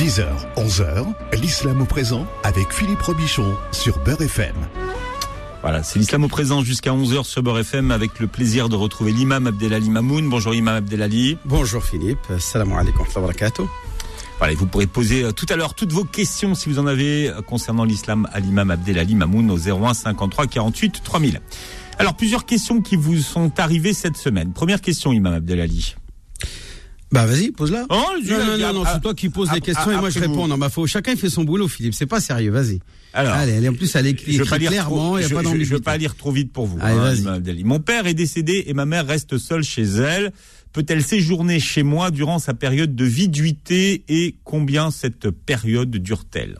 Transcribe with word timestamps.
10h, 0.00 0.24
11h, 0.56 1.04
l'islam 1.42 1.82
au 1.82 1.84
présent 1.84 2.26
avec 2.42 2.72
Philippe 2.72 3.02
Robichon 3.02 3.54
sur 3.70 3.98
Beurre 3.98 4.22
FM. 4.22 4.54
Voilà, 5.60 5.82
c'est 5.82 5.98
l'islam 5.98 6.24
au 6.24 6.28
présent 6.28 6.64
jusqu'à 6.64 6.92
11h 6.92 7.24
sur 7.24 7.42
Beurre 7.42 7.58
FM 7.58 7.90
avec 7.90 8.18
le 8.18 8.26
plaisir 8.26 8.70
de 8.70 8.76
retrouver 8.76 9.12
l'imam 9.12 9.46
Abdelali 9.46 9.90
Mamoun. 9.90 10.26
Bonjour 10.30 10.54
imam 10.54 10.76
Abdelali. 10.76 11.36
Bonjour 11.44 11.84
Philippe, 11.84 12.26
salam 12.38 12.72
alaikum 12.72 13.04
wa 13.14 13.20
barakatuh. 13.20 13.64
Voilà, 14.38 14.54
vous 14.54 14.64
pourrez 14.64 14.86
poser 14.86 15.22
euh, 15.22 15.32
tout 15.32 15.44
à 15.50 15.56
l'heure 15.56 15.74
toutes 15.74 15.92
vos 15.92 16.04
questions 16.04 16.54
si 16.54 16.70
vous 16.70 16.78
en 16.78 16.86
avez 16.86 17.28
euh, 17.28 17.42
concernant 17.42 17.84
l'islam 17.84 18.26
à 18.32 18.40
l'imam 18.40 18.70
Abdelali 18.70 19.14
Mamoun 19.14 19.50
au 19.50 19.58
01 19.58 19.92
53 19.92 20.46
48 20.46 21.02
3000. 21.04 21.42
Alors 21.98 22.14
plusieurs 22.14 22.46
questions 22.46 22.80
qui 22.80 22.96
vous 22.96 23.18
sont 23.18 23.52
arrivées 23.60 23.92
cette 23.92 24.16
semaine. 24.16 24.54
Première 24.54 24.80
question 24.80 25.12
imam 25.12 25.34
Abdelali. 25.34 25.94
Bah 27.12 27.26
vas-y, 27.26 27.50
pose-la. 27.50 27.86
Oh, 27.88 28.02
non, 28.24 28.38
non, 28.38 28.58
non, 28.58 28.72
non, 28.72 28.84
c'est 28.92 29.00
toi 29.00 29.14
qui 29.14 29.28
poses 29.30 29.50
les 29.52 29.60
questions 29.60 29.90
et 29.90 29.96
moi 29.96 30.10
je 30.10 30.20
réponds. 30.20 30.46
Non, 30.46 30.58
bah 30.58 30.68
faut 30.68 30.86
chacun 30.86 31.16
fait 31.16 31.28
son 31.30 31.44
boulot, 31.44 31.66
Philippe. 31.66 31.94
C'est 31.94 32.06
pas 32.06 32.20
sérieux, 32.20 32.52
vas-y. 32.52 32.80
Alors, 33.12 33.34
Allez, 33.34 33.68
en 33.68 33.74
plus 33.74 33.92
elle 33.96 34.06
écrit 34.06 34.38
clairement, 34.38 35.18
il 35.18 35.22
y 35.22 35.24
a 35.24 35.28
je, 35.28 35.34
pas 35.34 35.42
Je, 35.42 35.64
je 35.64 35.74
veux 35.74 35.80
pas 35.80 35.96
lire 35.96 36.14
trop 36.14 36.30
vite 36.30 36.52
pour 36.52 36.66
vous. 36.66 36.78
Allez, 36.80 37.26
hein. 37.26 37.40
Mon 37.64 37.80
père 37.80 38.06
est 38.06 38.14
décédé 38.14 38.64
et 38.66 38.74
ma 38.74 38.86
mère 38.86 39.06
reste 39.06 39.38
seule 39.38 39.64
chez 39.64 39.82
elle. 39.82 40.32
Peut-elle 40.72 41.02
séjourner 41.02 41.58
chez 41.58 41.82
moi 41.82 42.12
durant 42.12 42.38
sa 42.38 42.54
période 42.54 42.94
de 42.94 43.04
viduité 43.04 44.04
et 44.08 44.36
combien 44.44 44.92
cette 44.92 45.30
période 45.30 45.90
dure-t-elle? 45.90 46.58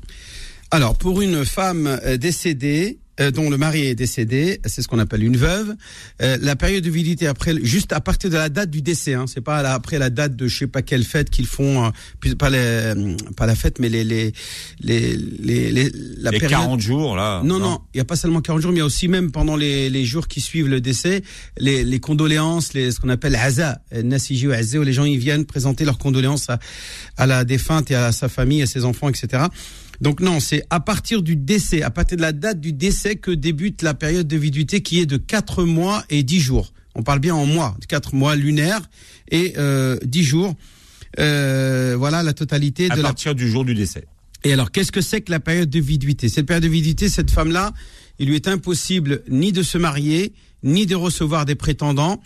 Alors, 0.72 0.98
pour 0.98 1.20
une 1.20 1.44
femme 1.44 1.86
euh, 1.86 2.16
décédée, 2.16 2.98
euh, 3.20 3.30
dont 3.30 3.50
le 3.50 3.56
mari 3.56 3.86
est 3.86 3.94
décédé, 3.94 4.60
c'est 4.64 4.82
ce 4.82 4.88
qu'on 4.88 4.98
appelle 4.98 5.22
une 5.22 5.36
veuve. 5.36 5.74
Euh, 6.22 6.38
la 6.40 6.56
période 6.56 6.82
de 6.84 6.90
viduité 6.90 7.26
après, 7.26 7.54
juste 7.62 7.92
à 7.92 8.00
partir 8.00 8.30
de 8.30 8.36
la 8.36 8.48
date 8.48 8.70
du 8.70 8.82
décès, 8.82 9.14
hein, 9.14 9.26
c'est 9.26 9.40
pas 9.40 9.62
la- 9.62 9.74
après 9.74 9.98
la 9.98 10.10
date 10.10 10.36
de 10.36 10.48
je 10.48 10.56
sais 10.58 10.66
pas 10.66 10.82
quelle 10.82 11.04
fête 11.04 11.30
qu'ils 11.30 11.46
font, 11.46 11.84
euh, 11.86 11.90
puis 12.20 12.34
pas 12.34 12.50
les, 12.50 12.58
euh, 12.58 13.16
pas 13.36 13.46
la 13.46 13.54
fête, 13.54 13.78
mais 13.78 13.88
les 13.88 14.04
les 14.04 14.32
les 14.80 15.16
les, 15.16 15.70
les- 15.72 15.90
la 16.18 16.30
Les 16.30 16.38
période. 16.38 16.60
40 16.60 16.80
jours 16.80 17.16
là 17.16 17.42
Non, 17.44 17.58
non, 17.58 17.80
il 17.94 17.98
n'y 17.98 18.00
a 18.00 18.04
pas 18.04 18.16
seulement 18.16 18.40
40 18.40 18.62
jours, 18.62 18.70
mais 18.72 18.76
il 18.78 18.80
y 18.80 18.82
a 18.82 18.86
aussi 18.86 19.08
même 19.08 19.30
pendant 19.30 19.56
les, 19.56 19.90
les 19.90 20.04
jours 20.04 20.28
qui 20.28 20.40
suivent 20.40 20.68
le 20.68 20.80
décès, 20.80 21.22
les, 21.58 21.84
les 21.84 22.00
condoléances, 22.00 22.72
les, 22.74 22.90
ce 22.92 23.00
qu'on 23.00 23.08
appelle 23.08 23.34
Aza, 23.36 23.80
Nasiji 24.02 24.46
ou 24.48 24.52
où 24.52 24.82
les 24.82 24.92
gens 24.92 25.04
ils 25.04 25.18
viennent 25.18 25.44
présenter 25.44 25.84
leurs 25.84 25.98
condoléances 25.98 26.48
à, 26.50 26.58
à 27.16 27.26
la 27.26 27.44
défunte 27.44 27.90
et 27.90 27.94
à 27.94 28.12
sa 28.12 28.28
famille, 28.28 28.62
à 28.62 28.66
ses 28.66 28.84
enfants, 28.84 29.08
etc. 29.08 29.44
Donc 30.00 30.20
non, 30.20 30.40
c'est 30.40 30.64
à 30.70 30.80
partir 30.80 31.22
du 31.22 31.36
décès, 31.36 31.82
à 31.82 31.90
partir 31.90 32.16
de 32.16 32.22
la 32.22 32.32
date 32.32 32.60
du 32.60 32.72
décès 32.72 33.16
que 33.16 33.30
débute 33.30 33.82
la 33.82 33.94
période 33.94 34.26
de 34.26 34.36
viduité 34.36 34.80
qui 34.80 34.98
est 35.00 35.06
de 35.06 35.18
4 35.18 35.64
mois 35.64 36.04
et 36.08 36.22
10 36.22 36.40
jours. 36.40 36.72
On 36.94 37.02
parle 37.02 37.18
bien 37.20 37.34
en 37.34 37.46
mois, 37.46 37.76
4 37.88 38.14
mois 38.14 38.34
lunaires 38.34 38.82
et 39.30 39.54
euh, 39.58 39.98
10 40.04 40.22
jours. 40.24 40.54
Euh, 41.18 41.96
voilà 41.98 42.22
la 42.22 42.32
totalité 42.32 42.90
À 42.90 42.96
de 42.96 43.02
la 43.02 43.08
partir 43.08 43.34
du 43.34 43.48
jour 43.48 43.64
du 43.64 43.74
décès. 43.74 44.06
et 44.44 44.52
alors, 44.52 44.70
qu'est-ce 44.70 44.92
que 44.92 45.00
c'est 45.02 45.20
que 45.20 45.30
la 45.30 45.40
période 45.40 45.68
de 45.68 45.80
viduité? 45.80 46.28
Cette 46.28 46.46
période 46.46 46.64
de 46.64 46.68
viduité, 46.68 47.08
cette 47.08 47.30
femme-là, 47.30 47.72
il 48.18 48.28
lui 48.28 48.36
est 48.36 48.48
impossible 48.48 49.22
ni 49.28 49.52
de 49.52 49.62
se 49.62 49.76
marier, 49.76 50.32
ni 50.62 50.86
de 50.86 50.94
recevoir 50.94 51.44
des 51.44 51.54
prétendants, 51.56 52.22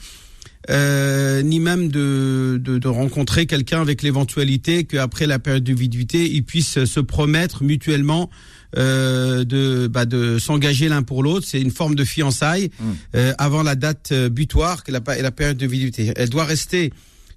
euh, 0.70 1.42
ni 1.42 1.60
même 1.60 1.88
de, 1.88 2.60
de, 2.62 2.78
de 2.78 2.88
rencontrer 2.88 3.46
quelqu'un 3.46 3.80
avec 3.80 4.02
l'éventualité 4.02 4.84
qu'après 4.84 5.26
la 5.26 5.38
période 5.38 5.64
de 5.64 5.74
viduité, 5.74 6.30
ils 6.30 6.44
puissent 6.44 6.84
se 6.84 7.00
promettre 7.00 7.62
mutuellement 7.62 8.30
euh, 8.76 9.44
de, 9.44 9.86
bah, 9.86 10.04
de 10.04 10.38
s'engager 10.38 10.88
l'un 10.88 11.02
pour 11.02 11.22
l'autre. 11.22 11.46
C'est 11.48 11.60
une 11.60 11.70
forme 11.70 11.94
de 11.94 12.04
fiançailles 12.04 12.70
euh, 13.14 13.32
avant 13.38 13.62
la 13.62 13.74
date 13.76 14.10
euh, 14.12 14.28
butoir 14.28 14.82
que 14.82 14.90
la, 14.90 15.00
la 15.20 15.30
période 15.30 15.56
de 15.56 15.66
viduité. 15.66 16.12
Elle 16.16 16.30
doit 16.30 16.44
rester 16.44 16.92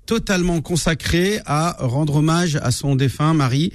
totalement 0.08 0.62
consacrée 0.62 1.40
à 1.46 1.76
rendre 1.80 2.16
hommage 2.16 2.56
à 2.56 2.72
son 2.72 2.96
défunt 2.96 3.36
mari 3.36 3.72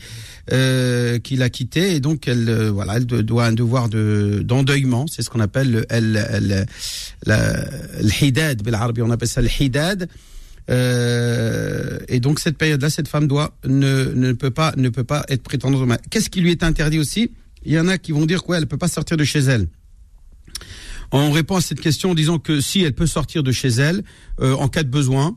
euh, 0.51 1.21
qu'il 1.21 1.43
a 1.43 1.51
quitté. 1.51 1.95
Et 1.95 2.01
donc 2.01 2.27
elle 2.27 2.49
euh, 2.49 2.71
voilà 2.73 2.97
elle 2.97 3.07
doit 3.07 3.45
un 3.45 3.53
devoir 3.53 3.89
de 3.89 4.43
d'endeuillement. 4.45 5.07
C'est 5.07 5.23
ce 5.23 5.31
qu'on 5.31 5.41
appelle 5.41 5.71
le 5.71 5.87
elle, 5.89 6.27
elle, 6.31 6.67
la, 7.25 7.65
l'hidad 8.01 8.61
on 9.01 9.11
appelle 9.11 9.29
ça 9.29 9.43
le 9.43 9.49
euh, 10.71 11.99
et 12.09 12.21
donc 12.21 12.39
cette 12.39 12.57
période 12.57 12.81
là 12.81 12.89
cette 12.89 13.09
femme 13.09 13.27
doit 13.27 13.57
ne, 13.65 14.13
ne 14.15 14.33
peut 14.33 14.53
pas 14.53 14.73
ne 14.77 14.89
peut 14.89 15.05
pas 15.05 15.25
être 15.29 15.43
prétendante 15.43 15.83
hommage. 15.83 15.99
Qu'est-ce 16.11 16.31
qui 16.31 16.41
lui 16.41 16.51
est 16.51 16.63
interdit 16.63 16.99
aussi? 16.99 17.31
Il 17.65 17.73
y 17.73 17.79
en 17.79 17.89
a 17.89 17.99
qui 17.99 18.13
vont 18.13 18.27
dire 18.27 18.43
quoi? 18.43 18.55
Ouais, 18.55 18.59
elle 18.61 18.67
peut 18.67 18.79
pas 18.79 18.89
sortir 18.89 19.17
de 19.17 19.25
chez 19.25 19.41
elle. 19.41 19.69
On 21.13 21.31
répond 21.31 21.57
à 21.57 21.61
cette 21.61 21.81
question 21.81 22.13
en 22.13 22.15
disant 22.15 22.39
que 22.39 22.61
si 22.61 22.83
elle 22.83 22.95
peut 22.95 23.07
sortir 23.07 23.43
de 23.43 23.53
chez 23.53 23.69
elle 23.69 24.03
euh, 24.41 24.55
en 24.55 24.69
cas 24.69 24.83
de 24.83 24.89
besoin, 24.89 25.37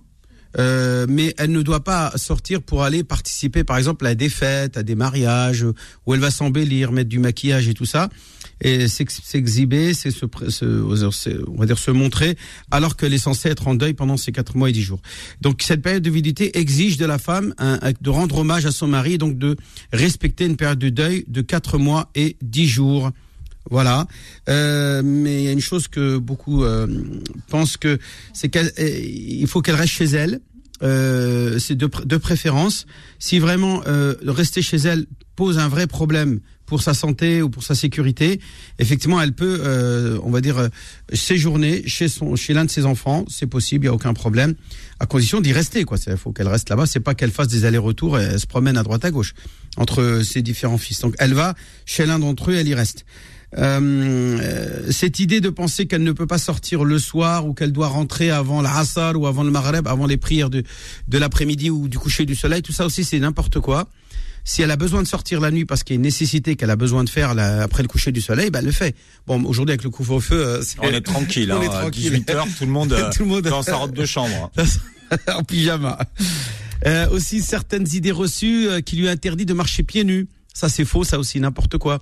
euh, 0.57 1.05
mais 1.09 1.33
elle 1.37 1.51
ne 1.51 1.61
doit 1.61 1.83
pas 1.83 2.11
sortir 2.15 2.61
pour 2.61 2.83
aller 2.83 3.03
participer, 3.03 3.63
par 3.63 3.77
exemple, 3.77 4.05
à 4.05 4.15
des 4.15 4.29
fêtes, 4.29 4.77
à 4.77 4.83
des 4.83 4.95
mariages, 4.95 5.65
où 6.05 6.13
elle 6.13 6.19
va 6.19 6.31
s'embellir, 6.31 6.91
mettre 6.91 7.09
du 7.09 7.19
maquillage 7.19 7.67
et 7.67 7.73
tout 7.73 7.85
ça, 7.85 8.09
et 8.61 8.87
s'ex- 8.87 9.21
s'exhiber, 9.23 9.93
se, 9.93 10.09
on 11.47 11.55
va 11.57 11.65
dire 11.65 11.77
se 11.77 11.91
montrer, 11.91 12.37
alors 12.71 12.95
qu'elle 12.95 13.13
est 13.13 13.17
censée 13.17 13.49
être 13.49 13.67
en 13.67 13.75
deuil 13.75 13.93
pendant 13.93 14.17
ces 14.17 14.31
quatre 14.31 14.55
mois 14.55 14.69
et 14.69 14.71
dix 14.71 14.81
jours. 14.81 15.01
Donc 15.41 15.61
cette 15.61 15.81
période 15.81 16.03
de 16.03 16.09
viduité 16.09 16.57
exige 16.57 16.97
de 16.97 17.05
la 17.05 17.17
femme 17.17 17.53
de 18.01 18.09
rendre 18.09 18.37
hommage 18.37 18.65
à 18.65 18.71
son 18.71 18.87
mari, 18.87 19.17
donc 19.17 19.37
de 19.37 19.57
respecter 19.91 20.45
une 20.45 20.55
période 20.55 20.79
de 20.79 20.89
deuil 20.89 21.25
de 21.27 21.41
quatre 21.41 21.77
mois 21.77 22.09
et 22.15 22.37
dix 22.41 22.67
jours. 22.67 23.11
Voilà, 23.71 24.07
Euh, 24.47 25.01
mais 25.03 25.41
il 25.41 25.45
y 25.45 25.47
a 25.47 25.51
une 25.51 25.59
chose 25.59 25.87
que 25.87 26.17
beaucoup 26.17 26.63
euh, 26.63 26.85
pensent 27.49 27.77
que 27.77 27.97
c'est 28.33 28.49
qu'il 28.49 29.47
faut 29.47 29.61
qu'elle 29.61 29.75
reste 29.75 29.93
chez 29.93 30.05
elle. 30.05 30.39
Euh, 30.83 31.57
c'est 31.57 31.75
de, 31.75 31.89
de 32.05 32.17
préférence. 32.17 32.85
Si 33.17 33.39
vraiment 33.39 33.81
euh, 33.87 34.13
rester 34.27 34.61
chez 34.61 34.77
elle 34.77 35.05
pose 35.35 35.57
un 35.57 35.69
vrai 35.69 35.87
problème 35.87 36.41
pour 36.65 36.81
sa 36.81 36.93
santé 36.93 37.41
ou 37.41 37.49
pour 37.49 37.63
sa 37.63 37.75
sécurité, 37.75 38.39
effectivement, 38.79 39.21
elle 39.21 39.33
peut, 39.33 39.59
euh, 39.63 40.19
on 40.23 40.31
va 40.31 40.41
dire, 40.41 40.57
euh, 40.57 40.67
séjourner 41.13 41.87
chez 41.87 42.07
son, 42.07 42.35
chez 42.35 42.53
l'un 42.53 42.65
de 42.65 42.69
ses 42.71 42.85
enfants. 42.85 43.23
C'est 43.29 43.47
possible, 43.47 43.85
il 43.85 43.87
y 43.87 43.89
a 43.89 43.93
aucun 43.93 44.13
problème, 44.13 44.55
à 44.99 45.05
condition 45.05 45.41
d'y 45.41 45.53
rester. 45.53 45.85
Quoi, 45.85 45.97
il 46.07 46.17
faut 46.17 46.33
qu'elle 46.33 46.47
reste 46.47 46.69
là-bas. 46.69 46.85
C'est 46.87 46.99
pas 46.99 47.15
qu'elle 47.15 47.31
fasse 47.31 47.47
des 47.47 47.65
allers-retours 47.65 48.19
et 48.19 48.23
elle 48.23 48.39
se 48.39 48.47
promène 48.47 48.77
à 48.77 48.83
droite 48.83 49.05
à 49.05 49.11
gauche 49.11 49.33
entre 49.77 50.21
ses 50.23 50.41
différents 50.41 50.77
fils. 50.77 50.99
Donc, 51.01 51.15
elle 51.19 51.33
va 51.33 51.55
chez 51.85 52.05
l'un 52.05 52.19
d'entre 52.19 52.51
eux, 52.51 52.55
elle 52.55 52.67
y 52.67 52.73
reste. 52.75 53.05
Euh, 53.57 54.91
cette 54.91 55.19
idée 55.19 55.41
de 55.41 55.49
penser 55.49 55.85
qu'elle 55.87 56.03
ne 56.03 56.11
peut 56.11 56.27
pas 56.27 56.37
sortir 56.37 56.83
le 56.83 56.99
soir 56.99 57.47
ou 57.47 57.53
qu'elle 57.53 57.71
doit 57.71 57.87
rentrer 57.87 58.29
avant 58.31 58.61
l'Assar 58.61 59.15
ou 59.19 59.27
avant 59.27 59.43
le 59.43 59.51
Maghreb, 59.51 59.87
avant 59.87 60.05
les 60.07 60.17
prières 60.17 60.49
de, 60.49 60.63
de 61.07 61.17
l'après-midi 61.17 61.69
ou 61.69 61.87
du 61.87 61.97
coucher 61.97 62.25
du 62.25 62.35
soleil, 62.35 62.61
tout 62.61 62.73
ça 62.73 62.85
aussi 62.85 63.03
c'est 63.03 63.19
n'importe 63.19 63.59
quoi. 63.59 63.87
Si 64.47 64.61
elle 64.61 64.69
a 64.71 64.75
besoin 64.75 65.01
de 65.01 65.07
sortir 65.07 65.41
la 65.41 65.49
nuit 65.49 65.65
parce 65.65 65.83
qu'il 65.83 65.95
y 65.95 65.95
a 65.95 65.97
une 65.97 66.03
nécessité 66.03 66.55
qu'elle 66.55 66.69
a 66.69 66.75
besoin 66.75 67.03
de 67.03 67.09
faire 67.09 67.33
là, 67.33 67.63
après 67.63 67.81
le 67.81 67.87
coucher 67.87 68.11
du 68.11 68.21
soleil, 68.21 68.51
ben 68.51 68.59
elle 68.59 68.65
le 68.65 68.71
fait. 68.71 68.95
Bon, 69.25 69.43
aujourd'hui 69.43 69.71
avec 69.71 69.83
le 69.83 69.89
couvre-feu, 69.89 70.35
euh, 70.35 70.61
c'est- 70.61 70.77
On 70.81 70.89
est 70.89 71.01
tranquille. 71.01 71.51
On 71.53 71.55
hein, 71.57 71.61
est 71.63 71.67
tranquille. 71.69 72.13
18h, 72.13 72.43
tout 72.57 72.65
le 72.65 72.71
monde, 72.71 72.93
euh, 72.93 73.09
Tout 73.11 73.23
le 73.23 73.29
monde- 73.29 73.41
dans 73.47 73.63
sa 73.63 73.77
robe 73.77 73.95
de 73.95 74.05
chambre. 74.05 74.51
en 75.33 75.43
pyjama. 75.43 75.97
Euh, 76.85 77.09
aussi 77.09 77.41
certaines 77.41 77.87
idées 77.93 78.11
reçues 78.11 78.67
euh, 78.67 78.81
qui 78.81 78.97
lui 78.97 79.07
interdit 79.09 79.45
de 79.45 79.53
marcher 79.53 79.81
pieds 79.81 80.03
nus. 80.03 80.27
Ça 80.55 80.69
c'est 80.69 80.85
faux, 80.85 81.03
ça 81.03 81.19
aussi 81.19 81.39
n'importe 81.39 81.77
quoi. 81.77 81.99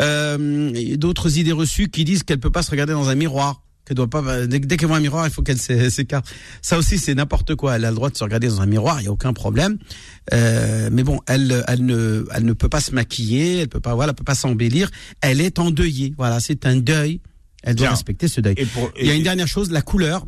Euh, 0.00 0.96
D'autres 0.96 1.38
idées 1.38 1.52
reçues 1.52 1.88
qui 1.88 2.04
disent 2.04 2.22
qu'elle 2.22 2.38
peut 2.38 2.50
pas 2.50 2.62
se 2.62 2.70
regarder 2.70 2.92
dans 2.92 3.08
un 3.08 3.14
miroir, 3.14 3.62
qu'elle 3.86 3.96
doit 3.96 4.08
pas 4.10 4.22
euh, 4.22 4.46
dès, 4.46 4.58
dès 4.60 4.76
qu'elle 4.76 4.88
voit 4.88 4.98
un 4.98 5.00
miroir, 5.00 5.26
il 5.26 5.32
faut 5.32 5.42
qu'elle 5.42 5.58
s'é- 5.58 5.88
s'écarte. 5.90 6.26
Ça 6.60 6.76
aussi 6.76 6.98
c'est 6.98 7.14
n'importe 7.14 7.54
quoi. 7.54 7.76
Elle 7.76 7.84
a 7.86 7.90
le 7.90 7.96
droit 7.96 8.10
de 8.10 8.16
se 8.16 8.22
regarder 8.22 8.48
dans 8.48 8.60
un 8.60 8.66
miroir, 8.66 9.00
il 9.00 9.04
y 9.04 9.08
a 9.08 9.12
aucun 9.12 9.32
problème. 9.32 9.78
Euh, 10.34 10.90
mais 10.92 11.04
bon, 11.04 11.20
elle 11.26 11.64
elle 11.68 11.84
ne 11.86 12.26
elle 12.34 12.44
ne 12.44 12.52
peut 12.52 12.68
pas 12.68 12.80
se 12.80 12.94
maquiller, 12.94 13.60
elle 13.60 13.68
peut 13.68 13.80
pas 13.80 13.94
voilà, 13.94 14.10
elle 14.10 14.16
peut 14.16 14.24
pas 14.24 14.34
s'embellir. 14.34 14.90
Elle 15.22 15.40
est 15.40 15.58
endeuillée. 15.58 16.14
Voilà, 16.18 16.38
c'est 16.40 16.66
un 16.66 16.76
deuil. 16.76 17.20
Elle 17.62 17.74
doit 17.76 17.86
Bien. 17.86 17.90
respecter 17.94 18.28
ce 18.28 18.40
deuil. 18.40 18.54
Et 18.58 18.66
pour, 18.66 18.92
Il 19.00 19.06
y 19.06 19.10
a 19.10 19.14
une 19.14 19.24
dernière 19.24 19.48
chose, 19.48 19.70
la 19.72 19.82
couleur 19.82 20.26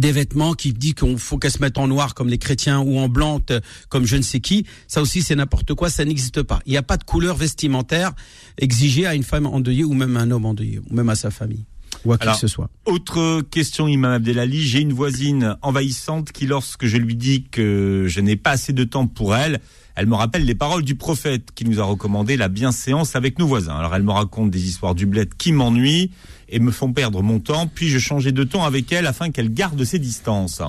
des 0.00 0.12
vêtements 0.12 0.54
qui 0.54 0.72
dit 0.72 0.94
qu'on 0.94 1.16
faut 1.18 1.38
qu'elle 1.38 1.50
se 1.50 1.60
mette 1.60 1.78
en 1.78 1.86
noir 1.88 2.14
comme 2.14 2.28
les 2.28 2.38
chrétiens 2.38 2.80
ou 2.80 2.98
en 2.98 3.08
blanc 3.08 3.40
t- 3.40 3.58
comme 3.88 4.06
je 4.06 4.16
ne 4.16 4.22
sais 4.22 4.40
qui. 4.40 4.66
Ça 4.88 5.00
aussi 5.02 5.22
c'est 5.22 5.36
n'importe 5.36 5.74
quoi, 5.74 5.90
ça 5.90 6.04
n'existe 6.04 6.42
pas. 6.42 6.60
Il 6.66 6.70
n'y 6.72 6.76
a 6.78 6.82
pas 6.82 6.96
de 6.96 7.04
couleur 7.04 7.36
vestimentaire 7.36 8.12
exigée 8.58 9.06
à 9.06 9.14
une 9.14 9.22
femme 9.22 9.46
endeuillée 9.46 9.84
ou 9.84 9.94
même 9.94 10.16
à 10.16 10.20
un 10.20 10.30
homme 10.30 10.46
endeuillé 10.46 10.80
ou 10.90 10.94
même 10.94 11.08
à 11.08 11.14
sa 11.14 11.30
famille 11.30 11.64
ou 12.04 12.12
à 12.12 12.18
qui 12.18 12.24
Alors, 12.24 12.34
que 12.34 12.40
ce 12.40 12.48
soit. 12.48 12.70
Autre 12.84 13.42
question, 13.50 13.88
Imam 13.88 14.12
Abdelali. 14.12 14.62
J'ai 14.62 14.80
une 14.80 14.92
voisine 14.92 15.56
envahissante 15.62 16.32
qui, 16.32 16.46
lorsque 16.46 16.86
je 16.86 16.96
lui 16.96 17.16
dis 17.16 17.44
que 17.44 18.06
je 18.08 18.20
n'ai 18.20 18.36
pas 18.36 18.52
assez 18.52 18.72
de 18.72 18.84
temps 18.84 19.06
pour 19.06 19.34
elle, 19.34 19.60
elle 19.96 20.06
me 20.06 20.14
rappelle 20.14 20.44
les 20.44 20.54
paroles 20.54 20.82
du 20.82 20.96
prophète 20.96 21.50
qui 21.54 21.64
nous 21.64 21.80
a 21.80 21.84
recommandé 21.84 22.36
la 22.36 22.48
bienséance 22.48 23.14
avec 23.14 23.38
nos 23.38 23.46
voisins. 23.46 23.76
Alors 23.76 23.94
elle 23.94 24.02
me 24.02 24.10
raconte 24.10 24.50
des 24.50 24.66
histoires 24.66 24.94
du 24.94 25.06
bled 25.06 25.34
qui 25.34 25.52
m'ennuient 25.52 26.10
et 26.48 26.58
me 26.58 26.72
font 26.72 26.92
perdre 26.92 27.22
mon 27.22 27.38
temps. 27.38 27.68
Puis-je 27.68 27.98
changer 27.98 28.32
de 28.32 28.44
temps 28.44 28.64
avec 28.64 28.90
elle 28.92 29.06
afin 29.06 29.30
qu'elle 29.30 29.52
garde 29.52 29.82
ses 29.84 30.00
distances 30.00 30.60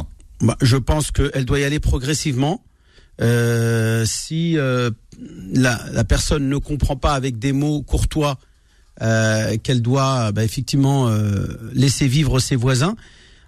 Bah, 0.41 0.57
je 0.61 0.77
pense 0.77 1.11
qu'elle 1.11 1.45
doit 1.45 1.59
y 1.59 1.63
aller 1.63 1.79
progressivement. 1.79 2.63
Euh, 3.21 4.03
si 4.05 4.57
euh, 4.57 4.91
la, 5.53 5.79
la 5.91 6.03
personne 6.03 6.49
ne 6.49 6.57
comprend 6.57 6.97
pas 6.97 7.13
avec 7.13 7.39
des 7.39 7.53
mots 7.53 7.81
courtois 7.81 8.37
euh, 9.01 9.57
qu'elle 9.57 9.81
doit 9.81 10.31
bah, 10.31 10.43
effectivement 10.43 11.09
euh, 11.09 11.47
laisser 11.73 12.07
vivre 12.07 12.39
ses 12.39 12.55
voisins, 12.55 12.95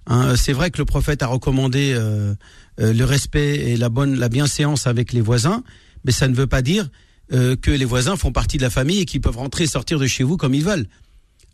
hein, 0.08 0.36
c'est 0.36 0.54
vrai 0.54 0.72
que 0.72 0.78
le 0.78 0.86
prophète 0.86 1.24
a 1.24 1.28
recommandé 1.28 1.94
euh, 1.94 2.34
euh, 2.80 2.94
le 2.94 3.06
respect 3.06 3.56
et 3.56 3.78
la 3.78 3.90
bonne, 3.90 4.18
la 4.18 4.30
bienséance 4.30 4.88
avec 4.88 5.14
les 5.14 5.22
voisins. 5.22 5.64
mais 6.04 6.12
ça 6.12 6.28
ne 6.28 6.36
veut 6.36 6.48
pas 6.48 6.62
dire 6.62 6.90
euh, 7.34 7.56
que 7.56 7.72
les 7.72 7.86
voisins 7.86 8.16
font 8.16 8.32
partie 8.32 8.58
de 8.58 8.64
la 8.64 8.70
famille 8.70 9.00
et 9.00 9.06
qu'ils 9.06 9.22
peuvent 9.22 9.38
rentrer 9.38 9.66
et 9.66 9.68
sortir 9.68 10.00
de 10.00 10.08
chez 10.08 10.24
vous 10.24 10.38
comme 10.38 10.54
ils 10.54 10.64
veulent, 10.64 10.88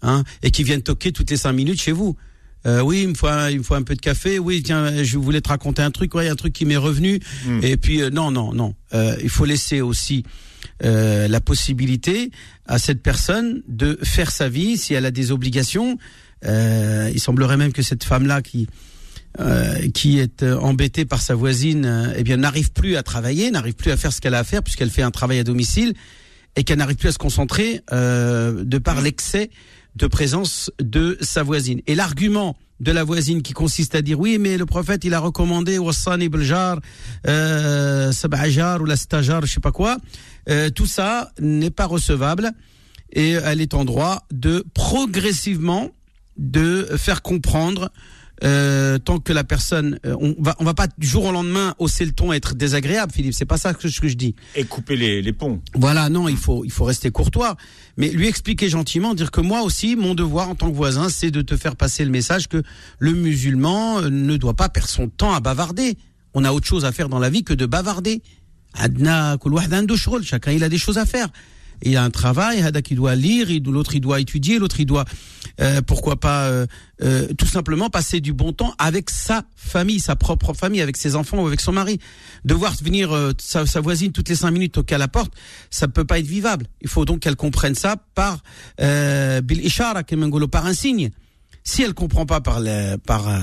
hein, 0.02 0.24
et 0.42 0.52
qu'ils 0.52 0.66
viennent 0.66 0.84
toquer 0.84 1.12
toutes 1.12 1.30
les 1.32 1.38
cinq 1.38 1.54
minutes 1.54 1.82
chez 1.82 1.92
vous. 1.92 2.16
Euh, 2.66 2.82
oui, 2.82 3.02
il 3.04 3.10
me 3.10 3.14
faut 3.14 3.28
un, 3.28 3.50
il 3.50 3.58
me 3.58 3.64
faut 3.64 3.76
un 3.76 3.82
peu 3.82 3.96
de 3.96 4.00
café. 4.00 4.40
Oui, 4.40 4.64
tiens, 4.64 5.04
je 5.04 5.18
voulais 5.18 5.42
te 5.42 5.50
raconter 5.50 5.82
un 5.82 5.92
truc. 5.92 6.16
Ouais, 6.16 6.30
un 6.30 6.36
truc 6.36 6.54
qui 6.54 6.66
m'est 6.66 6.78
revenu. 6.78 7.20
Hmm. 7.46 7.60
Et 7.62 7.76
puis 7.76 8.02
euh, 8.02 8.10
non, 8.10 8.32
non, 8.32 8.54
non. 8.54 8.74
Euh, 8.94 9.18
il 9.22 9.30
faut 9.30 9.46
laisser 9.46 9.82
aussi 9.82 10.24
euh, 10.84 11.28
la 11.28 11.42
possibilité 11.42 12.32
à 12.66 12.80
cette 12.80 13.02
personne 13.02 13.62
de 13.68 13.98
faire 14.04 14.32
sa 14.32 14.50
vie 14.50 14.78
si 14.78 14.94
elle 14.94 15.06
a 15.06 15.12
des 15.12 15.32
obligations. 15.32 15.98
Euh, 16.46 17.10
il 17.14 17.20
semblerait 17.20 17.58
même 17.58 17.74
que 17.74 17.82
cette 17.82 18.04
femme-là 18.04 18.42
qui 18.42 18.68
euh, 19.40 19.90
qui 19.90 20.20
est 20.20 20.44
euh, 20.44 20.60
embêtée 20.60 21.06
par 21.06 21.20
sa 21.20 21.34
voisine, 21.34 21.86
euh, 21.86 22.14
eh 22.16 22.22
bien 22.22 22.38
n'arrive 22.38 22.72
plus 22.72 22.98
à 22.98 23.02
travailler, 23.02 23.50
n'arrive 23.50 23.74
plus 23.74 23.90
à 23.90 23.98
faire 23.98 24.14
ce 24.14 24.22
qu'elle 24.22 24.36
a 24.36 24.40
à 24.40 24.44
faire 24.44 24.62
puisqu'elle 24.62 24.92
fait 24.92 25.02
un 25.02 25.10
travail 25.10 25.40
à 25.40 25.44
domicile 25.44 25.96
et 26.56 26.64
qu'elle 26.64 26.78
n'arrive 26.78 26.98
plus 26.98 27.10
à 27.10 27.12
se 27.14 27.18
concentrer 27.18 27.82
de 27.90 28.78
par 28.78 29.02
l'excès 29.02 29.50
de 29.96 30.08
présence 30.08 30.72
de 30.80 31.18
sa 31.22 31.44
voisine. 31.44 31.82
Et 31.88 31.96
l'argument 31.96 32.58
de 32.80 32.92
la 32.92 33.04
voisine 33.04 33.42
qui 33.42 33.54
consiste 33.54 33.96
à 33.96 34.02
dire 34.02 34.20
oui 34.20 34.38
mais 34.40 34.58
le 34.58 34.66
prophète 34.66 35.06
il 35.06 35.14
a 35.14 35.20
recommandé 35.20 35.78
Wassani 35.78 36.28
Beljar, 36.30 36.80
euh, 37.28 38.12
Sab'ajar 38.12 38.82
ou 38.82 38.86
la 38.86 38.96
Stajar, 38.96 39.46
je 39.46 39.54
sais 39.54 39.60
pas 39.60 39.72
quoi, 39.72 39.98
euh, 40.50 40.70
tout 40.70 40.88
ça 40.88 41.32
n'est 41.40 41.70
pas 41.70 41.86
recevable 41.86 42.52
et 43.14 43.32
elle 43.32 43.62
est 43.62 43.74
en 43.74 43.86
droit 43.86 44.26
de 44.32 44.66
progressivement 44.74 45.92
de 46.38 46.88
faire 46.98 47.22
comprendre 47.22 47.92
euh, 48.44 48.98
tant 48.98 49.20
que 49.20 49.32
la 49.32 49.44
personne, 49.44 50.00
euh, 50.06 50.16
on 50.20 50.36
va, 50.40 50.56
va 50.60 50.74
pas 50.74 50.88
du 50.98 51.08
jour 51.08 51.26
au 51.26 51.32
lendemain 51.32 51.76
hausser 51.80 52.06
le 52.06 52.12
ton, 52.12 52.34
et 52.34 52.38
être 52.38 52.56
désagréable, 52.56 53.12
Philippe. 53.14 53.34
C'est 53.34 53.46
pas 53.46 53.58
ça 53.58 53.74
que, 53.74 53.88
ce 53.88 54.02
que 54.02 54.08
je 54.10 54.16
dis. 54.16 54.36
Et 54.56 54.66
couper 54.66 54.98
les, 54.98 55.34
ponts. 55.34 55.62
Voilà, 55.76 56.10
non, 56.10 56.28
il 56.28 56.36
faut, 56.36 56.66
il 56.66 56.72
faut 56.72 56.84
rester 56.84 57.10
courtois, 57.10 57.56
mais 57.96 58.10
lui 58.10 58.28
expliquer 58.28 58.68
gentiment, 58.68 59.14
dire 59.14 59.32
que 59.32 59.40
moi 59.40 59.62
aussi, 59.62 59.96
mon 59.96 60.14
devoir 60.14 60.50
en 60.50 60.56
tant 60.56 60.70
que 60.70 60.76
voisin, 60.76 61.08
c'est 61.10 61.32
de 61.32 61.42
te 61.42 61.56
faire 61.56 61.76
passer 61.76 62.04
le 62.04 62.12
message 62.12 62.48
que 62.48 62.62
le 63.00 63.14
musulman 63.14 64.00
euh, 64.00 64.10
ne 64.10 64.36
doit 64.36 64.56
pas 64.56 64.68
perdre 64.68 64.90
son 64.90 65.08
temps 65.08 65.34
à 65.34 65.40
bavarder. 65.40 65.98
On 66.34 66.44
a 66.44 66.52
autre 66.52 66.68
chose 66.68 66.84
à 66.84 66.92
faire 66.92 67.10
dans 67.10 67.20
la 67.20 67.30
vie 67.30 67.44
que 67.44 67.54
de 67.54 67.66
bavarder. 67.66 68.22
Adna 68.74 69.38
chacun 70.24 70.52
il 70.52 70.64
a 70.64 70.70
des 70.70 70.80
choses 70.80 70.98
à 70.98 71.06
faire. 71.06 71.28
Il 71.82 71.98
a 71.98 72.04
un 72.04 72.10
travail, 72.10 72.62
Hada 72.62 72.82
qui 72.82 72.96
doit 72.96 73.16
lire, 73.16 73.48
l'autre 73.66 73.96
il 73.96 74.02
doit 74.02 74.20
étudier, 74.20 74.60
l'autre 74.60 74.80
il 74.80 74.86
doit, 74.86 75.06
euh, 75.60 75.82
pourquoi 75.82 76.16
pas, 76.16 76.46
euh, 76.46 76.66
euh, 77.02 77.28
tout 77.38 77.46
simplement 77.46 77.90
passer 77.90 78.22
du 78.22 78.32
bon 78.32 78.54
temps 78.54 78.74
avec 78.78 79.10
sa 79.10 79.44
famille, 79.56 80.00
sa 80.00 80.16
propre 80.16 80.54
famille, 80.54 80.82
avec 80.82 80.96
ses 80.96 81.16
enfants 81.16 81.44
ou 81.44 81.48
avec 81.48 81.60
son 81.60 81.74
mari. 81.74 82.00
Devoir 82.46 82.74
venir 82.82 83.12
euh, 83.12 83.34
sa, 83.38 83.66
sa 83.66 83.82
voisine 83.82 84.12
toutes 84.12 84.30
les 84.30 84.36
cinq 84.36 84.52
minutes 84.52 84.74
toquer 84.74 84.96
à 84.96 84.98
la 84.98 85.08
porte, 85.08 85.34
ça 85.70 85.88
peut 85.88 86.06
pas 86.06 86.20
être 86.20 86.28
vivable. 86.28 86.68
Il 86.82 86.88
faut 86.88 87.06
donc 87.06 87.22
qu'elle 87.22 87.36
comprenne 87.36 87.76
ça 87.76 87.98
par 88.16 88.44
euh, 88.80 89.42
bil 89.42 89.66
ishara, 89.66 90.04
par 90.52 90.66
un 90.66 90.74
signe. 90.74 91.10
Si 91.66 91.82
elle 91.82 91.94
comprend 91.94 92.26
pas 92.26 92.42
par 92.42 92.60
les, 92.60 92.96
par 93.06 93.30
euh, 93.30 93.40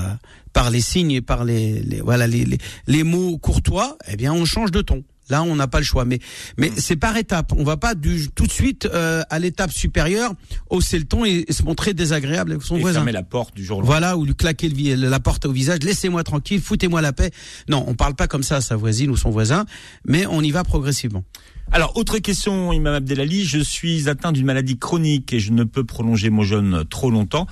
par 0.53 0.69
les 0.69 0.81
signes 0.81 1.21
par 1.21 1.43
les, 1.43 1.81
les 1.81 2.01
voilà 2.01 2.27
les 2.27 2.45
les 2.87 3.03
mots 3.03 3.37
courtois, 3.39 3.97
eh 4.07 4.15
bien 4.15 4.31
on 4.31 4.45
change 4.45 4.71
de 4.71 4.81
ton. 4.81 5.03
Là, 5.31 5.41
on 5.43 5.55
n'a 5.55 5.67
pas 5.67 5.79
le 5.79 5.83
choix, 5.85 6.05
mais 6.05 6.19
mais 6.57 6.71
c'est 6.77 6.97
par 6.97 7.17
étapes. 7.17 7.53
On 7.57 7.63
va 7.63 7.77
pas 7.77 7.95
du 7.95 8.29
tout 8.29 8.45
de 8.45 8.51
suite 8.51 8.87
euh, 8.93 9.23
à 9.29 9.39
l'étape 9.39 9.71
supérieure 9.71 10.33
hausser 10.69 10.99
le 10.99 11.05
ton 11.05 11.25
et, 11.25 11.45
et 11.47 11.53
se 11.53 11.63
montrer 11.63 11.93
désagréable 11.93 12.51
avec 12.51 12.63
son 12.63 12.75
Et 12.75 12.81
voisin. 12.81 12.99
fermer 12.99 13.11
la 13.13 13.23
porte 13.23 13.55
du 13.55 13.65
jour 13.65 13.79
au. 13.79 13.85
Voilà, 13.85 14.17
ou 14.17 14.25
lui 14.25 14.35
claquer 14.35 14.69
le 14.69 14.95
la 14.95 15.19
porte 15.19 15.45
au 15.45 15.51
visage, 15.51 15.79
laissez-moi 15.83 16.23
tranquille, 16.23 16.61
foutez-moi 16.61 17.01
la 17.01 17.13
paix. 17.13 17.31
Non, 17.69 17.83
on 17.87 17.95
parle 17.95 18.13
pas 18.15 18.27
comme 18.27 18.43
ça 18.43 18.57
à 18.57 18.61
sa 18.61 18.75
voisine 18.75 19.09
ou 19.09 19.17
son 19.17 19.29
voisin, 19.31 19.65
mais 20.05 20.25
on 20.25 20.41
y 20.41 20.51
va 20.51 20.63
progressivement. 20.63 21.23
Alors, 21.71 21.95
autre 21.95 22.17
question, 22.17 22.73
Imam 22.73 22.93
Abdelali. 22.95 23.45
Je 23.45 23.59
suis 23.59 24.09
atteint 24.09 24.33
d'une 24.33 24.45
maladie 24.45 24.77
chronique 24.77 25.31
et 25.31 25.39
je 25.39 25.53
ne 25.53 25.63
peux 25.63 25.85
prolonger 25.85 26.29
mon 26.29 26.43
jeûne 26.43 26.83
trop 26.89 27.09
longtemps. 27.09 27.47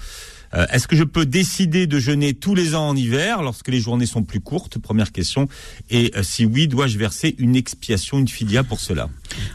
Euh, 0.53 0.65
Est-ce 0.71 0.87
que 0.87 0.95
je 0.95 1.03
peux 1.03 1.25
décider 1.25 1.87
de 1.87 1.99
jeûner 1.99 2.33
tous 2.33 2.55
les 2.55 2.75
ans 2.75 2.89
en 2.89 2.95
hiver 2.95 3.41
lorsque 3.41 3.67
les 3.67 3.79
journées 3.79 4.05
sont 4.05 4.23
plus 4.23 4.39
courtes? 4.39 4.79
Première 4.79 5.11
question. 5.11 5.47
Et 5.89 6.11
euh, 6.15 6.23
si 6.23 6.45
oui, 6.45 6.67
dois-je 6.67 6.97
verser 6.97 7.35
une 7.37 7.55
expiation, 7.55 8.19
une 8.19 8.27
fidia 8.27 8.63
pour 8.63 8.79
cela? 8.79 9.09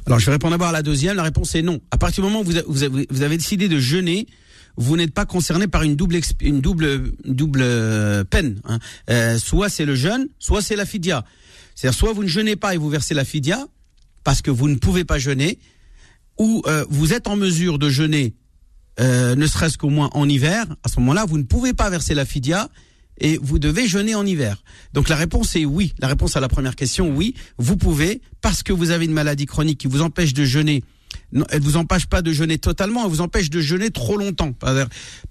Alors, 0.06 0.18
je 0.18 0.26
vais 0.26 0.32
répondre 0.32 0.52
d'abord 0.52 0.68
à 0.68 0.72
la 0.72 0.82
deuxième. 0.82 1.16
La 1.16 1.22
réponse 1.24 1.54
est 1.54 1.62
non. 1.62 1.80
À 1.90 1.98
partir 1.98 2.22
du 2.24 2.30
moment 2.30 2.42
où 2.42 2.44
vous, 2.44 2.58
vous 2.68 2.82
avez, 2.82 3.06
vous 3.10 3.22
avez 3.22 3.36
décidé 3.36 3.68
de 3.68 3.78
jeûner, 3.78 4.26
vous 4.76 4.96
n'êtes 4.96 5.14
pas 5.14 5.24
concerné 5.24 5.66
par 5.68 5.82
une 5.82 5.94
double 5.96 6.18
une 6.40 6.60
double 6.60 7.12
double 7.24 7.60
euh, 7.62 8.24
peine. 8.24 8.60
hein. 8.64 8.78
Euh, 9.10 9.38
soit 9.38 9.68
c'est 9.68 9.84
le 9.84 9.94
jeûne, 9.94 10.28
soit 10.38 10.62
c'est 10.62 10.76
la 10.76 10.84
fidia. 10.86 11.24
C'est-à-dire 11.74 11.98
soit 11.98 12.12
vous 12.12 12.22
ne 12.22 12.28
jeûnez 12.28 12.56
pas 12.56 12.74
et 12.74 12.76
vous 12.76 12.88
versez 12.88 13.14
la 13.14 13.24
fidia 13.24 13.66
parce 14.24 14.42
que 14.42 14.50
vous 14.50 14.68
ne 14.68 14.76
pouvez 14.76 15.04
pas 15.04 15.18
jeûner, 15.18 15.58
ou 16.38 16.62
euh, 16.66 16.84
vous 16.88 17.12
êtes 17.12 17.28
en 17.28 17.36
mesure 17.36 17.78
de 17.78 17.88
jeûner, 17.90 18.34
euh, 19.00 19.34
ne 19.34 19.46
serait-ce 19.46 19.78
qu'au 19.78 19.90
moins 19.90 20.10
en 20.12 20.28
hiver. 20.28 20.66
À 20.82 20.88
ce 20.88 21.00
moment-là, 21.00 21.24
vous 21.26 21.38
ne 21.38 21.42
pouvez 21.42 21.72
pas 21.72 21.90
verser 21.90 22.14
la 22.14 22.24
fidia 22.24 22.68
et 23.18 23.38
vous 23.40 23.58
devez 23.58 23.86
jeûner 23.86 24.14
en 24.14 24.26
hiver. 24.26 24.62
Donc 24.92 25.08
la 25.08 25.16
réponse 25.16 25.56
est 25.56 25.64
oui. 25.64 25.94
La 25.98 26.08
réponse 26.08 26.36
à 26.36 26.40
la 26.40 26.48
première 26.48 26.76
question, 26.76 27.08
oui, 27.08 27.34
vous 27.58 27.76
pouvez 27.76 28.20
parce 28.40 28.62
que 28.62 28.72
vous 28.72 28.90
avez 28.90 29.04
une 29.04 29.12
maladie 29.12 29.46
chronique 29.46 29.78
qui 29.78 29.86
vous 29.86 30.02
empêche 30.02 30.34
de 30.34 30.44
jeûner. 30.44 30.82
Non, 31.34 31.44
elle 31.50 31.60
vous 31.62 31.76
empêche 31.76 32.06
pas 32.06 32.22
de 32.22 32.32
jeûner 32.32 32.58
totalement, 32.58 33.04
elle 33.04 33.10
vous 33.10 33.20
empêche 33.20 33.50
de 33.50 33.60
jeûner 33.60 33.90
trop 33.90 34.16
longtemps. 34.16 34.52
Par 34.52 34.74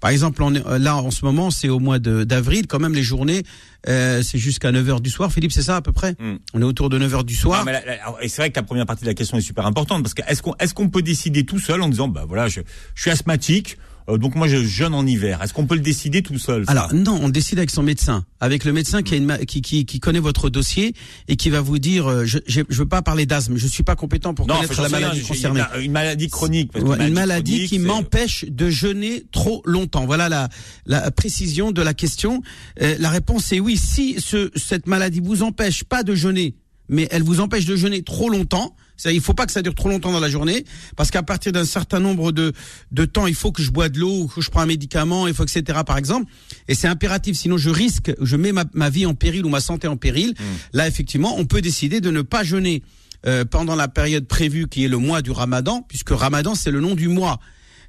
par 0.00 0.10
exemple, 0.10 0.42
on 0.42 0.54
est- 0.54 0.78
là 0.78 0.96
en 0.96 1.10
ce 1.10 1.24
moment, 1.24 1.50
c'est 1.50 1.68
au 1.70 1.78
mois 1.78 1.98
d'avril, 1.98 2.66
quand 2.66 2.78
même 2.78 2.94
les 2.94 3.02
journées, 3.02 3.42
euh, 3.88 4.22
c'est 4.22 4.38
jusqu'à 4.38 4.70
9h 4.70 5.00
du 5.00 5.10
soir. 5.10 5.32
Philippe, 5.32 5.52
c'est 5.52 5.62
ça 5.62 5.76
à 5.76 5.80
peu 5.82 5.92
près 5.92 6.12
Hmm. 6.18 6.36
On 6.52 6.60
est 6.60 6.64
autour 6.64 6.90
de 6.90 6.98
9h 6.98 7.24
du 7.24 7.34
soir. 7.34 7.60
Non, 7.60 7.64
mais 7.66 7.72
la- 7.72 7.84
la- 7.84 8.02
alors, 8.02 8.18
Et 8.22 8.28
c'est 8.28 8.42
vrai 8.42 8.50
que 8.50 8.56
la 8.58 8.62
première 8.62 8.86
partie 8.86 9.02
de 9.04 9.08
la 9.08 9.14
question 9.14 9.36
est 9.38 9.40
super 9.40 9.66
importante 9.66 10.02
parce 10.02 10.14
que 10.14 10.22
est-ce 10.28 10.74
qu'on 10.74 10.88
peut 10.88 11.02
décider 11.02 11.44
tout 11.46 11.58
seul 11.58 11.80
en 11.82 11.88
disant 11.88 12.08
bah 12.08 12.24
voilà 12.28 12.48
je, 12.48 12.60
je 12.94 13.00
suis 13.02 13.10
asthmatique 13.10 13.78
euh, 14.08 14.18
donc 14.18 14.34
moi 14.34 14.48
je 14.48 14.62
jeûne 14.64 14.94
en 14.94 15.06
hiver. 15.06 15.42
Est-ce 15.42 15.52
qu'on 15.52 15.66
peut 15.66 15.74
le 15.74 15.80
décider 15.80 16.22
tout 16.22 16.38
seul 16.38 16.64
Alors 16.66 16.92
non, 16.94 17.18
on 17.22 17.28
décide 17.28 17.58
avec 17.58 17.70
son 17.70 17.82
médecin, 17.82 18.24
avec 18.40 18.64
le 18.64 18.72
médecin 18.72 19.02
qui, 19.02 19.14
a 19.14 19.16
une, 19.16 19.38
qui, 19.46 19.62
qui, 19.62 19.86
qui 19.86 20.00
connaît 20.00 20.18
votre 20.20 20.50
dossier 20.50 20.94
et 21.28 21.36
qui 21.36 21.50
va 21.50 21.60
vous 21.60 21.78
dire, 21.78 22.06
euh, 22.08 22.24
je 22.24 22.38
je 22.46 22.62
veux 22.70 22.86
pas 22.86 23.02
parler 23.02 23.26
d'asthme, 23.26 23.56
je 23.56 23.66
suis 23.66 23.82
pas 23.82 23.96
compétent 23.96 24.34
pour 24.34 24.46
non, 24.46 24.56
connaître 24.56 24.80
la 24.82 24.88
rien, 24.88 25.00
maladie 25.00 25.22
concernée. 25.22 25.62
Une, 25.76 25.82
une 25.82 25.92
maladie 25.92 26.28
chronique. 26.28 26.72
parce 26.72 26.84
que 26.84 26.88
Ouais, 26.90 27.08
une 27.08 27.14
maladie 27.14 27.52
chronique, 27.52 27.68
qui 27.70 27.78
m'empêche 27.78 28.44
de 28.48 28.70
jeûner 28.70 29.24
trop 29.32 29.62
longtemps. 29.64 30.06
Voilà 30.06 30.28
la, 30.28 30.48
la 30.86 31.10
précision 31.10 31.72
de 31.72 31.82
la 31.82 31.94
question. 31.94 32.42
Euh, 32.82 32.96
la 32.98 33.10
réponse 33.10 33.52
est 33.52 33.60
oui. 33.60 33.76
Si 33.76 34.16
ce, 34.20 34.50
cette 34.56 34.86
maladie 34.86 35.20
vous 35.22 35.42
empêche 35.42 35.84
pas 35.84 36.02
de 36.02 36.14
jeûner, 36.14 36.54
mais 36.88 37.08
elle 37.10 37.22
vous 37.22 37.40
empêche 37.40 37.64
de 37.64 37.76
jeûner 37.76 38.02
trop 38.02 38.28
longtemps, 38.28 38.76
il 39.04 39.20
faut 39.20 39.34
pas 39.34 39.46
que 39.46 39.52
ça 39.52 39.62
dure 39.62 39.74
trop 39.74 39.88
longtemps 39.88 40.12
dans 40.12 40.20
la 40.20 40.30
journée, 40.30 40.64
parce 40.96 41.10
qu'à 41.10 41.22
partir 41.22 41.52
d'un 41.52 41.64
certain 41.64 42.00
nombre 42.00 42.32
de, 42.32 42.52
de 42.92 43.04
temps, 43.04 43.26
il 43.26 43.34
faut 43.34 43.52
que 43.52 43.62
je 43.62 43.70
bois 43.70 43.88
de 43.88 43.98
l'eau, 43.98 44.22
ou 44.22 44.26
que 44.28 44.40
je 44.40 44.50
prends 44.50 44.60
un 44.60 44.66
médicament, 44.66 45.26
il 45.26 45.34
faut 45.34 45.44
etc. 45.44 45.80
Par 45.86 45.98
exemple, 45.98 46.30
et 46.68 46.74
c'est 46.74 46.88
impératif. 46.88 47.36
Sinon, 47.36 47.56
je 47.58 47.70
risque, 47.70 48.12
je 48.20 48.36
mets 48.36 48.52
ma, 48.52 48.64
ma 48.72 48.90
vie 48.90 49.06
en 49.06 49.14
péril 49.14 49.44
ou 49.44 49.48
ma 49.48 49.60
santé 49.60 49.88
en 49.88 49.96
péril. 49.96 50.34
Là, 50.72 50.88
effectivement, 50.88 51.34
on 51.38 51.44
peut 51.44 51.60
décider 51.60 52.00
de 52.00 52.10
ne 52.10 52.22
pas 52.22 52.44
jeûner 52.44 52.82
euh, 53.26 53.44
pendant 53.44 53.74
la 53.74 53.88
période 53.88 54.26
prévue 54.26 54.68
qui 54.68 54.84
est 54.84 54.88
le 54.88 54.98
mois 54.98 55.22
du 55.22 55.30
Ramadan, 55.30 55.84
puisque 55.88 56.10
Ramadan 56.10 56.54
c'est 56.54 56.70
le 56.70 56.80
nom 56.80 56.94
du 56.94 57.08
mois. 57.08 57.40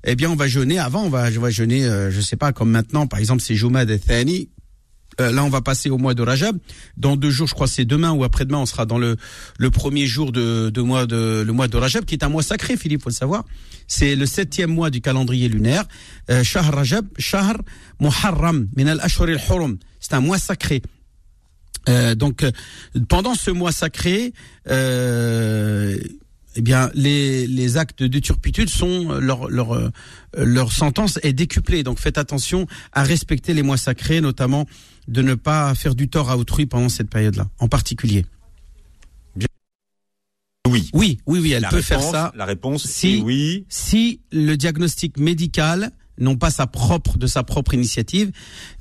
Eh 0.06 0.16
bien, 0.16 0.30
on 0.30 0.36
va 0.36 0.48
jeûner 0.48 0.78
avant, 0.80 1.04
on 1.04 1.10
va, 1.10 1.30
on 1.36 1.40
va 1.40 1.50
jeûner, 1.50 1.86
euh, 1.86 2.12
je 2.12 2.22
sais 2.22 2.36
pas, 2.36 2.54
comme 2.54 2.70
maintenant, 2.70 3.08
par 3.08 3.20
exemple, 3.20 3.42
c'est 3.42 3.56
Jumad 3.56 3.90
et 3.90 4.00
Thani. 4.00 4.50
Euh, 5.22 5.32
là, 5.32 5.44
on 5.44 5.50
va 5.50 5.62
passer 5.62 5.90
au 5.90 5.98
mois 5.98 6.14
de 6.14 6.22
Rajab. 6.22 6.58
Dans 6.98 7.16
deux 7.16 7.30
jours, 7.30 7.48
je 7.48 7.54
crois, 7.54 7.68
c'est 7.68 7.86
demain 7.86 8.12
ou 8.12 8.24
après-demain, 8.24 8.60
on 8.60 8.66
sera 8.66 8.86
dans 8.86 8.98
le 8.98 9.16
le 9.58 9.72
premier 9.72 10.06
jour 10.06 10.32
de, 10.32 10.70
de 10.70 10.82
mois 10.82 11.06
de 11.06 11.44
le 11.46 11.54
mois 11.54 11.68
de 11.68 11.78
Rajab, 11.78 12.06
qui 12.06 12.16
est 12.16 12.24
un 12.24 12.30
mois 12.30 12.44
sacré, 12.44 12.78
Philippe, 12.78 13.04
faut 13.04 13.10
le 13.10 13.16
savoir. 13.16 13.46
C'est 13.88 14.16
le 14.16 14.26
septième 14.26 14.72
mois 14.72 14.90
du 14.90 15.02
calendrier 15.02 15.48
lunaire. 15.48 15.86
Euh, 16.30 16.44
Rajab, 16.54 17.06
Shahr 17.18 17.56
Muharram, 18.00 18.68
min 18.76 18.88
al 18.88 19.00
ashhur 19.02 19.24
al 19.24 19.40
hurum. 19.50 19.78
C'est 20.00 20.14
un 20.14 20.22
mois 20.22 20.38
sacré. 20.38 20.82
Euh, 21.88 22.16
donc, 22.16 22.44
pendant 23.08 23.36
ce 23.36 23.52
mois 23.52 23.72
sacré, 23.72 24.34
euh, 24.70 25.98
eh 26.56 26.62
bien, 26.62 26.90
les, 26.94 27.48
les 27.48 27.78
actes 27.78 28.02
de 28.02 28.20
turpitude 28.20 28.70
sont 28.70 29.20
leur 29.20 29.50
leur 29.50 29.76
euh, 29.76 29.92
leur 30.38 30.72
sentence 30.72 31.20
est 31.22 31.34
décuplée. 31.34 31.84
Donc, 31.84 32.00
faites 32.00 32.18
attention 32.18 32.66
à 32.94 33.04
respecter 33.04 33.54
les 33.54 33.62
mois 33.62 33.78
sacrés, 33.78 34.22
notamment 34.22 34.66
de 35.08 35.22
ne 35.22 35.36
pas 35.36 35.74
faire 35.76 35.96
du 35.96 36.08
tort 36.10 36.30
à 36.32 36.38
autrui 36.38 36.66
pendant 36.66 36.90
cette 36.90 37.10
période-là, 37.10 37.48
en 37.60 37.68
particulier. 37.68 38.26
Oui. 40.68 40.90
Oui, 40.94 41.20
oui, 41.28 41.40
oui, 41.40 41.52
elle 41.52 41.62
La 41.62 41.70
peut 41.70 41.76
réponse, 41.76 41.88
faire 41.88 42.02
ça 42.02 42.34
La 42.36 42.46
réponse 42.46 42.86
Si- 42.88 43.22
oui. 43.24 43.66
si 43.70 44.22
le 44.32 44.56
diagnostic 44.56 45.18
médical, 45.20 45.92
non 46.18 46.38
pas 46.38 46.50
sa 46.50 46.66
propre 46.66 47.18
de 47.20 47.28
sa 47.28 47.44
propre 47.44 47.76
initiative, 47.76 48.32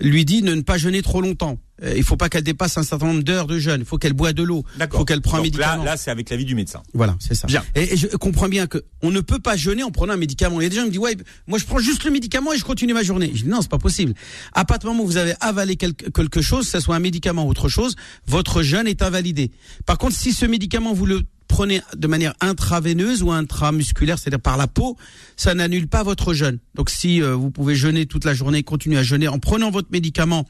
lui 0.00 0.24
dit 0.24 0.40
de 0.40 0.54
ne 0.54 0.62
pas 0.62 0.78
jeûner 0.78 1.02
trop 1.02 1.20
longtemps. 1.20 1.58
Euh, 1.82 1.94
il 1.96 2.04
faut 2.04 2.16
pas 2.16 2.28
qu'elle 2.28 2.44
dépasse 2.44 2.78
un 2.78 2.84
certain 2.84 3.06
nombre 3.06 3.22
d'heures 3.22 3.46
de 3.46 3.58
jeûne. 3.58 3.80
Il 3.80 3.86
faut 3.86 3.98
qu'elle 3.98 4.12
boit 4.12 4.32
de 4.32 4.42
l'eau. 4.42 4.64
Il 4.78 4.86
faut 4.90 5.04
qu'elle 5.04 5.20
prenne 5.20 5.40
un 5.40 5.42
médicament. 5.42 5.84
Là, 5.84 5.92
là 5.92 5.96
c'est 5.96 6.10
avec 6.10 6.30
l'avis 6.30 6.44
du 6.44 6.54
médecin. 6.54 6.82
Voilà, 6.92 7.16
c'est 7.18 7.34
ça. 7.34 7.46
Bien. 7.46 7.64
Et, 7.74 7.94
et 7.94 7.96
je 7.96 8.06
comprends 8.08 8.48
bien 8.48 8.66
que 8.66 8.84
on 9.02 9.10
ne 9.10 9.20
peut 9.20 9.40
pas 9.40 9.56
jeûner 9.56 9.82
en 9.82 9.90
prenant 9.90 10.12
un 10.12 10.18
médicament. 10.18 10.60
Il 10.60 10.64
y 10.64 10.66
a 10.66 10.70
des 10.70 10.76
gens 10.76 10.82
qui 10.82 10.88
me 10.88 10.92
disent 10.92 11.00
ouais, 11.00 11.16
moi 11.46 11.58
je 11.58 11.64
prends 11.64 11.78
juste 11.78 12.04
le 12.04 12.10
médicament 12.10 12.52
et 12.52 12.58
je 12.58 12.64
continue 12.64 12.94
ma 12.94 13.02
journée. 13.02 13.32
Je 13.34 13.42
dis 13.42 13.48
non, 13.48 13.60
c'est 13.60 13.70
pas 13.70 13.78
possible. 13.78 14.14
À 14.52 14.64
partir 14.64 14.90
du 14.90 14.94
moment 14.94 15.04
où 15.04 15.08
vous 15.10 15.16
avez 15.16 15.34
avalé 15.40 15.76
quelque, 15.76 16.10
quelque 16.10 16.42
chose, 16.42 16.66
que 16.66 16.70
ce 16.70 16.80
soit 16.80 16.94
un 16.94 17.00
médicament 17.00 17.46
ou 17.46 17.50
autre 17.50 17.68
chose, 17.68 17.96
votre 18.26 18.62
jeûne 18.62 18.86
est 18.86 19.02
invalidé. 19.02 19.50
Par 19.84 19.98
contre, 19.98 20.14
si 20.14 20.32
ce 20.32 20.46
médicament 20.46 20.92
vous 20.92 21.06
le 21.06 21.22
prenez 21.48 21.82
de 21.96 22.06
manière 22.06 22.34
intraveineuse 22.40 23.22
ou 23.22 23.30
intramusculaire, 23.30 24.18
c'est-à-dire 24.18 24.40
par 24.40 24.56
la 24.56 24.66
peau, 24.66 24.96
ça 25.36 25.54
n'annule 25.54 25.86
pas 25.86 26.02
votre 26.02 26.34
jeûne. 26.34 26.58
Donc 26.74 26.90
si 26.90 27.22
euh, 27.22 27.34
vous 27.34 27.50
pouvez 27.50 27.76
jeûner 27.76 28.06
toute 28.06 28.24
la 28.24 28.34
journée, 28.34 28.62
continuer 28.62 28.98
à 28.98 29.02
jeûner 29.02 29.28
en 29.28 29.38
prenant 29.38 29.70
votre 29.70 29.88
médicament 29.92 30.46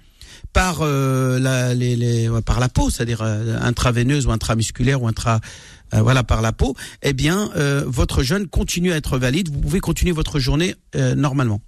par 0.52 0.78
euh, 0.80 1.38
la, 1.38 1.74
les, 1.74 1.96
les, 1.96 2.30
par 2.44 2.60
la 2.60 2.68
peau, 2.68 2.90
c'est-à-dire 2.90 3.22
euh, 3.22 3.58
intraveineuse 3.60 4.26
ou 4.26 4.30
intramusculaire 4.30 5.02
ou 5.02 5.08
intra 5.08 5.40
voilà 5.92 6.24
par 6.24 6.42
la 6.42 6.50
peau, 6.50 6.74
eh 7.02 7.12
bien 7.12 7.50
votre 7.86 8.24
jeûne 8.24 8.48
continue 8.48 8.90
à 8.90 8.96
être 8.96 9.16
valide. 9.16 9.48
Vous 9.52 9.60
pouvez 9.60 9.78
continuer 9.78 10.10
votre 10.10 10.40
journée 10.40 10.74
normalement. 11.14 11.60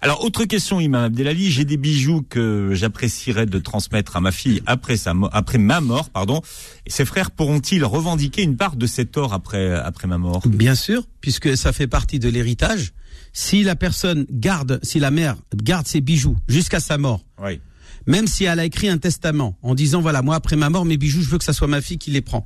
Alors, 0.00 0.24
autre 0.24 0.44
question, 0.44 0.78
Imam 0.78 1.04
Abdelali. 1.04 1.50
J'ai 1.50 1.64
des 1.64 1.76
bijoux 1.76 2.22
que 2.22 2.70
j'apprécierais 2.72 3.46
de 3.46 3.58
transmettre 3.58 4.16
à 4.16 4.20
ma 4.20 4.30
fille 4.30 4.62
après 4.66 4.96
sa 4.96 5.12
après 5.32 5.58
ma 5.58 5.80
mort, 5.80 6.10
pardon. 6.10 6.40
Et 6.86 6.90
ses 6.90 7.04
frères 7.04 7.32
pourront-ils 7.32 7.84
revendiquer 7.84 8.42
une 8.42 8.56
part 8.56 8.76
de 8.76 8.86
cet 8.86 9.16
or 9.16 9.32
après 9.32 9.72
après 9.72 10.06
ma 10.06 10.18
mort? 10.18 10.42
Bien 10.46 10.76
sûr, 10.76 11.02
puisque 11.20 11.56
ça 11.56 11.72
fait 11.72 11.88
partie 11.88 12.20
de 12.20 12.28
l'héritage. 12.28 12.92
Si 13.32 13.64
la 13.64 13.74
personne 13.74 14.24
garde, 14.30 14.78
si 14.84 15.00
la 15.00 15.10
mère 15.10 15.36
garde 15.54 15.86
ses 15.86 16.00
bijoux 16.00 16.36
jusqu'à 16.48 16.80
sa 16.80 16.96
mort, 16.96 17.24
oui. 17.42 17.60
Même 18.08 18.26
si 18.26 18.44
elle 18.44 18.58
a 18.58 18.64
écrit 18.64 18.88
un 18.88 18.98
testament 18.98 19.56
en 19.62 19.76
disant 19.76 20.00
voilà 20.00 20.22
moi 20.22 20.34
après 20.34 20.56
ma 20.56 20.70
mort 20.70 20.84
mes 20.84 20.96
bijoux 20.96 21.22
je 21.22 21.28
veux 21.28 21.38
que 21.38 21.44
ça 21.44 21.52
soit 21.52 21.68
ma 21.68 21.80
fille 21.80 21.98
qui 21.98 22.10
les 22.10 22.22
prend 22.22 22.44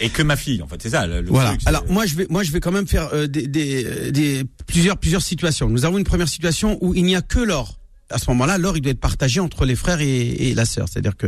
et 0.00 0.10
que 0.10 0.22
ma 0.22 0.36
fille, 0.36 0.62
en 0.62 0.68
fait, 0.68 0.80
c'est 0.80 0.90
ça. 0.90 1.06
Le 1.06 1.22
voilà. 1.26 1.56
Alors 1.66 1.84
moi, 1.88 2.06
je 2.06 2.14
vais, 2.14 2.26
moi, 2.30 2.42
je 2.42 2.52
vais 2.52 2.60
quand 2.60 2.70
même 2.70 2.86
faire 2.86 3.08
euh, 3.12 3.26
des, 3.26 3.48
des, 3.48 3.84
euh, 3.84 4.10
des, 4.10 4.44
plusieurs, 4.66 4.96
plusieurs 4.96 5.22
situations. 5.22 5.68
Nous 5.68 5.84
avons 5.84 5.98
une 5.98 6.04
première 6.04 6.28
situation 6.28 6.78
où 6.80 6.94
il 6.94 7.04
n'y 7.04 7.16
a 7.16 7.22
que 7.22 7.40
l'or. 7.40 7.80
À 8.10 8.18
ce 8.18 8.30
moment-là, 8.30 8.58
l'or, 8.58 8.76
il 8.76 8.80
doit 8.80 8.92
être 8.92 9.00
partagé 9.00 9.40
entre 9.40 9.64
les 9.64 9.74
frères 9.74 10.00
et, 10.00 10.28
et 10.28 10.54
la 10.54 10.66
sœur. 10.66 10.86
C'est-à-dire 10.88 11.16
que, 11.16 11.26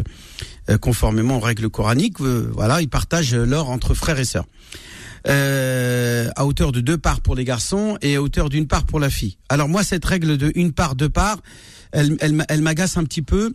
euh, 0.69 0.79
conformément 0.79 1.39
aux 1.39 1.41
règles 1.41 1.69
coraniques, 1.69 2.21
voilà, 2.21 2.81
ils 2.81 2.89
partagent 2.89 3.35
l'or 3.35 3.71
entre 3.71 3.95
frères 3.95 4.21
et 4.21 4.25
sœurs. 4.25 4.47
à 5.27 6.47
hauteur 6.47 6.71
de 6.71 6.81
deux 6.81 6.97
parts 6.99 7.21
pour 7.23 7.35
les 7.35 7.45
garçons 7.45 7.99
et 8.03 8.15
à 8.17 8.23
hauteur 8.23 8.49
d'une 8.49 8.69
part 8.69 8.85
pour 8.85 9.01
la 9.01 9.11
fille. 9.11 9.37
Alors 9.49 9.69
moi, 9.69 9.83
cette 9.83 10.05
règle 10.05 10.39
de 10.39 10.53
une 10.55 10.73
part, 10.73 10.95
deux 10.95 11.11
parts, 11.11 11.41
elle, 11.93 12.17
elle, 12.21 12.45
elle 12.49 12.63
m'agace 12.63 12.97
un 12.97 13.05
petit 13.05 13.23
peu 13.23 13.55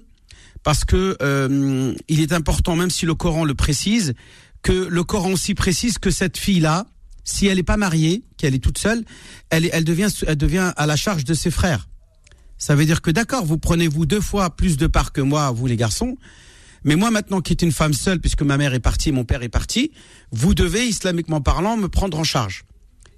parce 0.63 0.83
que 0.83 1.15
il 2.07 2.21
est 2.21 2.33
important, 2.33 2.75
même 2.75 2.89
si 2.89 3.05
le 3.05 3.13
Coran 3.13 3.45
le 3.45 3.53
précise, 3.53 4.13
que 4.63 4.71
le 4.71 5.03
Coran 5.03 5.31
aussi 5.31 5.53
précise 5.53 5.99
que 5.99 6.09
cette 6.09 6.37
fille-là, 6.37 6.87
si 7.23 7.45
elle 7.45 7.57
n'est 7.57 7.63
pas 7.63 7.77
mariée, 7.77 8.23
qu'elle 8.37 8.55
est 8.55 8.63
toute 8.63 8.79
seule, 8.79 9.05
elle, 9.51 9.69
elle, 9.71 9.83
devient, 9.83 10.09
elle 10.25 10.35
devient 10.35 10.73
à 10.75 10.85
la 10.87 10.95
charge 10.95 11.23
de 11.23 11.35
ses 11.35 11.51
frères. 11.51 11.87
Ça 12.57 12.73
veut 12.75 12.85
dire 12.85 13.01
que 13.01 13.11
d'accord, 13.11 13.45
vous 13.45 13.59
prenez 13.59 13.87
vous 13.87 14.07
deux 14.07 14.21
fois 14.21 14.55
plus 14.55 14.75
de 14.77 14.87
parts 14.87 15.11
que 15.11 15.21
moi, 15.21 15.51
vous 15.51 15.67
les 15.67 15.75
garçons, 15.75 16.17
mais 16.83 16.95
moi 16.95 17.11
maintenant 17.11 17.41
qui 17.41 17.53
est 17.53 17.61
une 17.61 17.71
femme 17.71 17.93
seule, 17.93 18.19
puisque 18.19 18.41
ma 18.41 18.57
mère 18.57 18.73
est 18.73 18.79
partie, 18.79 19.11
mon 19.11 19.23
père 19.23 19.43
est 19.43 19.49
parti, 19.49 19.91
vous 20.31 20.55
devez, 20.55 20.87
islamiquement 20.87 21.41
parlant, 21.41 21.77
me 21.77 21.89
prendre 21.89 22.17
en 22.17 22.23
charge. 22.23 22.63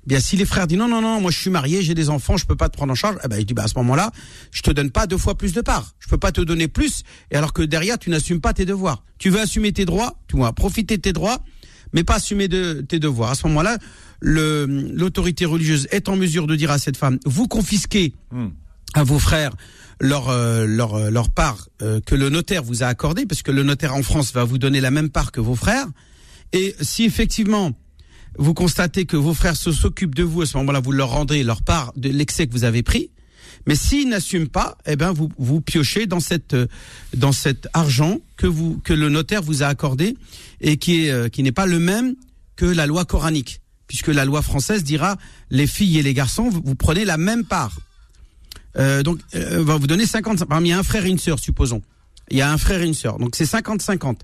Bien, 0.07 0.21
si 0.21 0.37
les 0.37 0.45
frères 0.45 0.67
disent 0.67 0.77
non, 0.77 0.87
non, 0.87 1.01
non, 1.01 1.19
moi 1.19 1.31
je 1.31 1.37
suis 1.37 1.49
marié, 1.49 1.81
j'ai 1.81 1.93
des 1.93 2.09
enfants, 2.09 2.37
je 2.37 2.45
peux 2.45 2.55
pas 2.55 2.69
te 2.69 2.77
prendre 2.77 2.93
en 2.93 2.95
charge, 2.95 3.17
eh 3.25 3.27
ben, 3.27 3.41
je 3.41 3.43
dis, 3.43 3.53
bah, 3.53 3.63
à 3.63 3.67
ce 3.67 3.73
moment-là, 3.75 4.11
je 4.51 4.61
te 4.61 4.71
donne 4.71 4.89
pas 4.89 5.05
deux 5.05 5.17
fois 5.17 5.37
plus 5.37 5.51
de 5.51 5.59
parts. 5.59 5.95
Je 5.99 6.07
peux 6.07 6.17
pas 6.17 6.31
te 6.31 6.39
donner 6.39 6.69
plus, 6.69 7.03
et 7.29 7.35
alors 7.35 7.51
que 7.51 7.61
derrière, 7.61 7.99
tu 7.99 8.09
n'assumes 8.09 8.39
pas 8.39 8.53
tes 8.53 8.65
devoirs. 8.65 9.03
Tu 9.17 9.29
veux 9.29 9.41
assumer 9.41 9.73
tes 9.73 9.83
droits, 9.83 10.17
tu 10.29 10.37
vas 10.37 10.53
profiter 10.53 10.95
de 10.95 11.01
tes 11.01 11.11
droits, 11.11 11.43
mais 11.91 12.05
pas 12.05 12.15
assumer 12.15 12.47
de 12.47 12.85
tes 12.87 12.99
devoirs. 12.99 13.31
À 13.31 13.35
ce 13.35 13.47
moment-là, 13.47 13.77
l'autorité 14.21 15.43
religieuse 15.43 15.89
est 15.91 16.07
en 16.07 16.15
mesure 16.15 16.47
de 16.47 16.55
dire 16.55 16.71
à 16.71 16.77
cette 16.77 16.95
femme, 16.95 17.19
vous 17.25 17.49
confisquez 17.49 18.13
hmm. 18.31 18.47
à 18.93 19.03
vos 19.03 19.19
frères 19.19 19.51
leur 19.99 20.29
euh, 20.29 20.65
leur 20.65 20.93
euh, 20.93 21.09
leur 21.09 21.29
part 21.29 21.67
euh, 21.81 21.99
que 21.99 22.15
le 22.15 22.29
notaire 22.29 22.63
vous 22.63 22.81
a 22.81 22.87
accordée, 22.87 23.25
parce 23.25 23.41
que 23.41 23.51
le 23.51 23.63
notaire 23.63 23.93
en 23.93 24.03
France 24.03 24.31
va 24.31 24.45
vous 24.45 24.57
donner 24.57 24.79
la 24.79 24.91
même 24.91 25.09
part 25.09 25.33
que 25.33 25.41
vos 25.41 25.55
frères. 25.55 25.87
Et 26.53 26.75
si 26.79 27.03
effectivement 27.03 27.73
vous 28.37 28.53
constatez 28.53 29.05
que 29.05 29.17
vos 29.17 29.33
frères 29.33 29.55
s'occupent 29.55 30.15
de 30.15 30.23
vous, 30.23 30.41
à 30.41 30.45
ce 30.45 30.57
moment-là, 30.57 30.79
vous 30.79 30.91
leur 30.91 31.09
rendrez 31.09 31.43
leur 31.43 31.61
part 31.61 31.93
de 31.95 32.09
l'excès 32.09 32.47
que 32.47 32.53
vous 32.53 32.63
avez 32.63 32.83
pris. 32.83 33.09
Mais 33.65 33.75
s'ils 33.75 34.07
n'assument 34.07 34.47
pas, 34.47 34.77
eh 34.85 34.95
ben 34.95 35.11
vous 35.11 35.29
vous 35.37 35.59
piochez 35.59 36.05
dans 36.07 36.21
cette 36.21 36.55
dans 37.15 37.33
cet 37.33 37.67
argent 37.73 38.19
que 38.37 38.47
vous 38.47 38.79
que 38.83 38.93
le 38.93 39.09
notaire 39.09 39.41
vous 39.41 39.61
a 39.61 39.67
accordé 39.67 40.15
et 40.61 40.77
qui 40.77 41.05
est 41.05 41.11
euh, 41.11 41.27
qui 41.27 41.43
n'est 41.43 41.51
pas 41.51 41.65
le 41.65 41.79
même 41.79 42.15
que 42.55 42.65
la 42.65 42.85
loi 42.85 43.03
coranique, 43.03 43.61
puisque 43.87 44.07
la 44.07 44.25
loi 44.25 44.41
française 44.41 44.83
dira 44.83 45.17
les 45.49 45.67
filles 45.67 45.99
et 45.99 46.03
les 46.03 46.13
garçons 46.13 46.49
vous, 46.49 46.75
prenez 46.75 47.03
la 47.03 47.17
même 47.17 47.43
part. 47.43 47.77
Euh, 48.77 49.03
donc 49.03 49.19
euh, 49.35 49.63
va 49.63 49.75
vous 49.77 49.87
donner 49.87 50.05
50 50.05 50.45
parmi 50.45 50.71
un 50.71 50.83
frère 50.83 51.05
et 51.05 51.09
une 51.09 51.19
sœur 51.19 51.39
supposons 51.39 51.81
il 52.29 52.37
y 52.37 52.41
a 52.41 52.51
un 52.51 52.57
frère 52.57 52.81
et 52.81 52.85
une 52.85 52.93
sœur. 52.93 53.17
Donc 53.19 53.35
c'est 53.35 53.45
50-50. 53.45 54.17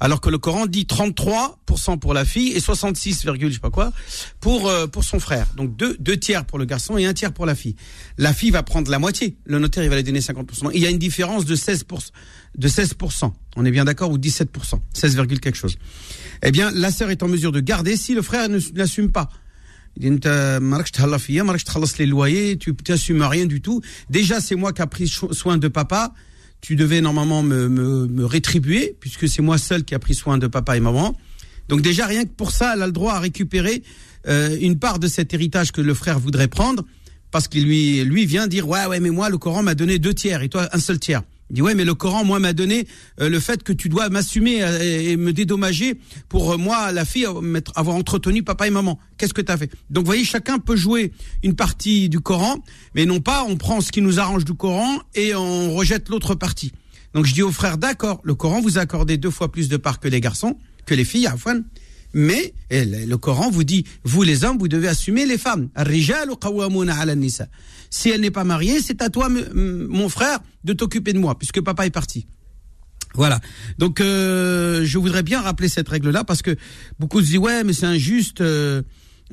Alors 0.00 0.20
que 0.20 0.30
le 0.30 0.38
Coran 0.38 0.66
dit 0.66 0.84
33% 0.84 1.98
pour 1.98 2.14
la 2.14 2.24
fille 2.24 2.52
et 2.52 2.60
66, 2.60 3.26
je 3.26 3.50
sais 3.50 3.58
pas 3.58 3.70
quoi 3.70 3.92
pour 4.40 4.68
euh, 4.68 4.86
pour 4.86 5.02
son 5.02 5.18
frère. 5.18 5.46
Donc 5.56 5.76
deux, 5.76 5.96
deux 5.98 6.16
tiers 6.16 6.44
pour 6.44 6.58
le 6.58 6.64
garçon 6.64 6.96
et 6.98 7.06
un 7.06 7.14
tiers 7.14 7.32
pour 7.32 7.46
la 7.46 7.54
fille. 7.54 7.74
La 8.16 8.32
fille 8.32 8.50
va 8.50 8.62
prendre 8.62 8.90
la 8.90 8.98
moitié. 8.98 9.36
Le 9.44 9.58
notaire 9.58 9.82
il 9.82 9.90
va 9.90 9.96
lui 9.96 10.04
donner 10.04 10.20
50%. 10.20 10.70
Il 10.74 10.80
y 10.80 10.86
a 10.86 10.90
une 10.90 10.98
différence 10.98 11.44
de 11.44 11.56
16%. 11.56 11.82
De 12.56 12.68
16%. 12.68 13.32
On 13.56 13.64
est 13.64 13.70
bien 13.70 13.84
d'accord 13.84 14.10
ou 14.10 14.18
17%. 14.18 14.46
16, 14.94 15.16
quelque 15.40 15.54
chose. 15.54 15.76
Eh 16.42 16.52
bien 16.52 16.70
la 16.70 16.92
sœur 16.92 17.10
est 17.10 17.22
en 17.22 17.28
mesure 17.28 17.52
de 17.52 17.60
garder 17.60 17.96
si 17.96 18.14
le 18.14 18.22
frère 18.22 18.48
ne 18.48 18.58
l'assume 18.74 19.10
pas. 19.10 19.28
Il 20.00 20.20
dit, 20.20 20.28
les 21.98 22.06
loyers, 22.06 22.58
tu 22.58 22.74
n'assumes 22.88 23.22
rien 23.22 23.46
du 23.46 23.60
tout. 23.60 23.80
Déjà, 24.10 24.40
c'est 24.40 24.54
moi 24.54 24.72
qui 24.72 24.82
a 24.82 24.86
pris 24.86 25.08
soin 25.08 25.56
de 25.58 25.66
papa 25.66 26.12
tu 26.60 26.76
devais 26.76 27.00
normalement 27.00 27.42
me, 27.42 27.68
me, 27.68 28.06
me 28.06 28.24
rétribuer, 28.24 28.96
puisque 29.00 29.28
c'est 29.28 29.42
moi 29.42 29.58
seul 29.58 29.84
qui 29.84 29.94
a 29.94 29.98
pris 29.98 30.14
soin 30.14 30.38
de 30.38 30.46
papa 30.46 30.76
et 30.76 30.80
maman. 30.80 31.16
Donc 31.68 31.82
déjà, 31.82 32.06
rien 32.06 32.24
que 32.24 32.30
pour 32.30 32.50
ça, 32.50 32.74
elle 32.74 32.82
a 32.82 32.86
le 32.86 32.92
droit 32.92 33.14
à 33.14 33.20
récupérer 33.20 33.82
euh, 34.26 34.56
une 34.60 34.78
part 34.78 34.98
de 34.98 35.06
cet 35.06 35.34
héritage 35.34 35.72
que 35.72 35.80
le 35.80 35.94
frère 35.94 36.18
voudrait 36.18 36.48
prendre, 36.48 36.84
parce 37.30 37.46
qu'il 37.46 37.64
lui, 37.64 38.02
lui 38.04 38.26
vient 38.26 38.46
dire, 38.46 38.68
ouais, 38.68 38.86
ouais, 38.86 39.00
mais 39.00 39.10
moi, 39.10 39.28
le 39.30 39.38
Coran 39.38 39.62
m'a 39.62 39.74
donné 39.74 39.98
deux 39.98 40.14
tiers, 40.14 40.42
et 40.42 40.48
toi, 40.48 40.68
un 40.72 40.80
seul 40.80 40.98
tiers. 40.98 41.22
Il 41.50 41.54
dit 41.54 41.62
ouais 41.62 41.74
mais 41.74 41.84
le 41.84 41.94
Coran 41.94 42.24
moi 42.24 42.38
m'a 42.40 42.52
donné 42.52 42.86
euh, 43.20 43.28
le 43.28 43.40
fait 43.40 43.62
que 43.62 43.72
tu 43.72 43.88
dois 43.88 44.08
m'assumer 44.10 44.62
euh, 44.62 44.78
et, 44.80 45.16
me 45.16 45.32
dédommager 45.32 45.98
pour 46.28 46.52
euh, 46.52 46.56
moi 46.58 46.92
la 46.92 47.04
fille 47.04 47.26
avoir 47.74 47.96
entretenu 47.96 48.42
papa 48.42 48.66
et 48.66 48.70
maman. 48.70 48.98
Qu'est-ce 49.16 49.34
que 49.34 49.40
tu 49.40 49.50
as 49.50 49.56
fait? 49.56 49.70
Donc 49.90 50.04
vous 50.04 50.08
voyez 50.08 50.24
chacun 50.24 50.58
peut 50.58 50.76
jouer 50.76 51.12
une 51.42 51.54
partie 51.54 52.08
du 52.08 52.20
Coran 52.20 52.56
mais 52.94 53.06
non 53.06 53.20
pas 53.20 53.44
on 53.48 53.56
prend 53.56 53.80
ce 53.80 53.90
qui 53.92 54.02
nous 54.02 54.20
arrange 54.20 54.44
du 54.44 54.54
Coran 54.54 54.98
et 55.14 55.34
on 55.34 55.72
rejette 55.72 56.08
l'autre 56.08 56.34
partie. 56.34 56.72
Donc 57.14 57.24
je 57.24 57.32
dis 57.32 57.42
aux 57.42 57.52
frères 57.52 57.78
d'accord, 57.78 58.20
le 58.24 58.34
Coran 58.34 58.60
vous 58.60 58.78
a 58.78 58.82
accordé 58.82 59.16
deux 59.16 59.30
fois 59.30 59.50
plus 59.50 59.68
de 59.68 59.76
parts 59.76 60.00
que 60.00 60.08
les 60.08 60.20
garçons, 60.20 60.58
que 60.84 60.94
les 60.94 61.04
filles 61.04 61.26
Afwan. 61.26 61.64
Mais 62.14 62.54
le 62.70 63.16
Coran 63.16 63.50
vous 63.50 63.64
dit, 63.64 63.84
vous 64.04 64.22
les 64.22 64.44
hommes, 64.44 64.58
vous 64.58 64.68
devez 64.68 64.88
assumer 64.88 65.26
les 65.26 65.38
femmes. 65.38 65.68
Si 67.90 68.10
elle 68.10 68.20
n'est 68.20 68.30
pas 68.30 68.44
mariée, 68.44 68.80
c'est 68.80 69.02
à 69.02 69.08
toi, 69.10 69.28
mon 69.28 70.08
frère, 70.08 70.40
de 70.64 70.72
t'occuper 70.72 71.12
de 71.12 71.18
moi, 71.18 71.38
puisque 71.38 71.60
papa 71.60 71.86
est 71.86 71.90
parti. 71.90 72.26
Voilà. 73.14 73.40
Donc, 73.78 74.00
euh, 74.00 74.84
je 74.84 74.98
voudrais 74.98 75.22
bien 75.22 75.40
rappeler 75.40 75.68
cette 75.68 75.88
règle-là, 75.88 76.24
parce 76.24 76.42
que 76.42 76.56
beaucoup 76.98 77.20
se 77.20 77.26
disent, 77.26 77.38
ouais, 77.38 77.64
mais 77.64 77.72
c'est 77.72 77.86
injuste. 77.86 78.40
Euh, 78.40 78.82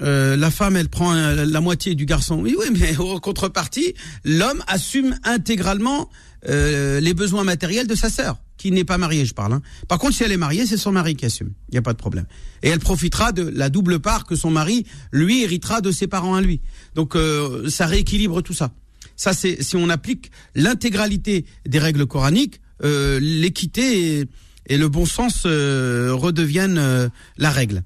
euh, 0.01 0.35
la 0.35 0.51
femme, 0.51 0.75
elle 0.75 0.89
prend 0.89 1.13
la 1.13 1.61
moitié 1.61 1.95
du 1.95 2.05
garçon. 2.05 2.39
Oui, 2.41 2.55
oui, 2.57 2.67
mais 2.77 2.97
en 2.97 3.19
contrepartie, 3.19 3.93
l'homme 4.23 4.63
assume 4.67 5.17
intégralement 5.23 6.09
les 6.47 7.13
besoins 7.15 7.43
matériels 7.43 7.87
de 7.87 7.95
sa 7.95 8.09
sœur 8.09 8.37
qui 8.65 8.71
n'est 8.71 8.83
pas 8.83 8.97
mariée, 8.97 9.25
je 9.25 9.35
parle. 9.35 9.53
Hein. 9.53 9.61
Par 9.87 9.99
contre, 9.99 10.15
si 10.15 10.23
elle 10.23 10.31
est 10.31 10.37
mariée, 10.37 10.65
c'est 10.65 10.75
son 10.75 10.91
mari 10.91 11.15
qui 11.15 11.27
assume. 11.27 11.51
Il 11.69 11.73
n'y 11.73 11.77
a 11.77 11.83
pas 11.83 11.93
de 11.93 11.99
problème. 11.99 12.25
Et 12.63 12.69
elle 12.69 12.79
profitera 12.79 13.31
de 13.31 13.43
la 13.43 13.69
double 13.69 13.99
part 13.99 14.25
que 14.25 14.35
son 14.35 14.49
mari, 14.49 14.87
lui, 15.11 15.43
héritera 15.43 15.81
de 15.81 15.91
ses 15.91 16.07
parents 16.07 16.33
à 16.33 16.41
lui. 16.41 16.61
Donc, 16.95 17.15
euh, 17.15 17.69
ça 17.69 17.85
rééquilibre 17.85 18.41
tout 18.41 18.55
ça. 18.55 18.71
Ça, 19.15 19.33
c'est 19.33 19.61
si 19.61 19.75
on 19.75 19.87
applique 19.89 20.31
l'intégralité 20.55 21.45
des 21.67 21.77
règles 21.77 22.07
coraniques, 22.07 22.59
euh, 22.83 23.19
l'équité 23.21 24.25
et, 24.67 24.77
le 24.79 24.89
bon 24.89 25.05
sens 25.05 25.43
euh, 25.45 26.09
redeviennent 26.11 27.11
la 27.37 27.51
règle. 27.51 27.83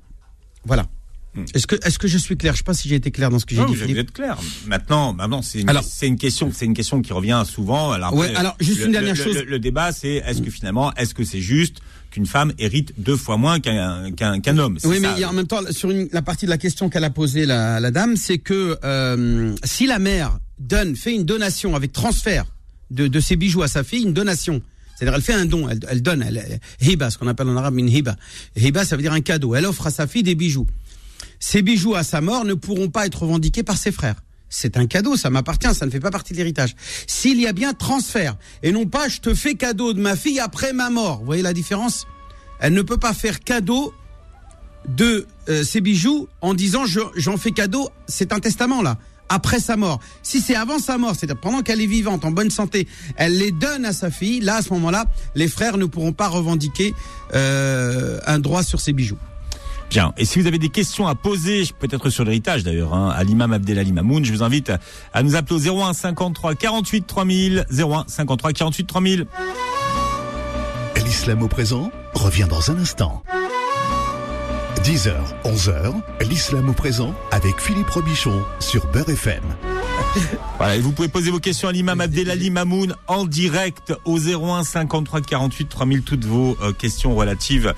Voilà. 0.63 0.88
Hmm. 1.36 1.45
Est-ce 1.53 1.67
que, 1.67 1.75
est-ce 1.86 2.00
que 2.00 2.07
je 2.07 2.17
suis 2.17 2.38
clair? 2.38 2.53
Je 2.53 2.59
sais 2.59 2.63
pas 2.63 2.74
si 2.74 2.89
j'ai 2.89 2.95
été 2.95 3.12
clair 3.12 3.29
dans 3.29 3.38
ce 3.38 3.45
que 3.45 3.53
j'ai 3.53 3.63
dit. 3.65 3.75
Vous 3.75 4.00
êtes 4.00 4.12
clair. 4.12 4.38
Maintenant, 4.65 5.13
maintenant, 5.13 5.43
c'est 5.43 5.62
une, 5.62 5.71
c'est 5.83 6.07
une 6.07 6.17
question, 6.17 6.51
c'est 6.53 6.65
une 6.65 6.74
question 6.74 7.01
qui 7.01 7.13
revient 7.13 7.43
souvent. 7.45 7.91
Alors, 7.91 8.15
ouais, 8.15 8.33
alors 8.36 8.55
juste 8.59 8.83
une 8.83 8.91
dernière 8.91 9.15
chose. 9.15 9.43
Le, 9.45 9.59
débat, 9.59 9.91
c'est 9.91 10.24
est-ce 10.25 10.41
que 10.41 10.50
finalement, 10.50 10.93
est-ce 10.95 11.13
que 11.13 11.24
c'est 11.24 11.41
juste 11.41 11.77
qu'une 12.09 12.25
femme 12.25 12.51
hérite 12.57 12.93
deux 12.98 13.15
fois 13.15 13.38
moins 13.38 13.59
qu'un 13.59 14.12
qu'un 14.12 14.39
qu'un 14.39 14.57
homme? 14.57 14.79
Oui, 14.83 15.00
mais 15.00 15.24
en 15.24 15.33
même 15.33 15.45
temps, 15.45 15.62
sur 15.69 15.91
une, 15.91 16.09
la 16.12 16.24
partie 16.24 16.45
de 16.45 16.50
la 16.50 16.57
question 16.57 16.89
qu'elle 16.89 17.03
a 17.03 17.12
posée 17.12 17.45
la, 17.45 17.79
la 17.79 17.91
dame, 17.91 18.15
c'est 18.15 18.39
que 18.39 18.79
euh, 18.83 19.55
si 19.63 19.86
la 19.86 20.00
mère 20.00 20.39
donne, 20.57 20.95
fait 20.95 21.13
une 21.13 21.25
donation 21.25 21.75
avec 21.75 21.91
transfert 21.91 22.45
de, 22.89 23.07
de 23.07 23.19
ses 23.19 23.36
bijoux 23.36 23.62
à 23.62 23.67
sa 23.67 23.83
fille, 23.83 24.03
une 24.03 24.13
donation. 24.13 24.62
C'est-à-dire, 24.95 25.15
elle 25.15 25.21
fait 25.21 25.33
un 25.33 25.45
don, 25.45 25.69
elle, 25.69 25.79
elle 25.88 26.01
donne, 26.01 26.21
elle, 26.27 26.59
hiba, 26.81 27.09
ce 27.09 27.17
qu'on 27.17 27.27
appelle 27.27 27.48
en 27.48 27.55
arabe 27.55 27.77
une 27.77 27.88
hiba. 27.88 28.17
Hiba, 28.57 28.83
ça 28.83 28.98
veut 28.98 29.01
dire 29.01 29.13
un 29.13 29.21
cadeau. 29.21 29.55
Elle 29.55 29.65
offre 29.65 29.88
à 29.88 29.91
sa 29.91 30.07
fille 30.07 30.24
des 30.24 30.36
bijoux. 30.36 30.67
Ces 31.39 31.62
bijoux 31.62 31.96
à 31.96 32.03
sa 32.03 32.22
mort 32.22 32.46
ne 32.46 32.53
pourront 32.53 32.89
pas 32.89 33.05
être 33.05 33.22
revendiqués 33.24 33.63
par 33.63 33.77
ses 33.77 33.91
frères. 33.91 34.22
C'est 34.50 34.77
un 34.77 34.88
cadeau, 34.88 35.15
ça 35.15 35.29
m'appartient, 35.29 35.74
ça 35.75 35.86
ne 35.86 35.91
fait 35.91 36.00
pas 36.00 36.10
partie 36.12 36.34
de 36.34 36.38
l'héritage. 36.38 36.75
S'il 37.08 37.39
y 37.39 37.46
a 37.48 37.53
bien 37.53 37.74
transfert, 37.74 38.36
et 38.63 38.72
non 38.72 38.86
pas 38.88 39.08
je 39.08 39.19
te 39.19 39.34
fais 39.36 39.53
cadeau 39.55 39.93
de 39.93 40.01
ma 40.01 40.15
fille 40.15 40.39
après 40.39 40.74
ma 40.74 40.89
mort, 40.89 41.19
vous 41.19 41.25
voyez 41.25 41.43
la 41.43 41.53
différence? 41.53 42.08
Elle 42.60 42.74
ne 42.74 42.81
peut 42.81 42.98
pas 42.98 43.13
faire 43.13 43.39
cadeau 43.41 43.93
de 44.88 45.27
euh, 45.50 45.63
ces 45.63 45.81
bijoux 45.81 46.27
en 46.41 46.53
disant 46.55 46.86
je- 46.86 47.00
j'en 47.15 47.38
fais 47.38 47.51
cadeau, 47.51 47.89
c'est 48.08 48.34
un 48.34 48.39
testament 48.39 48.81
là. 48.81 48.98
Après 49.31 49.60
sa 49.60 49.77
mort. 49.77 50.00
Si 50.24 50.41
c'est 50.41 50.55
avant 50.55 50.79
sa 50.79 50.98
mort, 50.98 51.13
c'est-à-dire 51.15 51.39
pendant 51.39 51.62
qu'elle 51.62 51.81
est 51.81 51.86
vivante, 51.86 52.25
en 52.25 52.31
bonne 52.31 52.50
santé, 52.50 52.88
elle 53.15 53.38
les 53.38 53.51
donne 53.51 53.86
à 53.86 53.93
sa 53.93 54.10
fille, 54.10 54.39
là, 54.39 54.55
à 54.55 54.62
ce 54.63 54.74
moment-là, 54.74 55.05
les 55.36 55.48
frères 55.48 55.77
ne 55.77 55.86
pourront 55.86 56.13
pas 56.13 56.27
revendiquer 56.27 56.96
euh, 57.36 58.19
un 58.25 58.39
droit 58.39 58.63
sur 58.63 58.81
ces 58.81 58.91
bijoux. 58.93 59.19
Bien. 59.89 60.13
Et 60.17 60.25
si 60.25 60.39
vous 60.39 60.48
avez 60.48 60.60
des 60.60 60.69
questions 60.69 61.08
à 61.08 61.15
poser, 61.15 61.63
peut-être 61.79 62.10
sur 62.10 62.24
l'héritage 62.24 62.63
d'ailleurs, 62.63 62.93
hein, 62.93 63.10
à 63.10 63.24
l'imam 63.24 63.53
Abdelali 63.53 63.91
Mamoun, 63.91 64.24
je 64.24 64.31
vous 64.31 64.43
invite 64.43 64.72
à, 65.13 65.24
nous 65.24 65.36
appeler 65.36 65.69
au 65.69 65.81
01 65.81 65.93
53 65.93 66.55
48 66.55 67.08
3000, 67.08 67.65
01 67.72 68.05
53 68.08 68.53
48 68.53 68.86
3000. 68.86 69.25
L'islam 71.03 71.41
au 71.41 71.48
présent 71.48 71.91
revient 72.13 72.46
dans 72.48 72.69
un 72.69 72.77
instant. 72.77 73.24
10h, 74.84 75.13
11h, 75.43 75.93
l'islam 76.29 76.69
au 76.69 76.74
présent 76.74 77.13
avec 77.31 77.60
Philippe 77.60 77.89
Robichon 77.89 78.43
sur 78.60 78.86
Beurre 78.88 79.10
FM. 79.10 79.43
Voilà, 80.57 80.75
et 80.75 80.79
vous 80.81 80.91
pouvez 80.91 81.07
poser 81.07 81.31
vos 81.31 81.39
questions 81.39 81.67
à 81.69 81.71
l'imam 81.71 82.01
Abdelali 82.01 82.49
Mamoun 82.49 82.95
en 83.07 83.25
direct 83.25 83.93
au 84.05 84.17
01 84.19 84.63
53 84.63 85.21
48 85.21 85.69
3000. 85.69 86.01
Toutes 86.01 86.25
vos 86.25 86.57
euh, 86.61 86.73
questions 86.73 87.15
relatives 87.15 87.73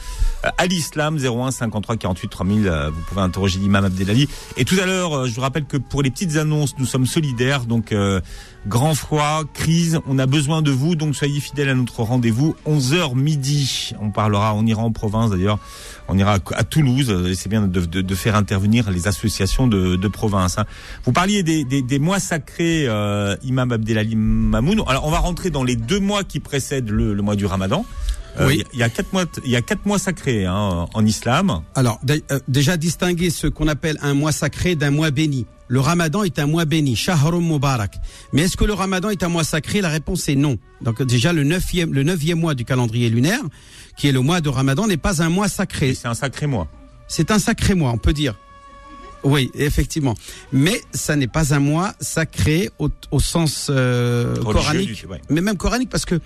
euh, 0.45 0.49
à 0.57 0.65
l'islam. 0.65 1.17
01 1.17 1.51
53 1.51 1.97
48 1.97 2.27
3000. 2.29 2.67
euh, 2.67 2.89
vous 2.89 3.01
pouvez 3.01 3.21
interroger 3.21 3.59
l'imam 3.59 3.85
Abdelali. 3.85 4.27
Et 4.57 4.65
tout 4.65 4.77
à 4.81 4.85
l'heure, 4.85 5.13
euh, 5.15 5.27
je 5.27 5.35
vous 5.35 5.41
rappelle 5.41 5.65
que 5.65 5.77
pour 5.77 6.01
les 6.01 6.09
petites 6.09 6.37
annonces, 6.37 6.75
nous 6.79 6.85
sommes 6.85 7.05
solidaires. 7.05 7.65
Donc, 7.65 7.91
euh, 7.91 8.21
grand 8.67 8.93
froid, 8.95 9.43
crise, 9.53 9.99
on 10.07 10.19
a 10.19 10.25
besoin 10.25 10.61
de 10.61 10.71
vous. 10.71 10.95
Donc, 10.95 11.15
soyez 11.15 11.39
fidèles 11.39 11.69
à 11.69 11.73
notre 11.75 12.03
rendez-vous. 12.03 12.55
11h 12.67 13.15
midi. 13.15 13.93
On 13.99 14.11
parlera, 14.11 14.53
on 14.55 14.65
ira 14.65 14.81
en 14.81 14.91
province 14.91 15.31
d'ailleurs. 15.31 15.59
On 16.07 16.17
ira 16.17 16.37
à, 16.53 16.63
Toulouse. 16.63 17.09
Et 17.27 17.35
c'est 17.35 17.49
bien 17.49 17.67
de, 17.67 18.15
faire 18.15 18.35
intervenir 18.35 18.91
les 18.91 19.07
associations 19.07 19.67
de, 19.67 20.07
province. 20.07 20.57
hein. 20.57 20.65
Vous 21.05 21.11
parliez 21.11 21.43
des 21.43 21.99
mois 21.99 22.19
sacrés, 22.19 22.85
euh, 22.87 23.35
Imam 23.43 23.71
Abdelali 23.71 24.15
Mamoun. 24.15 24.83
Alors, 24.87 25.05
on 25.05 25.11
va 25.11 25.19
rentrer 25.19 25.49
dans 25.49 25.63
les 25.63 25.75
deux 25.75 25.99
mois 25.99 26.23
qui 26.23 26.39
précèdent 26.39 26.89
le, 26.89 27.13
le 27.13 27.21
mois 27.21 27.35
du 27.35 27.45
Ramadan. 27.45 27.85
Euh, 28.39 28.47
Oui. 28.47 28.63
Il 28.73 28.79
y 28.79 28.83
a 28.83 28.89
quatre 28.89 29.11
mois, 29.13 29.25
il 29.45 29.51
y 29.51 29.55
a 29.55 29.61
quatre 29.61 29.85
mois 29.85 29.99
sacrés 29.99 30.45
hein, 30.45 30.87
en 30.93 31.05
islam. 31.05 31.61
Alors, 31.75 31.99
euh, 32.09 32.39
déjà 32.47 32.77
distinguer 32.77 33.29
ce 33.29 33.47
qu'on 33.47 33.67
appelle 33.67 33.97
un 34.01 34.13
mois 34.13 34.31
sacré 34.31 34.75
d'un 34.75 34.91
mois 34.91 35.11
béni. 35.11 35.45
Le 35.67 35.79
ramadan 35.79 36.23
est 36.23 36.37
un 36.37 36.47
mois 36.47 36.65
béni, 36.65 36.95
Shahrum 36.97 37.45
Mubarak. 37.47 37.97
Mais 38.33 38.41
est-ce 38.43 38.57
que 38.57 38.65
le 38.65 38.73
ramadan 38.73 39.09
est 39.09 39.23
un 39.23 39.29
mois 39.29 39.45
sacré? 39.45 39.79
La 39.81 39.89
réponse 39.89 40.27
est 40.27 40.35
non. 40.35 40.57
Donc 40.81 41.01
déjà, 41.01 41.31
le 41.31 41.43
neuvième, 41.43 41.93
le 41.93 42.03
neuvième 42.03 42.39
mois 42.39 42.55
du 42.55 42.65
calendrier 42.65 43.09
lunaire, 43.09 43.41
qui 43.97 44.07
est 44.09 44.11
le 44.11 44.19
mois 44.19 44.41
de 44.41 44.49
ramadan, 44.49 44.87
n'est 44.87 44.97
pas 44.97 45.21
un 45.23 45.29
mois 45.29 45.47
sacré. 45.47 45.93
c'est 45.93 46.07
un 46.09 46.13
sacré 46.13 46.45
mois. 46.47 46.67
C'est 47.07 47.31
un 47.31 47.39
sacré 47.39 47.73
mois, 47.73 47.91
on 47.91 47.97
peut 47.97 48.13
dire. 48.13 48.35
Oui, 49.23 49.51
effectivement. 49.53 50.15
Mais 50.51 50.81
ça 50.93 51.15
n'est 51.15 51.27
pas 51.27 51.53
un 51.53 51.59
mois 51.59 51.93
sacré 51.99 52.69
au, 52.79 52.89
au 53.11 53.19
sens 53.19 53.67
euh, 53.69 54.35
coranique. 54.37 55.05
ouais. 55.09 55.21
Mais 55.29 55.41
même 55.41 55.57
coranique 55.57 55.89
parce 55.89 56.05
que 56.05 56.19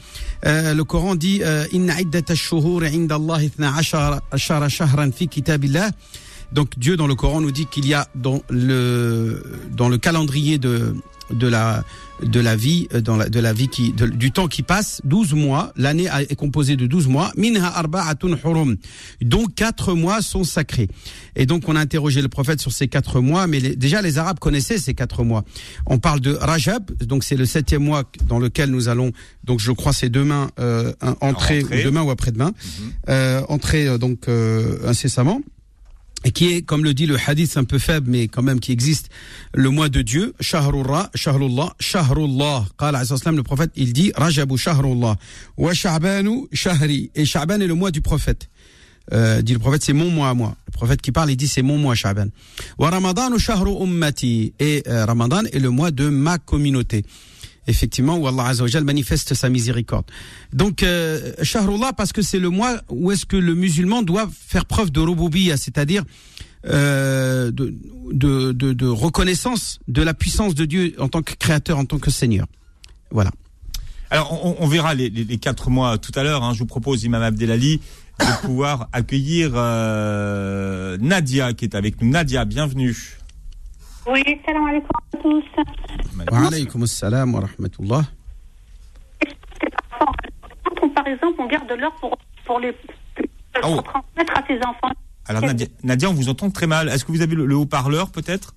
euh, 0.46 0.74
le 0.74 0.84
Coran 0.84 1.16
dit 1.16 1.42
euh, 1.44 1.66
Inna 1.74 1.96
shahran 4.38 5.12
fi 5.12 5.28
kitabillah. 5.28 5.92
Donc 6.52 6.78
Dieu 6.78 6.96
dans 6.96 7.08
le 7.08 7.16
Coran 7.16 7.42
nous 7.42 7.52
dit 7.52 7.66
qu'il 7.66 7.88
y 7.88 7.94
a 7.94 8.08
dans 8.16 8.42
le 8.50 9.44
dans 9.72 9.90
le 9.90 9.98
calendrier 9.98 10.58
de 10.58 10.96
de 11.32 11.48
la 11.48 11.84
de 12.24 12.40
la 12.40 12.56
vie 12.56 12.88
euh, 12.94 13.02
dans 13.02 13.18
la, 13.18 13.30
de 13.30 13.40
la 13.40 13.54
vie 13.54 13.68
qui 13.68 13.92
de- 13.92 14.08
du 14.08 14.32
temps 14.32 14.48
qui 14.48 14.62
passe 14.64 15.02
12 15.04 15.34
mois. 15.34 15.74
L'année 15.76 16.08
est 16.30 16.36
composée 16.36 16.76
de 16.76 16.88
12 16.88 17.08
mois. 17.08 17.32
Minha 17.36 17.66
arba'atun 17.68 18.38
hurum. 18.44 18.78
Dont 19.22 19.46
quatre 19.46 19.94
mois 19.94 20.22
sont 20.22 20.44
sacrés. 20.44 20.88
Et 21.36 21.46
donc 21.46 21.68
on 21.68 21.76
a 21.76 21.80
interrogé 21.80 22.22
le 22.22 22.28
prophète 22.30 22.62
sur 22.62 22.72
ces 22.72 22.88
quatre 22.88 23.20
mois 23.22 23.48
mais 23.48 23.60
les- 23.60 23.76
déjà 23.76 24.02
les 24.02 24.18
arabes 24.18 24.40
connaissaient 24.40 24.78
ces 24.78 24.94
quatre 24.94 25.24
mois. 25.24 25.44
On 25.86 26.00
parle 26.00 26.20
de 26.22 26.34
Rajab 26.34 26.92
donc 27.04 27.24
c'est 27.24 27.36
le 27.36 27.46
septième 27.46 27.84
mois 27.84 28.04
dans 28.28 28.40
lequel 28.40 28.70
nous 28.72 28.88
allons 28.88 29.12
donc 29.44 29.60
je 29.60 29.72
crois 29.72 29.94
c'est 29.94 30.10
demain 30.10 30.50
euh, 30.60 30.94
entrer 31.22 31.64
ou 31.64 31.70
demain 31.84 32.02
ou 32.04 32.12
après-demain. 32.12 32.54
Euh, 33.10 33.42
entrer 33.50 33.98
donc 34.00 34.28
euh, 34.30 34.78
incessamment 34.88 35.42
qui 36.32 36.54
est, 36.54 36.62
comme 36.64 36.84
le 36.84 36.94
dit 36.94 37.06
le 37.06 37.18
hadith 37.18 37.56
un 37.58 37.64
peu 37.64 37.78
faible, 37.78 38.10
mais 38.10 38.28
quand 38.28 38.42
même 38.42 38.60
qui 38.60 38.72
existe, 38.72 39.10
le 39.54 39.70
mois 39.70 39.90
de 39.90 40.02
Dieu, 40.02 40.34
Shahrullah, 40.40 41.12
Shahrullah, 41.14 41.76
Shahrullah. 41.80 42.66
Le 42.82 43.42
prophète, 43.42 43.72
il 43.76 43.94
dit, 43.94 44.12
Rajabu 44.16 44.58
Shahrullah, 44.58 45.18
wa 45.58 45.74
Sha'banu 45.74 46.48
Shahri. 46.52 47.12
Et 47.16 47.26
Sha'ban 47.26 47.60
est 47.60 47.68
le 47.68 47.76
mois 47.76 47.92
du 47.92 48.02
prophète. 48.02 48.50
Euh, 49.14 49.44
dit 49.44 49.54
le 49.54 49.60
prophète, 49.60 49.84
c'est 49.84 49.94
mon 49.94 50.10
mois 50.10 50.30
à 50.30 50.34
moi. 50.34 50.56
Le 50.68 50.72
prophète 50.72 51.02
qui 51.02 51.12
parle, 51.12 51.30
il 51.30 51.38
dit, 51.38 51.48
c'est 51.48 51.62
mon 51.62 51.78
mois, 51.78 51.94
Sha'ban. 51.94 52.28
Wa 52.80 52.90
Ramadanu 52.90 53.38
Shahru 53.38 53.84
Ummati. 53.84 54.54
Et 54.60 54.84
euh, 54.88 55.06
Ramadan 55.06 55.44
est 55.52 55.60
le 55.60 55.70
mois 55.70 55.92
de 55.92 56.10
ma 56.10 56.40
communauté. 56.40 57.06
Effectivement, 57.68 58.18
où 58.18 58.28
Allah 58.28 58.48
Azza 58.48 58.64
wa 58.64 58.70
Jal 58.70 58.84
manifeste 58.84 59.34
sa 59.34 59.50
miséricorde. 59.50 60.06
Donc, 60.54 60.84
euh, 60.84 61.34
Shahrullah, 61.42 61.94
parce 61.94 62.14
que 62.14 62.22
c'est 62.22 62.40
le 62.40 62.50
mois 62.50 62.80
où 62.90 63.12
est-ce 63.12 63.26
que 63.26 63.38
le 63.38 63.56
musulman 63.56 64.04
doit 64.04 64.30
faire 64.48 64.66
preuve 64.66 64.92
de 64.92 65.00
rububiyyah, 65.00 65.58
c'est-à-dire 65.58 66.04
euh, 66.68 67.52
de, 67.52 68.88
reconnaissance 68.88 69.80
de 69.88 70.02
la 70.02 70.14
puissance 70.14 70.56
de 70.56 70.66
Dieu 70.66 70.96
en 71.00 71.08
tant 71.08 71.22
que 71.22 71.34
créateur, 71.34 71.78
en 71.78 71.86
tant 71.86 72.00
que 72.00 72.12
Seigneur. 72.12 72.48
Voilà. 73.12 73.32
Alors, 74.12 74.62
on, 74.62 74.68
verra 74.68 74.94
les 74.94 75.38
quatre 75.38 75.70
mois 75.70 75.98
tout 75.98 76.12
à 76.16 76.24
l'heure. 76.24 76.44
hein. 76.44 76.54
Je 76.54 76.60
vous 76.60 76.66
propose, 76.68 77.04
Imam 77.04 77.24
Abdelali, 77.24 77.82
de 78.20 78.46
pouvoir 78.46 78.88
accueillir 78.94 79.52
euh, 79.56 80.98
Nadia 81.00 81.54
qui 81.54 81.66
est 81.66 81.76
avec 81.76 82.02
nous. 82.02 82.10
Nadia, 82.10 82.46
bienvenue. 82.46 82.96
Oui, 84.08 84.24
salam 84.46 84.66
alaikum 84.68 84.90
à 85.14 85.18
tous. 85.18 85.44
Wa 86.32 86.48
alaykum 86.48 86.84
assalam 86.84 87.34
wa 87.34 87.42
rahmatullah. 87.42 88.04
Par 90.96 91.08
exemple, 91.08 91.36
on 91.40 91.48
garde 91.48 91.72
l'or 91.72 91.94
pour, 92.00 92.18
pour 92.46 92.60
les 92.60 92.74
Ah 93.56 93.60
oh. 93.66 93.82
transmettre 93.82 94.38
à 94.38 94.46
ses 94.48 94.58
enfants. 94.58 94.92
Alors, 95.28 95.42
Nadia, 95.42 95.68
Nadia, 95.84 96.10
on 96.10 96.14
vous 96.14 96.30
entend 96.30 96.50
très 96.52 96.68
mal. 96.68 96.88
Est-ce 96.90 97.04
que 97.06 97.12
vous 97.12 97.22
avez 97.22 97.36
le, 97.36 97.46
le 97.46 97.56
haut-parleur, 97.56 98.12
peut-être? 98.12 98.54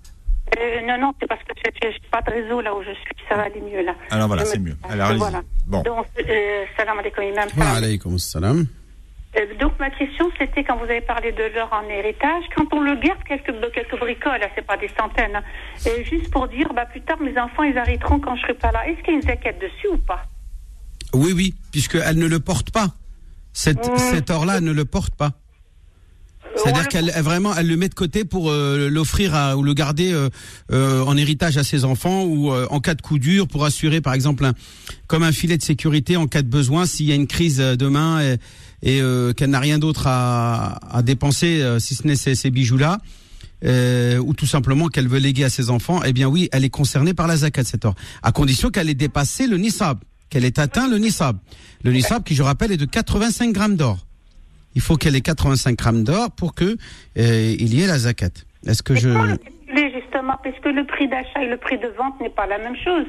Euh, 0.57 0.81
non, 0.87 0.97
non, 0.99 1.13
c'est 1.19 1.27
parce 1.27 1.41
que 1.43 1.53
je 1.81 1.87
n'ai 1.87 1.93
pas 2.11 2.21
de 2.21 2.31
réseau 2.31 2.61
là 2.61 2.73
où 2.75 2.81
je 2.83 2.91
suis. 2.91 3.15
Ça 3.27 3.35
va 3.35 3.43
aller 3.43 3.61
mieux 3.61 3.83
là. 3.83 3.93
Alors 4.11 4.27
voilà, 4.27 4.45
c'est 4.45 4.59
me- 4.59 4.69
mieux. 4.69 4.77
Alors, 4.89 5.07
allez-y. 5.07 5.19
voilà. 5.19 5.41
Bon. 5.67 5.81
Donc, 5.81 6.05
euh, 6.19 6.65
salam 6.77 6.99
alaikum, 6.99 7.23
imam. 7.23 7.47
Wa 7.57 7.69
alaykum 7.77 8.15
assalam. 8.15 8.67
Euh, 9.37 9.41
donc, 9.59 9.73
ma 9.79 9.91
question, 9.91 10.25
c'était 10.39 10.63
quand 10.63 10.77
vous 10.77 10.85
avez 10.85 11.01
parlé 11.01 11.31
de 11.31 11.43
l'or 11.55 11.69
en 11.71 11.87
héritage, 11.87 12.43
quand 12.55 12.65
on 12.73 12.81
le 12.81 12.95
garde 12.95 13.19
quelques, 13.27 13.53
quelques 13.73 13.99
bricoles, 13.99 14.39
là, 14.39 14.47
c'est 14.55 14.65
pas 14.65 14.77
des 14.77 14.89
centaines, 14.99 15.35
hein, 15.35 15.43
et 15.85 16.03
juste 16.03 16.31
pour 16.31 16.47
dire, 16.47 16.67
bah, 16.73 16.87
plus 16.87 17.01
tard, 17.01 17.19
mes 17.21 17.37
enfants, 17.39 17.61
ils 17.63 17.77
arrêteront 17.77 18.19
quand 18.19 18.35
je 18.35 18.41
serai 18.41 18.55
pas 18.55 18.71
là. 18.71 18.87
Est-ce 18.87 18.97
qu'il 19.03 19.13
y 19.13 19.17
a 19.17 19.19
une 19.19 19.21
zaquette 19.27 19.59
dessus 19.61 19.87
ou 19.93 19.97
pas? 19.99 20.23
Oui, 21.13 21.31
oui, 21.35 21.53
puisqu'elle 21.71 22.17
ne 22.17 22.25
le 22.27 22.39
porte 22.39 22.71
pas. 22.71 22.87
Cette, 23.53 23.87
Mm. 23.87 23.97
cet 23.97 24.29
or-là 24.31 24.57
elle 24.57 24.63
ne 24.63 24.71
le 24.71 24.85
porte 24.85 25.13
pas. 25.15 25.31
C'est-à-dire 26.55 26.83
le- 26.83 26.87
qu'elle 26.87 27.11
elle, 27.15 27.23
vraiment, 27.23 27.55
elle 27.55 27.67
le 27.67 27.77
met 27.77 27.89
de 27.89 27.93
côté 27.95 28.25
pour 28.25 28.49
euh, 28.49 28.89
l'offrir 28.89 29.33
à- 29.35 29.55
ou 29.57 29.63
le 29.63 29.73
garder 29.73 30.11
euh, 30.11 30.29
euh, 30.71 31.03
en 31.03 31.15
héritage 31.17 31.57
à 31.57 31.63
ses 31.63 31.85
enfants 31.85 32.23
ou 32.23 32.51
euh, 32.51 32.65
en 32.71 32.79
cas 32.79 32.95
de 32.95 33.01
coup 33.01 33.19
dur 33.19 33.47
pour 33.47 33.65
assurer, 33.65 34.01
par 34.01 34.13
exemple, 34.13 34.43
un, 34.45 34.53
comme 35.07 35.23
un 35.23 35.31
filet 35.31 35.57
de 35.57 35.61
sécurité 35.63 36.17
en 36.17 36.27
cas 36.27 36.41
de 36.41 36.47
besoin 36.47 36.85
s'il 36.85 37.05
y 37.07 37.11
a 37.11 37.15
une 37.15 37.27
crise 37.27 37.61
euh, 37.61 37.75
demain 37.75 38.21
et, 38.21 38.37
et, 38.83 39.01
euh, 39.01 39.33
qu'elle 39.33 39.49
n'a 39.49 39.59
rien 39.59 39.79
d'autre 39.79 40.07
à, 40.07 40.79
à 40.95 41.01
dépenser 41.01 41.61
euh, 41.61 41.79
si 41.79 41.95
ce 41.95 42.05
n'est 42.07 42.15
ces, 42.15 42.35
ces 42.35 42.49
bijoux-là. 42.51 42.97
euh, 43.65 44.17
ou 44.19 44.33
tout 44.33 44.45
simplement 44.45 44.87
qu'elle 44.87 45.07
veut 45.09 45.19
léguer 45.19 45.43
à 45.43 45.49
ses 45.49 45.69
enfants, 45.69 46.01
eh 46.05 46.13
bien 46.13 46.27
oui, 46.27 46.47
elle 46.53 46.63
est 46.63 46.69
concernée 46.69 47.13
par 47.13 47.27
la 47.27 47.35
zakat 47.37 47.65
cet 47.65 47.83
or, 47.85 47.93
à 48.23 48.31
condition 48.31 48.69
qu'elle 48.69 48.89
ait 48.89 48.93
dépassé 48.93 49.47
le 49.47 49.57
nisab, 49.57 49.97
qu'elle 50.29 50.45
ait 50.45 50.59
atteint 50.59 50.87
le 50.87 50.97
nisab. 50.97 51.37
Le 51.83 51.91
nisab, 51.91 52.23
qui 52.23 52.35
je 52.35 52.43
rappelle, 52.43 52.71
est 52.71 52.77
de 52.77 52.85
85 52.85 53.51
grammes 53.51 53.75
d'or. 53.75 53.97
Il 54.75 54.81
faut 54.81 54.95
qu'elle 54.95 55.15
ait 55.15 55.21
85 55.21 55.75
grammes 55.77 56.03
d'or 56.05 56.31
pour 56.31 56.53
que 56.53 56.77
euh, 57.17 57.55
il 57.59 57.73
y 57.73 57.81
ait 57.83 57.87
la 57.87 57.99
zakat. 57.99 58.29
Est-ce 58.65 58.83
que 58.83 58.95
je 58.95 59.09
justement, 59.93 60.35
parce 60.43 60.57
que 60.63 60.69
le 60.69 60.85
prix 60.85 61.07
d'achat 61.07 61.43
et 61.43 61.49
le 61.49 61.57
prix 61.57 61.77
de 61.77 61.87
vente 61.97 62.19
n'est 62.21 62.29
pas 62.29 62.45
la 62.47 62.57
même 62.59 62.75
chose. 62.83 63.05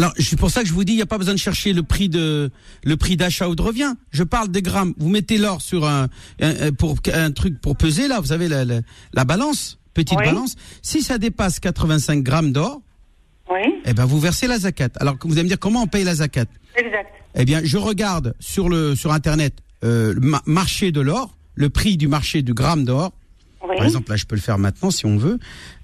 Alors, 0.00 0.14
c'est 0.18 0.38
pour 0.38 0.50
ça 0.50 0.62
que 0.62 0.66
je 0.68 0.72
vous 0.72 0.82
dis, 0.84 0.92
il 0.92 0.96
n'y 0.96 1.02
a 1.02 1.06
pas 1.06 1.18
besoin 1.18 1.34
de 1.34 1.38
chercher 1.38 1.74
le 1.74 1.82
prix 1.82 2.08
de 2.08 2.50
le 2.84 2.96
prix 2.96 3.16
d'achat 3.18 3.48
ou 3.48 3.54
de 3.54 3.60
revient. 3.60 3.92
Je 4.12 4.22
parle 4.22 4.48
des 4.48 4.62
grammes. 4.62 4.94
Vous 4.96 5.10
mettez 5.10 5.36
l'or 5.36 5.60
sur 5.60 5.86
un, 5.86 6.08
un- 6.40 6.72
pour 6.72 6.96
un 7.12 7.30
truc 7.32 7.60
pour 7.60 7.76
peser 7.76 8.08
là. 8.08 8.18
Vous 8.20 8.28
savez 8.28 8.48
la, 8.48 8.64
la, 8.64 8.80
la 9.12 9.24
balance, 9.24 9.78
petite 9.92 10.18
Oui. 10.18 10.24
balance. 10.24 10.54
Si 10.80 11.02
ça 11.02 11.18
dépasse 11.18 11.60
85 11.60 12.22
grammes 12.22 12.52
d'or, 12.52 12.80
Oui, 13.50 13.60
eh 13.84 13.92
ben 13.92 14.06
vous 14.06 14.18
versez 14.20 14.46
la 14.46 14.58
zakat. 14.58 14.88
Alors 15.00 15.16
vous 15.22 15.32
allez 15.34 15.42
me 15.42 15.48
dire 15.48 15.58
comment 15.58 15.82
on 15.82 15.86
paye 15.86 16.04
la 16.04 16.14
zakat? 16.14 16.46
Exact. 16.76 17.10
Eh 17.34 17.44
bien, 17.44 17.60
je 17.62 17.76
regarde 17.76 18.34
sur 18.40 18.68
le 18.70 18.94
sur 18.96 19.12
internet 19.12 19.54
euh, 19.84 20.14
le 20.14 20.20
ma- 20.20 20.42
marché 20.46 20.92
de 20.92 21.00
l'or, 21.02 21.36
le 21.56 21.68
prix 21.68 21.96
du 21.98 22.08
marché 22.08 22.40
du 22.42 22.54
gramme 22.54 22.84
d'or. 22.84 23.12
Oui. 23.68 23.76
Par 23.76 23.84
exemple, 23.84 24.10
là, 24.10 24.16
je 24.16 24.24
peux 24.24 24.34
le 24.36 24.40
faire 24.40 24.56
maintenant 24.58 24.90
si 24.90 25.04
on 25.04 25.18
veut. 25.18 25.38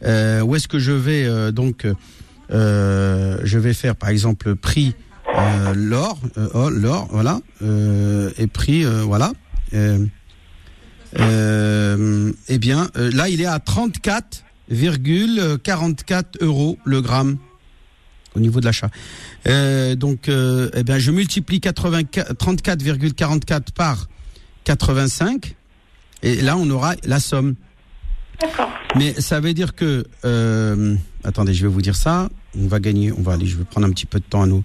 Euh, 0.05 0.41
où 0.41 0.57
est-ce 0.57 0.69
que 0.69 0.79
je 0.79 0.93
vais 0.93 1.25
euh, 1.27 1.53
donc 1.53 1.85
euh, 1.85 1.93
Je 2.51 3.59
vais 3.59 3.75
faire 3.75 3.97
par 3.97 4.11
exemple 4.11 4.55
prix 4.57 4.95
euh, 5.37 5.75
l'or, 5.75 6.19
euh, 6.39 6.49
oh, 6.55 6.71
l'or, 6.71 7.09
voilà, 7.11 7.41
euh, 7.63 8.31
et 8.39 8.47
prix, 8.47 8.85
euh, 8.85 9.03
voilà. 9.03 9.33
Euh, 9.75 10.07
Euh, 11.19 12.31
eh 12.49 12.59
bien, 12.59 12.91
euh, 12.97 13.11
là, 13.13 13.29
il 13.31 13.41
est 13.41 13.47
à 13.47 13.59
34,44 13.59 16.25
euros 16.41 16.79
le 16.85 17.01
gramme 17.01 17.39
au 18.35 18.41
niveau 18.41 18.59
de 18.61 18.67
l'achat. 18.67 18.91
Euh, 19.49 19.95
donc, 19.95 20.29
euh, 20.29 20.69
eh 20.75 20.83
bien, 20.83 20.99
je 20.99 21.11
multiplie 21.11 21.61
84 21.61 22.35
34,44 22.35 23.73
par 23.75 24.09
85, 24.65 25.57
et 26.23 26.43
là, 26.43 26.59
on 26.59 26.69
aura 26.71 26.95
la 27.05 27.21
somme. 27.21 27.55
D'accord. 28.41 28.71
Mais 28.97 29.15
ça 29.19 29.41
veut 29.41 29.55
dire 29.55 29.75
que, 29.75 30.05
euh, 30.27 30.95
attendez, 31.27 31.53
je 31.55 31.63
vais 31.63 31.73
vous 31.73 31.83
dire 31.83 31.97
ça. 31.97 32.29
On 32.59 32.67
va 32.67 32.81
gagner, 32.81 33.13
on 33.13 33.21
va 33.21 33.33
aller, 33.35 33.47
je 33.47 33.57
vais 33.57 33.65
prendre 33.65 33.87
un 33.87 33.91
petit 33.91 34.07
peu 34.07 34.19
de 34.21 34.25
temps 34.25 34.43
à 34.43 34.47
nos, 34.47 34.65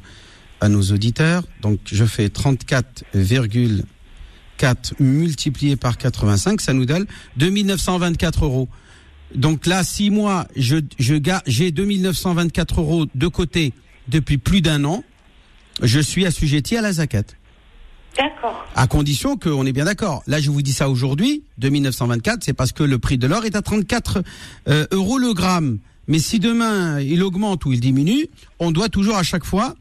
à 0.62 0.70
nos 0.70 0.82
auditeurs. 0.82 1.44
Donc, 1.62 1.80
je 1.86 2.06
fais 2.06 2.28
34,4 2.28 3.84
multiplié 5.00 5.76
par 5.76 5.98
85, 5.98 6.62
ça 6.62 6.74
nous 6.74 6.86
donne 6.86 7.06
2924 7.38 8.46
euros. 8.46 8.70
Donc 9.36 9.66
là, 9.66 9.84
si 9.84 10.10
moi, 10.10 10.48
je, 10.56 10.78
je 11.00 11.16
j'ai 11.48 11.72
2924 11.72 12.82
euros 12.82 13.06
de 13.16 13.28
côté 13.28 13.74
depuis 14.08 14.38
plus 14.38 14.62
d'un 14.62 14.84
an, 14.84 15.04
je 15.82 16.00
suis 16.00 16.26
assujetti 16.26 16.76
à 16.78 16.82
la 16.82 16.94
zakat. 16.94 17.24
D'accord. 18.18 18.68
À 18.76 18.88
condition 18.88 19.38
qu'on 19.38 19.66
est 19.66 19.72
bien 19.72 19.86
d'accord. 19.86 20.22
Là, 20.28 20.42
je 20.42 20.52
vous 20.52 20.62
dis 20.62 20.74
ça 20.74 20.90
aujourd'hui, 20.90 21.44
2924, 21.60 22.44
c'est 22.44 22.54
parce 22.54 22.74
que 22.74 22.84
le 22.84 23.00
prix 23.00 23.18
de 23.18 23.26
l'or 23.26 23.46
est 23.46 23.56
à 23.56 23.62
34 23.62 24.22
euh, 24.68 24.86
euros 24.92 25.18
le 25.18 25.34
gramme. 25.34 25.80
Mais 26.08 26.20
si 26.20 26.40
demain 26.40 27.00
il 27.00 27.24
augmente 27.24 27.66
ou 27.66 27.72
il 27.74 27.80
diminue, 27.80 28.28
on 28.60 28.72
doit 28.72 28.90
toujours 28.90 29.16
à 29.18 29.24
chaque 29.24 29.46
fois 29.46 29.76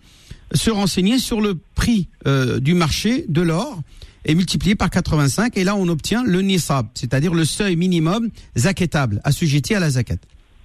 se 0.52 0.70
renseigner 0.70 1.18
sur 1.18 1.40
le 1.40 1.58
prix 1.74 2.08
euh, 2.26 2.58
du 2.60 2.74
marché 2.74 3.24
de 3.28 3.40
l'or 3.42 3.80
et 4.24 4.34
multiplier 4.34 4.74
par 4.74 4.90
85. 4.90 5.56
Et 5.56 5.64
là, 5.64 5.74
on 5.76 5.88
obtient 5.88 6.22
le 6.24 6.42
nisab, 6.42 6.86
c'est-à-dire 6.94 7.32
le 7.32 7.44
seuil 7.44 7.76
minimum 7.76 8.28
zaketable, 8.56 9.20
assujetti 9.24 9.74
à 9.74 9.80
la 9.80 9.90
zakat. 9.90 10.16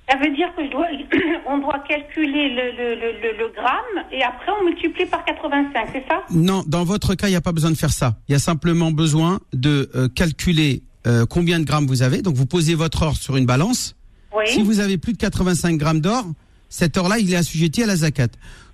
Ça 0.09 0.17
veut 0.17 0.35
dire 0.35 0.47
que 0.55 0.63
je 0.65 0.71
dois, 0.71 0.87
on 1.47 1.57
doit 1.59 1.79
calculer 1.87 2.49
le, 2.49 2.71
le, 2.77 2.95
le, 2.95 3.11
le- 3.21 3.37
le 3.37 3.53
gramme 3.55 4.05
et 4.11 4.21
après 4.23 4.51
on 4.61 4.65
multiplie 4.65 5.05
par 5.05 5.23
85, 5.25 5.87
c'est 5.93 6.03
ça? 6.07 6.21
Non, 6.31 6.63
dans 6.67 6.83
votre 6.83 7.15
cas, 7.15 7.27
il 7.27 7.31
n'y 7.31 7.35
a 7.37 7.41
pas 7.41 7.53
besoin 7.53 7.71
de 7.71 7.77
faire 7.77 7.93
ça. 7.93 8.17
Il 8.27 8.33
y 8.33 8.35
a 8.35 8.39
simplement 8.39 8.91
besoin 8.91 9.39
de 9.53 9.89
euh, 9.95 10.07
calculer 10.09 10.83
euh, 11.07 11.25
combien 11.25 11.59
de 11.59 11.65
grammes 11.65 11.87
vous 11.87 12.01
avez. 12.03 12.21
Donc, 12.21 12.35
vous 12.35 12.45
posez 12.45 12.75
votre 12.75 13.03
or 13.03 13.15
sur 13.15 13.35
une 13.37 13.45
balance. 13.45 13.95
Oui. 14.35 14.43
Si 14.47 14.61
vous 14.63 14.79
avez 14.79 14.97
plus 14.97 15.13
de 15.13 15.17
85 15.17 15.77
grammes 15.77 16.01
d'or, 16.01 16.25
cet 16.69 16.97
or-là, 16.97 17.19
il 17.19 17.31
est 17.31 17.37
assujetti 17.37 17.83
à 17.83 17.85
la 17.85 17.95
zakat. 17.95 18.27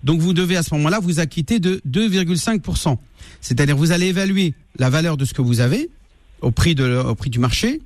Donc 0.04 0.20
vous 0.20 0.34
devez 0.34 0.58
à 0.58 0.64
ce 0.64 0.74
moment-là 0.76 1.00
vous 1.00 1.20
acquitter 1.20 1.60
de 1.60 1.82
2,5%. 1.88 2.98
C'est-à-dire 3.42 3.78
vous 3.78 3.92
allez 3.92 4.08
évaluer 4.08 4.54
la 4.78 4.90
valeur 4.90 5.18
de 5.18 5.26
ce 5.26 5.34
que 5.34 5.42
vous 5.42 5.60
avez 5.60 5.90
au 6.42 6.52
prix, 6.52 6.74
de, 6.74 6.98
au 6.98 7.16
prix 7.16 7.30
du 7.30 7.40
marché, 7.40 7.82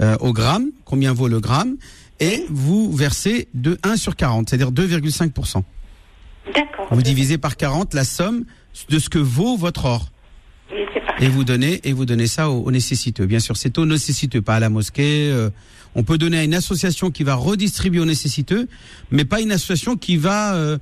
euh, 0.00 0.16
au 0.20 0.32
gramme, 0.32 0.70
combien 0.84 1.12
vaut 1.12 1.28
le 1.28 1.40
gramme, 1.40 1.76
et 2.18 2.44
vous 2.50 2.92
versez 2.92 3.48
de 3.54 3.78
1 3.82 3.96
sur 3.96 4.16
40, 4.16 4.50
c'est-à-dire 4.50 4.72
2,5%. 4.72 5.62
D'accord. 6.54 6.88
Vous 6.90 7.02
divisez 7.02 7.38
par 7.38 7.56
40 7.56 7.94
la 7.94 8.04
somme 8.04 8.44
de 8.88 8.98
ce 8.98 9.08
que 9.08 9.18
vaut 9.18 9.56
votre 9.56 9.84
or. 9.84 10.10
Et 11.22 11.28
vous 11.28 11.44
donnez 11.44 11.80
et 11.84 11.92
vous 11.92 12.06
donnez 12.06 12.26
ça 12.26 12.48
aux, 12.50 12.62
aux 12.62 12.70
nécessiteux. 12.70 13.26
Bien 13.26 13.40
sûr, 13.40 13.56
c'est 13.56 13.76
aux 13.76 13.84
nécessiteux, 13.84 14.40
pas 14.40 14.54
à 14.54 14.60
la 14.60 14.70
mosquée. 14.70 15.30
euh, 15.30 15.50
on 15.94 16.02
peut 16.02 16.18
donner 16.18 16.38
à 16.38 16.44
une 16.44 16.54
association 16.54 17.10
qui 17.10 17.24
va 17.24 17.34
redistribuer 17.34 18.00
aux 18.00 18.06
nécessiteux, 18.06 18.68
mais 19.10 19.24
pas 19.24 19.40
une 19.40 19.52
association 19.52 19.96
qui 19.96 20.16
va, 20.16 20.54
euh, 20.54 20.78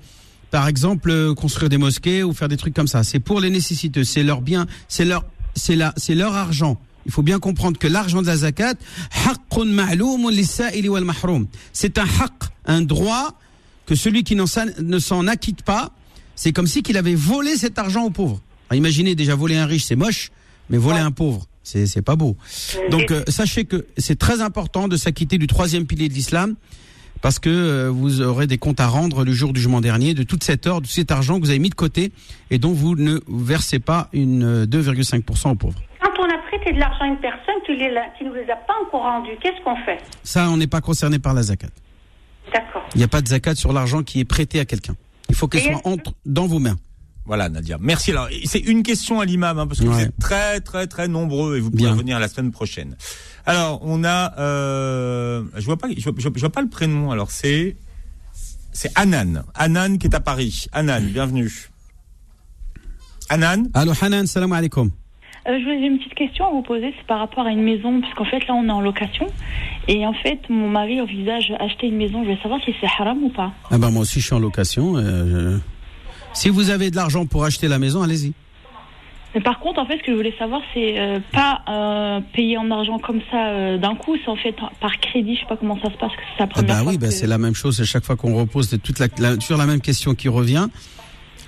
par 0.50 0.68
exemple, 0.68 1.10
euh, 1.10 1.34
construire 1.34 1.68
des 1.68 1.78
mosquées 1.78 2.22
ou 2.22 2.32
faire 2.34 2.48
des 2.48 2.56
trucs 2.56 2.74
comme 2.74 2.86
ça. 2.86 3.02
C'est 3.04 3.18
pour 3.18 3.40
les 3.40 3.50
nécessiteux. 3.50 4.04
C'est 4.04 4.22
leur 4.22 4.42
bien, 4.42 4.66
c'est 4.86 5.04
leur, 5.04 5.24
c'est 5.54 5.76
la, 5.76 5.92
c'est 5.96 6.14
leur 6.14 6.34
argent. 6.34 6.78
Il 7.06 7.12
faut 7.12 7.22
bien 7.22 7.38
comprendre 7.38 7.78
que 7.78 7.88
l'argent 7.88 8.20
de 8.20 8.26
la 8.26 8.36
zakat. 8.36 8.74
C'est 11.72 11.98
un 11.98 12.02
haqq, 12.02 12.32
un 12.66 12.82
droit 12.82 13.38
que 13.86 13.94
celui 13.94 14.24
qui 14.24 14.36
ne 14.36 14.98
s'en 14.98 15.26
acquitte 15.26 15.62
pas, 15.62 15.92
c'est 16.36 16.52
comme 16.52 16.66
si 16.66 16.82
qu'il 16.82 16.98
avait 16.98 17.14
volé 17.14 17.56
cet 17.56 17.78
argent 17.78 18.04
aux 18.04 18.10
pauvres. 18.10 18.42
Alors, 18.68 18.78
imaginez 18.78 19.14
déjà 19.14 19.34
voler 19.34 19.56
un 19.56 19.66
riche, 19.66 19.84
c'est 19.84 19.96
moche, 19.96 20.30
mais 20.70 20.78
voler 20.78 20.98
un 20.98 21.10
pauvre, 21.10 21.46
c'est 21.62 21.86
c'est 21.86 22.02
pas 22.02 22.16
beau. 22.16 22.36
Donc 22.90 23.10
euh, 23.10 23.22
sachez 23.28 23.64
que 23.64 23.86
c'est 23.96 24.18
très 24.18 24.40
important 24.40 24.88
de 24.88 24.96
s'acquitter 24.96 25.38
du 25.38 25.46
troisième 25.46 25.86
pilier 25.86 26.08
de 26.08 26.14
l'islam 26.14 26.54
parce 27.20 27.38
que 27.38 27.48
euh, 27.48 27.90
vous 27.90 28.20
aurez 28.20 28.46
des 28.46 28.58
comptes 28.58 28.80
à 28.80 28.86
rendre 28.86 29.24
le 29.24 29.32
jour 29.32 29.52
du 29.52 29.60
jugement 29.60 29.80
dernier 29.80 30.14
de 30.14 30.22
toute 30.22 30.44
cette 30.44 30.66
or, 30.66 30.80
de 30.80 30.86
tout 30.86 30.92
cet 30.92 31.10
argent 31.10 31.36
que 31.36 31.44
vous 31.44 31.50
avez 31.50 31.58
mis 31.58 31.70
de 31.70 31.74
côté 31.74 32.12
et 32.50 32.58
dont 32.58 32.72
vous 32.72 32.94
ne 32.94 33.18
versez 33.28 33.78
pas 33.78 34.08
une 34.12 34.44
euh, 34.44 34.66
2,5% 34.66 35.50
aux 35.50 35.54
pauvres. 35.54 35.80
Quand 36.00 36.10
on 36.18 36.24
a 36.24 36.38
prêté 36.48 36.72
de 36.72 36.78
l'argent 36.78 37.04
à 37.04 37.06
une 37.06 37.18
personne 37.18 37.54
qui 37.66 37.72
ne 37.72 38.28
nous 38.28 38.34
les 38.34 38.50
a 38.50 38.56
pas 38.56 38.74
encore 38.86 39.02
rendus, 39.02 39.32
qu'est-ce 39.42 39.62
qu'on 39.64 39.76
fait? 39.84 39.98
Ça, 40.22 40.48
on 40.50 40.56
n'est 40.56 40.66
pas 40.66 40.80
concerné 40.80 41.18
par 41.18 41.34
la 41.34 41.42
zakat. 41.42 41.68
D'accord. 42.52 42.84
Il 42.94 42.98
n'y 42.98 43.04
a 43.04 43.08
pas 43.08 43.20
de 43.20 43.28
zakat 43.28 43.54
sur 43.54 43.72
l'argent 43.72 44.02
qui 44.02 44.20
est 44.20 44.24
prêté 44.24 44.60
à 44.60 44.64
quelqu'un. 44.64 44.94
Il 45.28 45.34
faut 45.34 45.48
qu'elle 45.48 45.62
soit 45.62 45.80
entre 45.84 46.12
dans 46.24 46.46
vos 46.46 46.58
mains. 46.58 46.76
Voilà, 47.28 47.48
Nadia. 47.48 47.76
Merci. 47.80 48.10
Alors, 48.10 48.28
c'est 48.46 48.58
une 48.58 48.82
question 48.82 49.20
à 49.20 49.24
l'imam, 49.24 49.58
hein, 49.58 49.66
parce 49.68 49.78
que 49.80 49.84
vous 49.86 50.00
êtes 50.00 50.16
très, 50.18 50.60
très, 50.60 50.86
très 50.88 51.06
nombreux 51.08 51.58
et 51.58 51.60
vous 51.60 51.70
pouvez 51.70 51.88
revenir 51.90 52.18
la 52.18 52.26
semaine 52.26 52.50
prochaine. 52.50 52.96
Alors, 53.46 53.80
on 53.82 54.02
a, 54.02 54.34
euh, 54.40 55.44
je 55.56 55.64
vois 55.66 55.76
pas, 55.76 55.88
je 55.96 56.02
vois, 56.02 56.14
je 56.16 56.22
vois- 56.22 56.32
je 56.34 56.40
vois 56.40 56.50
pas 56.50 56.62
le 56.62 56.68
prénom. 56.68 57.10
Alors, 57.10 57.30
c'est, 57.30 57.76
c'est 58.72 58.90
Anan. 58.98 59.42
Anan 59.54 59.98
qui 59.98 60.06
est 60.06 60.14
à 60.14 60.20
Paris. 60.20 60.66
Anan, 60.72 61.02
bienvenue. 61.02 61.50
Anan. 63.28 63.64
Allô 63.74 63.92
Hanan, 64.00 64.26
salam 64.26 64.52
alaikum. 64.52 64.90
Euh, 65.46 65.58
je 65.58 65.64
vous 65.64 65.70
ai 65.70 65.86
une 65.86 65.98
petite 65.98 66.14
question 66.14 66.46
à 66.46 66.50
vous 66.50 66.62
poser, 66.62 66.92
c'est 66.98 67.06
par 67.06 67.18
rapport 67.20 67.46
à 67.46 67.50
une 67.50 67.62
maison, 67.62 68.00
puisqu'en 68.00 68.24
fait 68.24 68.46
là 68.48 68.54
on 68.54 68.66
est 68.68 68.72
en 68.72 68.80
location, 68.80 69.26
et 69.86 70.04
en 70.06 70.12
fait 70.14 70.40
mon 70.50 70.68
mari 70.68 71.00
envisage 71.00 71.52
acheter 71.58 71.86
une 71.86 71.96
maison, 71.96 72.22
je 72.24 72.30
veux 72.30 72.36
savoir 72.42 72.60
si 72.64 72.74
c'est 72.80 72.86
haram 72.98 73.22
ou 73.22 73.30
pas. 73.30 73.52
Ah 73.70 73.78
ben 73.78 73.90
moi 73.90 74.02
aussi 74.02 74.20
je 74.20 74.26
suis 74.26 74.34
en 74.34 74.38
location. 74.40 74.96
euh, 74.96 75.56
je- 75.56 75.58
Si 76.38 76.48
vous 76.50 76.70
avez 76.70 76.90
de 76.90 76.96
l'argent 76.96 77.26
pour 77.26 77.44
acheter 77.44 77.68
la 77.68 77.78
maison, 77.78 78.02
allez-y. 78.02 78.32
Mais 79.34 79.40
par 79.42 79.58
contre, 79.60 79.78
en 79.80 79.86
fait, 79.86 79.98
ce 79.98 80.02
que 80.04 80.12
je 80.12 80.16
voulais 80.16 80.34
savoir, 80.38 80.62
c'est 80.72 80.98
euh, 80.98 81.18
pas 81.32 81.60
euh, 81.68 82.20
payer 82.32 82.56
en 82.56 82.70
argent 82.70 82.98
comme 82.98 83.20
ça 83.30 83.48
euh, 83.48 83.76
d'un 83.76 83.94
coup, 83.94 84.16
c'est 84.24 84.30
en 84.30 84.36
fait 84.36 84.54
par 84.80 84.98
crédit, 85.00 85.34
je 85.34 85.40
sais 85.40 85.46
pas 85.46 85.56
comment 85.56 85.76
ça 85.82 85.90
se 85.92 85.98
passe, 85.98 86.12
que 86.12 86.22
c'est 86.34 86.40
la 86.40 86.44
Ah 86.44 86.46
première 86.46 86.74
bah 86.76 86.82
fois 86.82 86.92
oui, 86.92 86.98
bah 86.98 87.08
que- 87.08 87.12
c'est 87.12 87.26
la 87.26 87.36
même 87.38 87.54
chose 87.54 87.78
à 87.80 87.84
chaque 87.84 88.04
fois 88.04 88.16
qu'on 88.16 88.34
repose 88.36 88.70
toute 88.82 88.98
la, 88.98 89.08
la- 89.18 89.38
sur 89.40 89.58
la 89.58 89.66
même 89.66 89.80
question 89.80 90.14
qui 90.14 90.28
revient. 90.28 90.68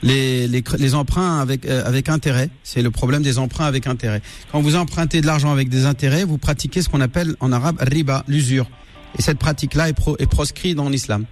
Les, 0.03 0.46
les, 0.48 0.62
les 0.79 0.94
emprunts 0.94 1.40
avec, 1.40 1.66
euh, 1.66 1.83
avec 1.87 2.09
intérêt, 2.09 2.48
c'est 2.62 2.81
le 2.83 2.90
problème 2.90 3.22
des 3.22 3.38
emprunts 3.38 3.66
avec 3.66 3.87
intérêt. 3.87 4.22
Quand 4.50 4.61
vous 4.61 4.76
empruntez 4.76 5.20
de 5.20 5.26
l'argent 5.26 5.53
avec 5.53 5.68
des 5.68 5.85
intérêts, 5.87 6.24
vous 6.24 6.38
pratiquez 6.38 6.81
ce 6.83 6.88
qu'on 6.88 7.00
appelle 7.03 7.35
en 7.40 7.53
arabe 7.53 7.76
riba, 7.81 8.24
l'usure. 8.26 8.66
Et 9.18 9.22
cette 9.22 9.38
pratique-là 9.38 9.88
est, 9.88 9.92
pro, 9.94 10.16
est 10.18 10.26
proscrite 10.31 10.76
dans 10.76 10.88
l'islam. 10.88 11.24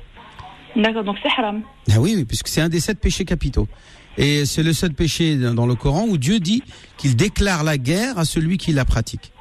D'accord, 0.79 1.05
donc 1.05 1.17
c'est 1.23 1.29
haram. 1.37 1.63
Ah 1.91 2.01
oui, 2.01 2.15
oui, 2.17 2.25
puisque 2.25 2.49
c'est 2.49 2.61
un 2.61 2.69
des 2.69 2.81
sept 2.81 3.01
péchés 3.01 3.25
capitaux. 3.25 3.69
Et 4.17 4.47
c'est 4.47 4.63
le 4.63 4.73
seul 4.73 4.95
péché 4.95 5.37
dans 5.37 5.67
le 5.67 5.75
Coran 5.75 6.07
où 6.09 6.19
Dieu 6.19 6.41
dit 6.41 6.63
qu'il 6.97 7.15
déclare 7.15 7.63
la 7.63 7.79
guerre 7.79 8.19
à 8.19 8.25
celui 8.25 8.59
qui 8.59 8.73
la 8.73 8.85
pratique. 8.85 9.33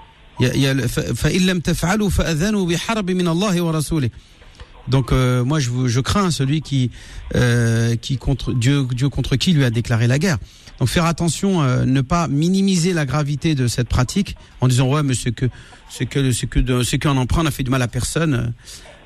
Donc 4.88 5.12
euh, 5.12 5.44
moi 5.44 5.60
je, 5.60 5.70
je 5.88 6.00
crains 6.00 6.32
celui 6.32 6.62
qui, 6.62 6.92
euh, 7.36 7.96
qui 7.96 8.18
contre 8.18 8.54
Dieu, 8.54 8.88
Dieu 8.92 9.10
contre 9.10 9.36
qui 9.36 9.52
lui 9.54 9.66
a 9.66 9.70
déclaré 9.72 10.06
la 10.06 10.20
guerre. 10.20 10.38
Donc 10.80 10.90
faire 10.90 11.06
attention, 11.06 11.64
euh, 11.64 11.86
ne 11.86 12.02
pas 12.02 12.28
minimiser 12.28 12.94
la 12.94 13.06
gravité 13.06 13.56
de 13.56 13.68
cette 13.68 13.90
pratique 13.90 14.36
en 14.62 14.68
disant 14.68 14.88
ouais 14.88 15.02
mais 15.02 15.16
c'est 15.16 15.32
que 15.32 15.48
c'est 15.90 16.06
que 16.06 16.32
c'est 16.32 16.48
que 16.48 16.84
c'est 16.84 17.00
qu'un 17.00 17.18
emprunt 17.18 17.44
n'a 17.44 17.52
fait 17.52 17.64
du 17.64 17.72
mal 17.72 17.82
à 17.82 17.88
personne. 17.88 18.54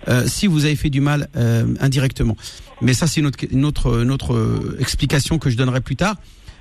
Euh, 0.07 0.25
si 0.27 0.47
vous 0.47 0.65
avez 0.65 0.75
fait 0.75 0.89
du 0.89 1.01
mal 1.01 1.29
euh, 1.35 1.65
indirectement. 1.79 2.35
Mais 2.81 2.93
ça, 2.93 3.05
c'est 3.07 3.19
une 3.19 3.27
autre, 3.27 3.37
une 3.51 3.65
autre, 3.65 4.01
une 4.01 4.11
autre 4.11 4.33
euh, 4.33 4.77
explication 4.79 5.37
que 5.37 5.49
je 5.49 5.57
donnerai 5.57 5.81
plus 5.81 5.95
tard 5.95 6.15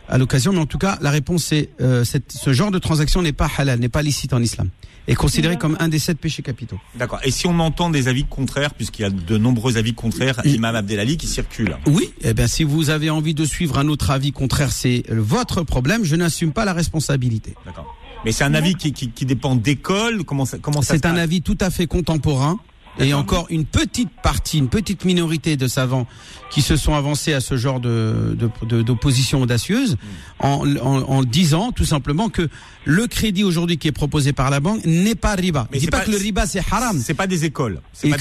à 0.09 0.19
l'occasion. 0.19 0.53
Mais 0.53 0.59
en 0.59 0.67
tout 0.67 0.79
cas, 0.79 0.99
la 1.01 1.11
réponse 1.11 1.53
est 1.53 1.71
euh, 1.81 2.05
cette, 2.05 2.33
ce 2.33 2.53
genre 2.53 2.71
de 2.71 2.79
transaction 2.79 3.23
n'est 3.23 3.33
pas 3.33 3.49
halal, 3.57 3.79
n'est 3.79 3.89
pas 3.89 4.03
licite 4.03 4.35
en 4.35 4.43
islam, 4.43 4.69
est 5.09 5.15
considéré 5.15 5.57
comme 5.57 5.77
un 5.81 5.89
des 5.89 5.99
sept 5.99 6.19
péchés 6.19 6.43
capitaux. 6.43 6.79
D'accord. 6.97 7.21
Et 7.25 7.31
si 7.31 7.47
on 7.47 7.59
entend 7.61 7.89
des 7.89 8.09
avis 8.09 8.25
contraires, 8.25 8.75
puisqu'il 8.75 9.03
y 9.03 9.05
a 9.07 9.11
de 9.11 9.39
nombreux 9.39 9.79
avis 9.79 9.95
contraires, 9.95 10.41
Imam 10.45 10.75
Abdelali 10.75 11.17
qui 11.17 11.27
circulent. 11.27 11.77
Oui, 11.87 12.13
eh 12.23 12.35
bien, 12.35 12.47
si 12.47 12.65
vous 12.65 12.91
avez 12.91 13.09
envie 13.09 13.35
de 13.35 13.47
suivre 13.47 13.79
un 13.79 13.89
autre 13.89 14.11
avis 14.11 14.33
contraire, 14.33 14.73
c'est 14.73 15.05
votre 15.09 15.63
problème. 15.63 16.05
Je 16.05 16.17
n'assume 16.17 16.53
pas 16.53 16.67
la 16.67 16.75
responsabilité. 16.75 17.55
D'accord. 17.65 17.97
Mais 18.25 18.33
c'est 18.33 18.45
un 18.45 18.53
avis 18.53 18.75
qui, 18.75 18.93
qui, 18.93 19.11
qui 19.11 19.25
dépend 19.25 19.57
d'école. 19.57 20.25
Comment 20.25 20.45
ça, 20.45 20.59
comment 20.59 20.83
ça 20.83 20.95
C'est 20.95 21.07
un 21.07 21.17
avis 21.17 21.41
tout 21.41 21.57
à 21.59 21.71
fait 21.71 21.87
contemporain. 21.87 22.59
Et 22.99 23.15
encore 23.15 23.47
une 23.51 23.65
petite 23.65 24.11
partie, 24.23 24.59
une 24.59 24.69
petite 24.69 25.05
minorité 25.05 25.57
de 25.57 25.69
savants 25.69 26.07
qui 26.51 26.61
se 26.61 26.77
sont 26.77 26.95
avancés 26.95 27.33
à 27.33 27.41
ce 27.41 27.57
genre 27.57 27.81
de 27.81 28.37
de- 28.37 28.67
de- 28.67 28.83
d'opposition 28.83 29.41
audacieuse 29.41 29.97
en, 30.41 30.67
en, 30.83 31.03
en 31.03 31.23
disant 31.23 31.71
tout 31.73 31.85
simplement 31.85 32.29
que 32.29 32.49
le 32.85 33.07
crédit 33.07 33.45
aujourd'hui 33.45 33.79
qui 33.79 33.89
est 33.89 33.93
proposé 33.93 34.33
par 34.33 34.51
la 34.51 34.61
banque 34.61 34.85
n'est 34.85 35.15
pas 35.15 35.35
riba. 35.35 35.69
Mais 35.73 35.79
dis 35.79 35.87
pas, 35.87 36.01
pas- 36.01 36.05
que 36.07 36.11
le 36.11 36.17
riba 36.19 36.47
c'est 36.47 36.61
haram. 36.71 36.99
C'est 37.03 37.15
pas 37.15 37.27
des 37.29 37.45
écoles. 37.45 37.81
C'est 37.93 38.09
pas, 38.11 38.17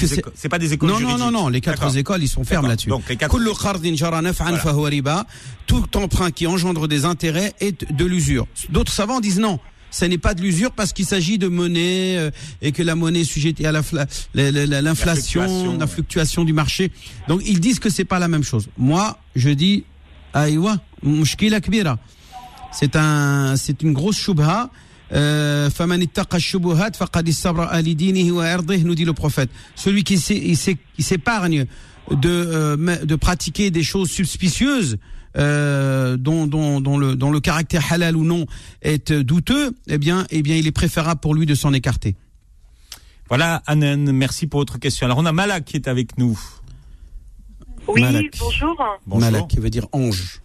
pas 0.50 0.58
des 0.58 0.72
écoles 0.72 0.88
Non, 0.88 0.94
non, 0.94 1.00
juridiques. 1.00 1.24
non, 1.24 1.30
non, 1.32 1.48
les 1.48 1.60
quatre 1.60 1.96
écoles, 1.96 2.22
ils 2.22 2.28
sont 2.28 2.44
fermes 2.44 2.68
là-dessus. 2.68 2.88
Donc, 2.88 3.08
les 3.08 3.16
quatre- 3.16 3.30
Voilà. 4.50 4.62
Tout 5.66 5.96
emprunt 5.96 6.30
qui 6.30 6.46
engendre 6.46 6.86
des 6.88 7.04
intérêts 7.04 7.52
est 7.60 7.90
de 7.92 8.04
l'usure. 8.04 8.46
D'autres 8.70 8.92
savants 8.92 9.20
disent 9.20 9.40
non 9.40 9.58
ce 9.91 10.05
n'est 10.05 10.17
pas 10.17 10.33
de 10.33 10.41
l'usure 10.41 10.71
parce 10.71 10.91
qu'il 10.91 11.05
s'agit 11.05 11.37
de 11.37 11.47
monnaie 11.47 12.17
euh, 12.17 12.31
et 12.61 12.71
que 12.71 12.83
la 12.83 12.95
monnaie 12.95 13.21
est 13.21 13.23
sujettée 13.23 13.65
à 13.65 13.71
la 13.71 13.81
fla- 13.81 14.07
la- 14.33 14.51
la- 14.51 14.65
la- 14.65 14.81
l'inflation, 14.81 15.41
fluctuation, 15.41 15.77
la 15.77 15.85
ouais. 15.85 15.91
fluctuation 15.91 16.43
du 16.43 16.53
marché. 16.53 16.91
Donc 17.27 17.41
ils 17.45 17.59
disent 17.59 17.79
que 17.79 17.89
c'est 17.89 18.03
pas 18.05 18.19
la 18.19 18.27
même 18.27 18.43
chose. 18.43 18.67
Moi, 18.77 19.17
je 19.35 19.49
dis 19.51 19.85
aïwa, 20.33 20.77
mushkila 21.03 21.61
kbira. 21.61 21.97
C'est 22.73 22.95
un, 22.97 23.55
c'est 23.55 23.81
une 23.83 23.93
grosse 23.93 24.17
shubha. 24.17 24.69
Euh, 25.13 25.69
فَمَنِ 25.69 26.01
اتَّقَى 26.01 26.37
الشُّبُهَاتِ 26.37 26.95
فَقَدِ 26.95 27.29
اسْتَبْرَأَ 27.29 27.79
لِدِينِهِ 27.79 28.31
وَعِرْضِهِ, 28.31 28.83
nous 28.83 28.95
dit 28.95 29.05
le 29.05 29.13
prophète. 29.13 29.51
Celui 29.75 30.03
qui 30.03 30.17
s'é- 30.17 30.41
il 30.43 30.57
s'é- 30.57 30.77
il 30.97 31.03
s'épargne 31.03 31.67
de, 32.09 32.27
euh, 32.29 32.75
me- 32.75 33.05
de 33.05 33.15
pratiquer 33.15 33.69
des 33.69 33.83
choses 33.83 34.09
suspicieuses, 34.09 34.97
euh, 35.36 36.16
dont, 36.16 36.46
dont, 36.46 36.80
dont, 36.80 36.98
le, 36.98 37.16
dont 37.16 37.30
le 37.30 37.40
caractère 37.40 37.92
halal 37.92 38.16
ou 38.16 38.24
non 38.24 38.46
est 38.82 39.10
euh, 39.12 39.22
douteux, 39.24 39.72
eh 39.86 39.98
bien, 39.98 40.26
eh 40.30 40.42
bien, 40.42 40.56
il 40.56 40.66
est 40.66 40.72
préférable 40.72 41.20
pour 41.20 41.34
lui 41.34 41.46
de 41.46 41.54
s'en 41.54 41.72
écarter. 41.72 42.16
Voilà, 43.28 43.62
Annen, 43.68 44.10
merci 44.12 44.46
pour 44.48 44.60
votre 44.60 44.78
question. 44.78 45.06
Alors, 45.06 45.18
on 45.18 45.26
a 45.26 45.32
Malak 45.32 45.64
qui 45.64 45.76
est 45.76 45.86
avec 45.88 46.18
nous. 46.18 46.38
Oui, 47.88 48.02
Malak. 48.02 48.26
bonjour. 48.40 48.84
Bonjour. 49.06 49.30
Malak, 49.30 49.48
qui 49.48 49.58
veut 49.60 49.70
dire 49.70 49.86
ange. 49.92 50.40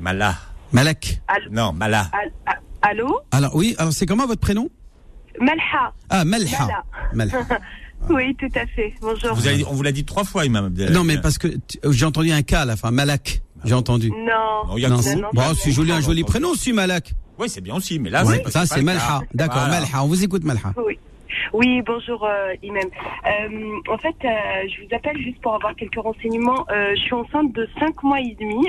Mala. 0.00 0.36
Malak. 0.72 1.20
Allô, 1.28 1.50
Non, 1.50 1.72
Mala. 1.72 2.10
Allô 2.82 3.20
Alors 3.30 3.54
oui, 3.54 3.74
alors 3.78 3.92
c'est 3.92 4.06
comment 4.06 4.26
votre 4.26 4.40
prénom? 4.40 4.68
Malha. 5.40 5.92
Ah, 6.08 6.24
Malha. 6.24 6.82
Malha. 7.14 7.32
Oui, 8.08 8.34
tout 8.40 8.48
à 8.54 8.66
fait. 8.66 8.94
Bonjour. 9.02 9.34
Vous 9.34 9.46
avez- 9.46 9.62
on 9.66 9.74
vous 9.74 9.82
l'a 9.82 9.92
dit 9.92 10.06
trois 10.06 10.24
fois, 10.24 10.46
Imam 10.46 10.64
Abdellah. 10.64 10.90
Non, 10.90 11.04
mais 11.04 11.18
parce 11.18 11.36
que 11.36 11.48
j'ai 11.90 12.06
entendu 12.06 12.32
un 12.32 12.40
K 12.40 12.54
à 12.54 12.64
la 12.64 12.74
fin, 12.78 12.90
Malak. 12.90 13.42
J'ai 13.64 13.74
entendu. 13.74 14.10
Non. 14.10 14.66
Non, 14.68 14.76
il 14.76 14.82
y 14.82 14.86
a 14.86 14.88
Non, 14.88 14.96
non, 14.96 15.28
bon, 15.32 15.42
non, 15.42 15.54
c'est 15.54 15.70
joli, 15.72 15.92
un 15.92 15.96
non, 15.96 16.00
joli 16.00 16.22
non, 16.22 16.26
prénom 16.26 16.48
aussi, 16.50 16.72
Malak. 16.72 17.12
Oui, 17.38 17.48
c'est 17.48 17.60
bien 17.60 17.74
aussi, 17.76 17.98
mais 17.98 18.10
là, 18.10 18.22
Oui, 18.26 18.36
ça 18.48 18.66
c'est 18.66 18.82
Malha. 18.82 19.20
D'accord, 19.32 19.62
Voilà. 19.66 19.80
Malha. 19.80 20.04
On 20.04 20.06
vous 20.08 20.22
écoute, 20.24 20.44
Malha. 20.44 20.60
Oui. 20.76 20.98
Oui, 21.52 21.80
bonjour 21.82 22.24
euh, 22.26 22.54
Imam. 22.62 22.82
Euh, 22.84 23.92
en 23.92 23.98
fait, 23.98 24.14
euh, 24.24 24.68
je 24.68 24.82
vous 24.82 24.94
appelle 24.94 25.16
juste 25.18 25.40
pour 25.40 25.54
avoir 25.54 25.74
quelques 25.74 25.98
renseignements. 25.98 26.66
Euh, 26.70 26.90
je 26.94 27.00
suis 27.00 27.14
enceinte 27.14 27.52
de 27.52 27.68
5 27.78 28.02
mois 28.02 28.20
et 28.20 28.36
demi. 28.38 28.66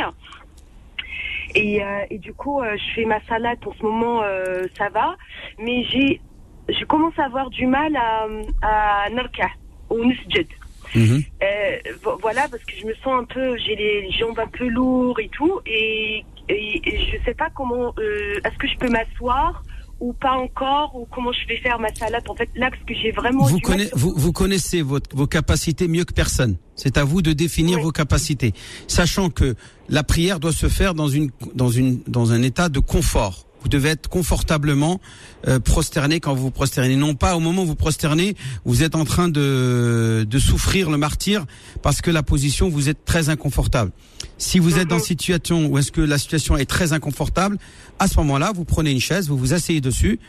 Et, 1.56 1.84
euh, 1.84 2.06
et 2.10 2.18
du 2.18 2.34
coup, 2.34 2.62
euh, 2.62 2.78
je 2.78 2.94
fais 2.96 3.06
ma 3.06 3.22
salade 3.26 3.58
en 3.66 3.74
ce 3.74 3.84
moment, 3.84 4.22
euh, 4.24 4.64
ça 4.78 4.90
va. 4.90 5.16
Mais 5.60 5.84
j'ai, 5.86 6.22
je 6.70 6.86
commence 6.86 7.18
à 7.20 7.26
avoir 7.26 7.50
du 7.50 7.66
mal 7.68 7.96
à, 7.96 8.28
à 8.62 9.10
narka, 9.10 9.50
au 9.90 10.04
nusjed. 10.06 10.48
Mhm. 10.96 11.24
Euh, 11.44 11.78
vo- 12.04 12.18
voilà, 12.22 12.48
parce 12.50 12.64
que 12.64 12.74
je 12.80 12.86
me 12.86 12.94
sens 13.04 13.22
un 13.22 13.26
peu, 13.26 13.58
j'ai 13.58 13.76
les 13.76 14.12
jambes 14.12 14.40
un 14.40 14.48
peu 14.48 14.68
lourdes 14.68 15.20
et 15.20 15.30
tout, 15.30 15.60
et, 15.66 16.24
et, 16.50 16.82
et 16.86 17.00
je 17.12 17.24
sais 17.26 17.34
pas 17.34 17.50
comment, 17.56 17.94
euh, 18.00 18.40
est-ce 18.44 18.58
que 18.58 18.68
je 18.68 18.78
peux 18.78 18.90
m'asseoir 18.90 19.64
ou 20.00 20.14
pas 20.14 20.32
encore, 20.34 20.96
ou 20.96 21.06
comment 21.12 21.32
je 21.32 21.48
vais 21.48 21.58
faire 21.58 21.78
ma 21.80 21.94
salade. 21.94 22.24
En 22.28 22.34
fait, 22.36 22.50
là, 22.56 22.72
parce 22.72 22.82
que 22.84 22.94
j'ai 22.96 23.12
vraiment. 23.12 23.46
Vous, 23.46 23.54
mal 23.58 23.62
connaissez, 23.62 23.90
sur- 23.90 23.98
vous, 24.00 24.14
vous 24.18 24.32
connaissez 24.32 24.82
votre, 24.82 25.16
vos 25.16 25.28
capacités 25.28 25.88
mieux 25.88 26.06
que 26.06 26.14
personne. 26.14 26.58
C'est 26.76 26.98
à 26.98 27.04
vous 27.04 27.22
de 27.22 27.34
définir 27.34 27.78
Oui. 27.78 27.84
vos 27.84 27.92
capacités, 27.92 28.54
sachant 28.88 29.30
que 29.30 29.56
la 29.90 30.02
prière 30.04 30.40
doit 30.40 30.54
se 30.54 30.68
faire 30.70 30.96
dans 30.96 31.08
une 31.08 31.30
dans 31.54 31.70
une 31.70 32.02
dans 32.08 32.32
un 32.32 32.42
état 32.42 32.68
de 32.68 32.80
confort. 32.80 33.46
Vous 33.62 33.70
devez 33.70 33.90
être 33.90 34.08
confortablement 34.08 35.00
euh, 35.48 35.60
prosterné 35.60 36.20
quand 36.20 36.34
vous 36.34 36.44
vous 36.44 36.52
prosternez. 36.52 36.96
Non 36.96 37.16
pas 37.16 37.36
au 37.36 37.40
moment 37.40 37.64
où 37.64 37.68
vous 37.68 37.76
prosternez, 37.76 38.36
vous 38.66 38.84
êtes 38.84 38.96
en 38.96 39.06
train 39.06 39.30
de 39.30 40.26
de 40.28 40.40
souffrir 40.40 40.90
le 40.90 40.98
martyr 40.98 41.46
parce 41.82 42.02
que 42.02 42.12
la 42.12 42.24
position 42.24 42.70
vous 42.70 42.90
êtes 42.90 43.06
très 43.06 43.30
inconfortable. 43.30 43.92
Si 44.38 44.60
vous 44.60 44.78
êtes 44.78 44.88
dans 44.88 44.98
une 44.98 45.04
situation 45.04 45.68
où 45.68 45.78
est-ce 45.78 45.92
que 45.92 46.02
la 46.02 46.18
situation 46.18 46.58
est 46.58 46.66
très 46.66 46.94
inconfortable, 46.94 47.58
à 48.00 48.08
ce 48.08 48.18
moment-là, 48.18 48.52
vous 48.56 48.66
prenez 48.66 48.92
une 48.92 49.00
chaise, 49.00 49.28
vous 49.28 49.38
vous 49.38 49.54
asseyez 49.54 49.82
dessus, 49.82 50.20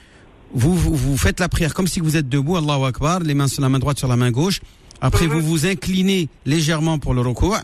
vous, 0.55 0.75
vous, 0.75 0.95
vous 0.95 1.17
faites 1.17 1.41
la 1.41 1.49
prière 1.49 1.73
comme 1.75 1.87
si 1.87 2.01
vous 2.01 2.17
êtes 2.17 2.29
debout, 2.29 2.57
Allahu 2.57 2.85
Akbar, 2.85 3.21
les 3.21 3.35
mains 3.35 3.49
sur 3.49 3.63
la 3.63 3.69
main 3.69 3.79
droite 3.79 3.99
sur 3.99 4.09
la 4.09 4.17
main 4.17 4.31
gauche. 4.31 4.61
Après, 5.01 5.27
vous 5.27 5.41
vous 5.41 5.67
inclinez 5.67 6.29
légèrement 6.47 6.99
pour 6.99 7.15
le 7.15 7.23
recours. 7.23 7.59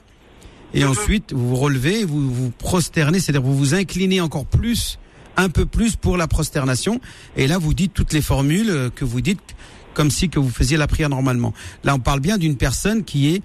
Et 0.74 0.84
ensuite, 0.84 1.32
vous 1.32 1.50
vous 1.50 1.56
relevez, 1.56 2.04
vous 2.04 2.32
vous 2.32 2.50
prosternez, 2.50 3.20
c'est-à-dire 3.20 3.42
vous 3.42 3.56
vous 3.56 3.74
inclinez 3.74 4.20
encore 4.20 4.44
plus, 4.44 4.98
un 5.38 5.48
peu 5.48 5.64
plus 5.64 5.96
pour 5.96 6.18
la 6.18 6.26
prosternation. 6.26 7.00
Et 7.36 7.46
là, 7.46 7.56
vous 7.56 7.72
dites 7.72 7.94
toutes 7.94 8.12
les 8.12 8.20
formules 8.20 8.68
euh, 8.68 8.90
que 8.90 9.06
vous 9.06 9.22
dites 9.22 9.40
comme 9.94 10.10
si 10.10 10.28
que 10.28 10.38
vous 10.38 10.50
faisiez 10.50 10.76
la 10.76 10.86
prière 10.86 11.08
normalement. 11.08 11.54
Là, 11.82 11.94
on 11.94 11.98
parle 11.98 12.20
bien 12.20 12.36
d'une 12.36 12.56
personne 12.56 13.04
qui 13.04 13.34
est 13.34 13.42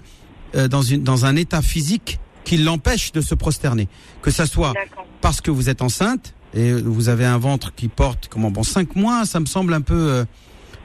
euh, 0.54 0.68
dans, 0.68 0.82
une, 0.82 1.02
dans 1.02 1.24
un 1.24 1.36
état 1.36 1.62
physique 1.62 2.20
qui 2.44 2.58
l'empêche 2.58 3.12
de 3.12 3.20
se 3.20 3.34
prosterner. 3.34 3.88
Que 4.22 4.30
ça 4.30 4.46
soit 4.46 4.74
parce 5.20 5.40
que 5.40 5.50
vous 5.50 5.70
êtes 5.70 5.80
enceinte 5.80 6.34
et 6.52 6.72
vous 6.72 7.08
avez 7.08 7.24
un 7.24 7.38
ventre 7.38 7.74
qui 7.74 7.88
porte 7.88 8.28
comment 8.28 8.50
bon 8.50 8.62
cinq 8.62 8.94
mois 8.94 9.24
ça 9.24 9.40
me 9.40 9.46
semble 9.46 9.74
un 9.74 9.80
peu 9.80 9.94
euh, 9.94 10.24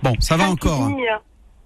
bon 0.01 0.15
ça 0.19 0.37
va 0.37 0.49
encore 0.49 0.83
hein. 0.83 0.95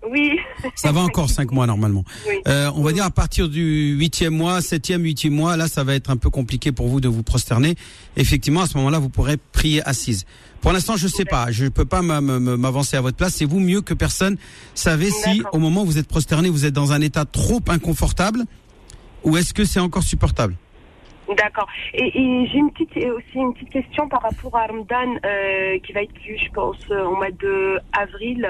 Oui. 0.09 0.37
ça 0.75 0.91
va 0.91 1.01
encore 1.01 1.29
cinq 1.29 1.51
mois 1.51 1.65
normalement. 1.65 2.03
Oui. 2.27 2.35
Euh, 2.47 2.69
on 2.75 2.83
va 2.83 2.91
dire 2.91 3.05
à 3.05 3.09
partir 3.11 3.47
du 3.49 3.93
huitième 3.97 4.33
mois 4.35 4.61
septième 4.61 5.03
huitième 5.03 5.33
mois 5.33 5.55
là 5.57 5.67
ça 5.67 5.83
va 5.83 5.95
être 5.95 6.09
un 6.09 6.17
peu 6.17 6.29
compliqué 6.29 6.71
pour 6.71 6.87
vous 6.87 6.99
de 7.01 7.07
vous 7.07 7.23
prosterner. 7.23 7.75
Effectivement 8.17 8.61
à 8.61 8.67
ce 8.67 8.77
moment-là 8.77 8.99
vous 8.99 9.09
pourrez 9.09 9.37
prier 9.37 9.81
assise. 9.87 10.25
Pour 10.61 10.71
l'instant 10.73 10.97
je 10.97 11.07
sais 11.07 11.25
pas. 11.25 11.51
Je 11.51 11.67
peux 11.67 11.85
pas 11.85 12.01
m'a- 12.01 12.21
m'a- 12.21 12.39
m'avancer 12.39 12.97
à 12.97 13.01
votre 13.01 13.17
place. 13.17 13.35
C'est 13.35 13.45
vous 13.45 13.59
mieux 13.59 13.81
que 13.81 13.93
personne. 13.93 14.37
Savez 14.75 15.09
si 15.11 15.41
au 15.53 15.59
moment 15.59 15.83
où 15.83 15.85
vous 15.85 15.97
êtes 15.97 16.07
prosterné 16.07 16.49
vous 16.49 16.65
êtes 16.65 16.73
dans 16.73 16.91
un 16.91 17.01
état 17.01 17.25
trop 17.25 17.61
inconfortable 17.69 18.43
ou 19.23 19.37
est-ce 19.37 19.53
que 19.53 19.63
c'est 19.65 19.79
encore 19.79 20.03
supportable? 20.03 20.55
D'accord. 21.37 21.67
Et, 21.93 22.05
et 22.07 22.47
j'ai 22.51 22.57
une 22.57 22.71
petite, 22.71 22.95
et 22.97 23.09
aussi 23.11 23.35
une 23.35 23.53
petite 23.53 23.69
question 23.69 24.07
par 24.09 24.21
rapport 24.21 24.55
à 24.57 24.65
Ramadan 24.67 25.15
euh, 25.25 25.79
qui 25.79 25.93
va 25.93 26.03
être 26.03 26.13
lieu, 26.27 26.35
je 26.37 26.51
pense, 26.51 26.77
euh, 26.91 27.03
au 27.05 27.15
mois 27.15 27.31
de 27.31 27.79
avril. 27.97 28.47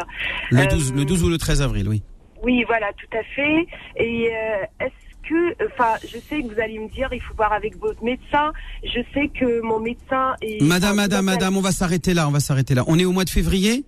le 0.49 0.59
Euh, 0.59 0.65
12 0.65 0.93
le 0.93 1.05
12 1.05 1.23
ou 1.23 1.29
le 1.29 1.37
13 1.37 1.61
avril 1.61 1.87
oui 1.87 2.01
Oui, 2.41 2.63
voilà, 2.67 2.87
tout 2.93 3.17
à 3.17 3.23
fait. 3.35 3.67
Et 3.97 4.27
euh, 4.29 4.85
est-ce 4.85 5.29
que, 5.29 5.65
enfin, 5.67 5.93
je 6.03 6.17
sais 6.17 6.41
que 6.41 6.53
vous 6.53 6.59
allez 6.59 6.79
me 6.79 6.89
dire, 6.89 7.09
il 7.13 7.21
faut 7.21 7.33
voir 7.35 7.53
avec 7.53 7.77
votre 7.79 8.03
médecin. 8.03 8.51
Je 8.83 8.99
sais 9.13 9.27
que 9.29 9.61
mon 9.61 9.79
médecin 9.79 10.33
est. 10.41 10.61
Madame, 10.61 10.95
madame, 10.97 11.25
madame, 11.25 11.55
on 11.55 11.61
va 11.61 11.71
s'arrêter 11.71 12.13
là, 12.13 12.27
on 12.27 12.31
va 12.31 12.39
s'arrêter 12.39 12.73
là. 12.75 12.83
On 12.87 12.97
est 12.99 13.05
au 13.05 13.11
mois 13.11 13.23
de 13.25 13.29
février? 13.29 13.85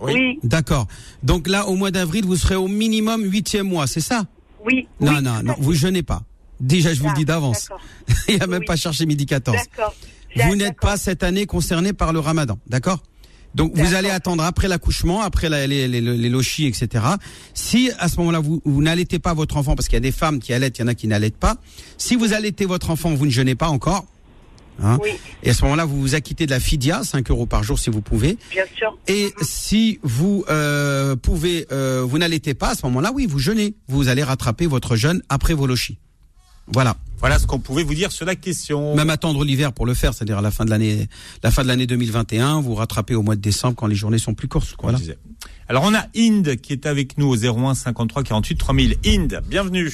Oui. 0.00 0.12
Oui, 0.14 0.38
D'accord. 0.42 0.86
Donc 1.22 1.48
là, 1.48 1.66
au 1.66 1.74
mois 1.76 1.90
d'avril, 1.90 2.24
vous 2.24 2.36
serez 2.36 2.56
au 2.56 2.68
minimum 2.68 3.22
huitième 3.24 3.68
mois, 3.68 3.86
c'est 3.86 4.00
ça? 4.00 4.22
Oui. 4.64 4.86
Non, 5.00 5.12
oui, 5.12 5.22
non, 5.22 5.42
non, 5.42 5.54
vous 5.58 5.72
jeûnez 5.74 6.02
pas. 6.02 6.22
Déjà, 6.62 6.94
je 6.94 7.00
vous 7.00 7.08
le 7.08 7.14
dis 7.14 7.24
d'avance. 7.26 7.68
Il 8.28 8.36
n'y 8.36 8.40
a 8.40 8.46
même 8.46 8.60
Oui. 8.60 8.66
pas 8.66 8.76
cherché 8.76 9.04
midi 9.04 9.26
14. 9.26 9.56
D'accord. 9.58 9.94
Vous 10.46 10.56
n'êtes 10.56 10.80
pas 10.80 10.96
cette 10.96 11.22
année 11.22 11.44
concerné 11.44 11.92
par 11.92 12.12
le 12.14 12.18
ramadan, 12.20 12.58
d'accord? 12.66 13.02
Donc 13.54 13.76
vous 13.76 13.92
allez 13.94 14.08
attendre 14.08 14.42
après 14.44 14.66
l'accouchement, 14.66 15.20
après 15.20 15.50
la- 15.50 15.66
les, 15.66 15.86
les, 15.86 16.00
les 16.00 16.28
lochis, 16.30 16.64
etc. 16.66 17.04
Si 17.52 17.90
à 17.98 18.08
ce 18.08 18.16
moment-là 18.16 18.38
vous, 18.40 18.62
vous 18.64 18.80
n'allaitez 18.80 19.18
pas 19.18 19.34
votre 19.34 19.58
enfant, 19.58 19.74
parce 19.74 19.88
qu'il 19.88 19.96
y 19.96 19.98
a 19.98 20.00
des 20.00 20.10
femmes 20.12 20.38
qui 20.38 20.54
allaitent, 20.54 20.78
il 20.78 20.80
y 20.80 20.84
en 20.84 20.88
a 20.88 20.94
qui 20.94 21.06
n'allaitent 21.06 21.36
pas. 21.36 21.56
Si 21.98 22.16
vous 22.16 22.32
allaitez 22.32 22.64
votre 22.64 22.88
enfant, 22.88 23.12
vous 23.12 23.26
ne 23.26 23.30
jeûnez 23.30 23.54
pas 23.54 23.68
encore. 23.68 24.06
Hein 24.82 24.98
Oui, 25.02 25.10
Et 25.42 25.50
à 25.50 25.54
ce 25.54 25.64
moment-là, 25.64 25.84
vous 25.84 26.00
vous 26.00 26.14
acquittez 26.14 26.46
de 26.46 26.50
la 26.50 26.60
fidia, 26.60 27.02
5 27.04 27.30
euros 27.30 27.44
par 27.44 27.62
jour 27.62 27.78
si 27.78 27.90
vous 27.90 28.00
pouvez. 28.00 28.38
bien 28.50 28.64
sûr. 28.74 28.96
Et 29.06 29.34
si 29.42 29.98
vous 30.02 30.46
euh, 30.48 31.14
pouvez, 31.14 31.66
euh, 31.72 32.02
vous 32.08 32.16
n'allaitez 32.16 32.54
pas, 32.54 32.70
à 32.70 32.74
ce 32.74 32.86
moment-là, 32.86 33.12
oui, 33.14 33.26
vous 33.26 33.38
jeûnez. 33.38 33.74
Vous 33.86 34.08
allez 34.08 34.22
rattraper 34.22 34.66
votre 34.66 34.96
jeûne 34.96 35.20
après 35.28 35.52
vos 35.52 35.66
lochis. 35.66 35.98
Voilà. 36.68 36.96
Voilà 37.18 37.38
ce 37.38 37.46
qu'on 37.46 37.60
pouvait 37.60 37.84
vous 37.84 37.94
dire 37.94 38.10
sur 38.10 38.26
la 38.26 38.34
question. 38.34 38.96
Même 38.96 39.10
attendre 39.10 39.44
l'hiver 39.44 39.72
pour 39.72 39.86
le 39.86 39.94
faire, 39.94 40.12
c'est-à-dire 40.12 40.38
à 40.38 40.42
la 40.42 40.50
fin 40.50 40.64
de 40.64 40.70
l'année, 40.70 41.06
la 41.44 41.52
fin 41.52 41.62
de 41.62 41.68
l'année 41.68 41.86
2021, 41.86 42.60
vous 42.60 42.74
rattrapez 42.74 43.14
au 43.14 43.22
mois 43.22 43.36
de 43.36 43.40
décembre 43.40 43.76
quand 43.76 43.86
les 43.86 43.94
journées 43.94 44.18
sont 44.18 44.34
plus 44.34 44.48
courtes. 44.48 44.74
Voilà. 44.82 44.98
Alors 45.68 45.84
on 45.86 45.94
a 45.94 46.06
Inde 46.16 46.56
qui 46.56 46.72
est 46.72 46.86
avec 46.86 47.18
nous 47.18 47.28
au 47.28 47.36
01 47.36 47.74
53 47.74 48.24
48 48.24 48.56
3000. 48.56 48.96
Inde, 49.06 49.40
bienvenue. 49.46 49.92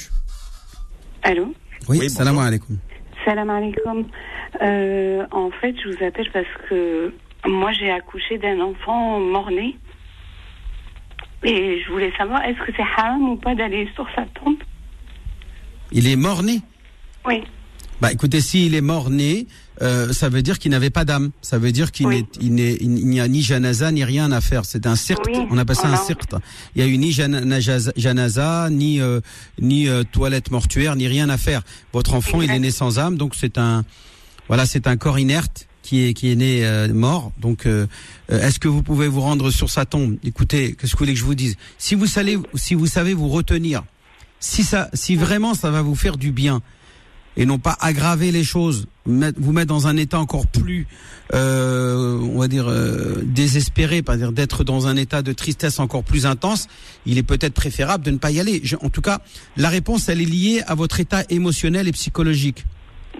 Allô 1.22 1.54
Oui, 1.88 1.98
Oui, 2.00 2.11
salam 2.11 2.38
alaikum. 2.38 2.78
Salam 3.24 3.50
alaikum. 3.50 4.07
Euh, 4.62 5.26
en 5.31 5.50
fait, 5.61 5.74
je 5.83 5.90
vous 5.90 6.04
appelle 6.04 6.31
parce 6.33 6.46
que 6.68 7.12
moi, 7.46 7.72
j'ai 7.72 7.90
accouché 7.90 8.38
d'un 8.38 8.61
enfant 8.61 9.20
mort-né. 9.20 9.76
Et 11.44 11.81
je 11.85 11.92
voulais 11.92 12.12
savoir, 12.16 12.42
est-ce 12.44 12.59
que 12.59 12.72
c'est 12.76 12.83
haram 12.83 13.22
ou 13.31 13.37
pas 13.37 13.54
d'aller 13.54 13.88
sur 13.94 14.07
sa 14.16 14.24
tombe? 14.26 14.57
Il 15.92 16.07
est 16.07 16.16
mort-né 16.16 16.61
Oui. 17.27 17.42
Bah 18.01 18.12
écoutez, 18.12 18.40
s'il 18.40 18.74
est 18.77 18.81
mort-né, 18.81 19.46
euh, 19.83 20.12
ça 20.12 20.29
veut 20.29 20.40
dire 20.42 20.61
qu'il 20.61 20.70
n'avait 20.70 20.90
pas 20.90 21.05
d'âme. 21.05 21.31
Ça 21.42 21.59
veut 21.59 21.72
dire 21.72 21.90
qu'il 21.90 22.07
Oui. 22.07 22.16
n'est, 22.22 22.27
il 22.40 22.55
n'est- 22.55 22.77
il 22.81 22.90
n'y 23.09 23.20
a 23.20 23.27
ni 23.27 23.42
janaza 23.42 23.90
ni 23.90 24.05
rien 24.05 24.31
à 24.31 24.40
faire. 24.40 24.64
C'est 24.64 24.87
un. 24.87 24.94
Oui, 25.27 25.33
On 25.51 25.59
appelle 25.59 25.74
ça 25.77 25.88
un 25.88 25.96
sirt. 25.96 26.35
Il 26.77 26.81
y 26.81 26.85
a 26.85 26.87
eu 26.88 26.96
ni 26.96 27.11
janaza, 27.96 28.68
ni 28.70 29.01
euh, 29.01 29.20
ni 29.61 29.88
euh, 29.88 30.05
toilette 30.05 30.51
mortuaire, 30.53 30.94
ni 30.94 31.09
rien 31.09 31.29
à 31.29 31.38
faire. 31.38 31.62
Votre 31.92 32.14
enfant, 32.14 32.40
il 32.40 32.51
est 32.53 32.59
né 32.61 32.70
sans 32.70 32.98
âme, 33.01 33.16
donc 33.16 33.35
c'est 33.35 33.59
un 33.59 33.85
voilà, 34.46 34.64
c'est 34.64 34.87
un 34.87 34.96
corps 34.96 35.18
inerte 35.18 35.66
qui 35.83 36.05
est 36.05 36.14
qui 36.14 36.31
est 36.31 36.37
né 36.37 36.64
euh, 36.64 36.92
mort. 36.94 37.33
Donc, 37.40 37.66
euh, 37.66 37.87
euh, 38.31 38.46
est-ce 38.46 38.59
que 38.61 38.68
vous 38.68 38.83
pouvez 38.85 39.09
vous 39.09 39.20
rendre 39.22 39.51
sur 39.51 39.70
sa 39.70 39.85
tombe? 39.87 40.16
Écoutez, 40.22 40.74
qu'est-ce 40.74 40.92
que 40.92 40.98
vous 40.98 41.05
voulez 41.05 41.14
que 41.14 41.18
je 41.20 41.24
vous 41.24 41.35
dise? 41.35 41.57
Si 41.79 41.94
vous 41.96 42.07
savez, 42.07 42.38
si 42.55 42.74
vous 42.74 42.87
savez 42.87 43.12
vous 43.14 43.29
retenir, 43.29 43.83
si 44.40 44.62
ça, 44.64 44.88
si 44.94 45.16
vraiment 45.16 45.55
ça 45.55 45.70
va 45.70 45.83
vous 45.83 45.94
faire 45.94 46.16
du 46.16 46.33
bien, 46.33 46.61
et 47.37 47.46
non 47.46 47.59
pas 47.59 47.77
aggraver 47.81 48.33
les 48.33 48.42
choses, 48.42 48.87
vous 49.07 49.53
mettre 49.53 49.68
dans 49.68 49.87
un 49.87 49.96
état 49.96 50.18
encore 50.18 50.48
plus, 50.48 50.87
euh, 51.35 52.18
on 52.20 52.38
va 52.40 52.48
dire, 52.48 52.66
euh, 52.68 53.22
désespéré, 53.24 54.03
pas 54.03 54.16
dire 54.16 54.33
d'être 54.33 54.64
dans 54.64 54.87
un 54.88 54.96
état 54.96 55.22
de 55.22 55.33
tristesse 55.33 55.79
encore 55.79 56.03
plus 56.03 56.27
intense, 56.27 56.66
il 57.07 57.16
est 57.16 57.22
peut-être 57.22 57.55
préférable 57.55 58.05
de 58.05 58.11
ne 58.11 58.18
pas 58.18 58.31
y 58.33 58.40
aller. 58.40 58.61
Je- 58.64 58.77
en 58.81 58.88
tout 58.90 59.03
cas, 59.03 59.20
la 59.57 59.68
réponse, 59.68 60.09
elle 60.09 60.20
est 60.20 60.24
liée 60.24 60.62
à 60.66 60.74
votre 60.74 60.98
état 61.01 61.22
émotionnel 61.31 61.87
et 61.87 61.92
psychologique. 61.92 62.64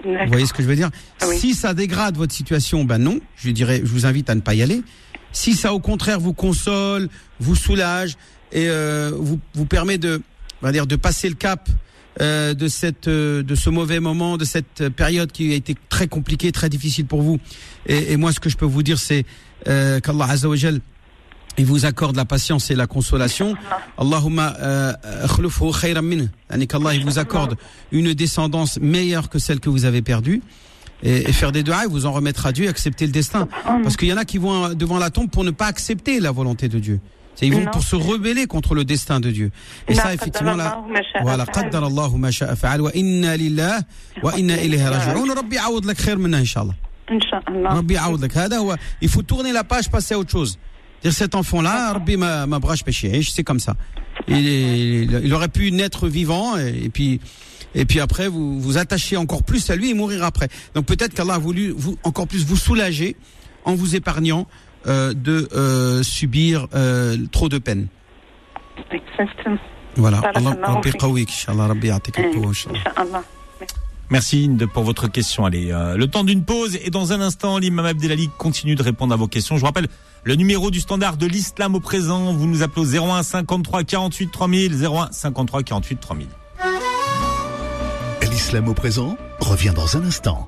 Vous 0.04 0.11
voyez 0.28 0.46
ce 0.46 0.52
que 0.52 0.62
je 0.62 0.68
veux 0.68 0.76
dire? 0.76 0.90
Ah 1.20 1.26
oui. 1.28 1.38
Si 1.38 1.54
ça 1.54 1.74
dégrade 1.74 2.16
votre 2.16 2.35
situation, 2.35 2.85
ben 2.85 2.98
non, 2.98 3.20
je 3.37 3.50
dirais, 3.50 3.81
je 3.85 3.90
vous 3.90 4.07
invite 4.07 4.31
à 4.31 4.35
ne 4.35 4.40
pas 4.40 4.54
y 4.54 4.62
aller. 4.62 4.83
Si 5.33 5.54
ça, 5.54 5.72
au 5.74 5.81
contraire, 5.81 6.18
vous 6.20 6.33
console, 6.35 7.09
vous 7.40 7.54
soulage 7.57 8.16
et 8.52 8.68
euh, 8.68 9.12
vous 9.14 9.38
vous 9.54 9.66
permet 9.66 9.98
de, 9.98 10.22
on 10.62 10.66
va 10.66 10.73
dire, 10.73 10.87
de 10.87 10.97
passer 10.97 11.29
le 11.29 11.35
cap 11.35 11.68
euh, 12.21 12.55
de 12.55 12.68
cette, 12.68 13.09
euh, 13.09 13.42
de 13.42 13.55
ce 13.55 13.71
mauvais 13.71 14.01
moment, 14.01 14.37
de 14.37 14.44
cette 14.44 14.88
période 14.88 15.31
qui 15.31 15.53
a 15.53 15.55
été 15.55 15.77
très 15.88 16.09
compliquée, 16.09 16.51
très 16.53 16.68
difficile 16.68 17.07
pour 17.07 17.23
vous. 17.23 17.38
Et, 17.87 18.12
et 18.12 18.16
moi, 18.16 18.33
ce 18.33 18.40
que 18.40 18.49
je 18.49 18.57
peux 18.57 18.66
vous 18.66 18.83
dire, 18.83 18.99
c'est 18.99 19.25
euh, 19.68 20.01
qu'Allah 20.01 20.25
Azza 20.25 20.49
wa 20.49 20.57
Jal, 20.57 20.81
il 21.59 21.66
vous 21.66 21.87
accorde 21.87 22.16
la 22.16 22.25
patience 22.25 22.71
et 22.71 22.77
la 22.77 22.87
consolation. 22.87 23.57
Allahumma 23.97 24.55
euh, 24.61 24.92
akhlufhu 25.25 25.73
khayran 25.73 26.03
min. 26.03 26.27
Il 26.57 27.05
vous 27.05 27.18
accorde 27.18 27.57
une 27.90 28.14
descendance 28.14 28.79
meilleure 28.81 29.29
que 29.29 29.38
celle 29.38 29.59
que 29.61 29.68
vous 29.68 29.85
avez 29.85 30.03
perdue. 30.03 30.42
Et, 31.03 31.29
et 31.29 31.33
faire 31.33 31.53
des 31.53 31.62
doigts, 31.62 31.87
vous 31.88 32.07
en 32.07 32.12
remettra 32.12 32.51
Dieu, 32.51 32.64
et 32.64 32.68
accepter 32.68 33.07
le 33.07 33.12
destin. 33.12 33.49
Parce 33.64 33.97
qu'il 33.97 34.09
y 34.09 34.12
en 34.12 34.16
a 34.16 34.25
qui 34.25 34.38
vont 34.38 34.75
devant 34.75 34.99
la 34.99 35.11
tombe 35.11 35.31
pour 35.31 35.44
ne 35.44 35.53
pas 35.53 35.66
accepter 35.66 36.18
la 36.18 36.33
volonté 36.33 36.68
de 36.68 36.81
Dieu. 36.81 37.01
C'est 37.38 37.46
ils 37.46 37.53
vont 37.53 37.61
Non. 37.61 37.70
pour 37.70 37.85
se 37.85 37.94
rebeller 37.94 38.46
contre 38.46 38.74
le 38.74 38.85
destin 38.85 39.20
de 39.20 39.31
Dieu. 39.31 39.53
Et 39.87 39.94
ça, 39.94 40.12
effectivement, 40.12 40.57
là, 40.57 40.83
Il 49.01 49.09
faut 49.09 49.22
tourner 49.22 49.53
la 49.53 49.62
page, 49.62 49.88
passer 49.88 50.14
à 50.14 50.18
autre 50.18 50.33
chose. 50.33 50.59
Dire 51.03 51.12
cet 51.12 51.37
enfant-là, 51.37 51.92
Rabbi 51.92 52.16
ma, 52.16 52.46
ma 52.46 52.59
brache 52.59 52.83
péché, 52.83 53.22
c'est 53.22 53.44
comme 53.44 53.61
ça. 53.61 53.77
Il, 54.27 54.48
est- 54.48 55.05
il 55.22 55.33
aurait 55.33 55.46
pu 55.48 55.70
naître 55.70 56.09
vivant 56.09 56.57
et, 56.59 56.87
et 56.87 56.88
puis 56.88 57.20
et 57.74 57.85
puis 57.85 58.01
après 58.01 58.27
vous 58.29 58.59
vous 58.61 58.79
attachez 58.79 59.16
encore 59.16 59.44
plus 59.44 59.70
à 59.70 59.77
lui 59.77 59.90
et 59.90 59.94
mourir 59.94 60.24
après. 60.24 60.48
Donc 60.74 60.87
peut-être 60.87 61.14
qu'Allah 61.14 61.35
a 61.35 61.38
voulu 61.38 61.70
vous 61.70 61.96
encore 62.03 62.27
plus 62.27 62.44
vous 62.44 62.57
soulager 62.57 63.14
en 63.64 63.74
vous 63.77 63.94
épargnant 63.94 64.48
euh, 64.87 65.12
de 65.14 65.49
euh, 65.53 66.03
subir 66.03 66.67
euh, 66.75 67.17
trop 67.33 67.49
de 67.49 67.59
peine. 67.59 67.88
Exactement. 68.91 69.59
Voilà. 69.97 70.21
Allah. 72.97 73.23
Merci 74.11 74.51
pour 74.73 74.85
votre 74.85 75.09
question. 75.09 75.45
Allez, 75.45 75.71
euh, 75.71 75.97
le 75.97 76.07
temps 76.07 76.25
d'une 76.25 76.45
pause 76.45 76.79
et 76.83 76.91
dans 76.91 77.12
un 77.12 77.21
instant, 77.21 77.59
l'imam 77.59 77.85
Abdelali 77.85 78.31
continue 78.38 78.75
de 78.75 78.83
répondre 78.83 79.12
à 79.12 79.17
vos 79.17 79.27
questions. 79.27 79.57
Je 79.57 79.61
vous 79.61 79.67
rappelle 79.67 79.88
le 80.25 80.35
numéro 80.35 80.71
du 80.71 80.81
standard 80.81 81.17
de 81.17 81.27
l'islam 81.27 81.75
au 81.75 81.81
présent. 81.81 82.33
Vous 82.33 82.47
nous 82.47 82.62
appelez 82.62 82.99
au 82.99 83.11
01 83.11 83.23
53 83.23 83.85
48 83.85 84.31
3000, 84.31 84.85
01 84.85 85.09
53 85.12 85.62
48 85.62 86.01
3000. 86.01 86.27
L'islam 88.31 88.69
au 88.69 88.75
présent 88.75 89.17
revient 89.41 89.73
dans 89.75 89.97
un 89.97 90.05
instant. 90.05 90.47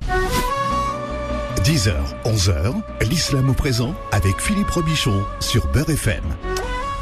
10h, 1.64 1.92
11h, 2.24 2.74
l'islam 3.10 3.50
au 3.50 3.52
présent 3.52 3.94
avec 4.12 4.40
Philippe 4.40 4.70
Robichon 4.70 5.22
sur 5.40 5.66
Beurre 5.66 5.90
FM. 5.90 6.24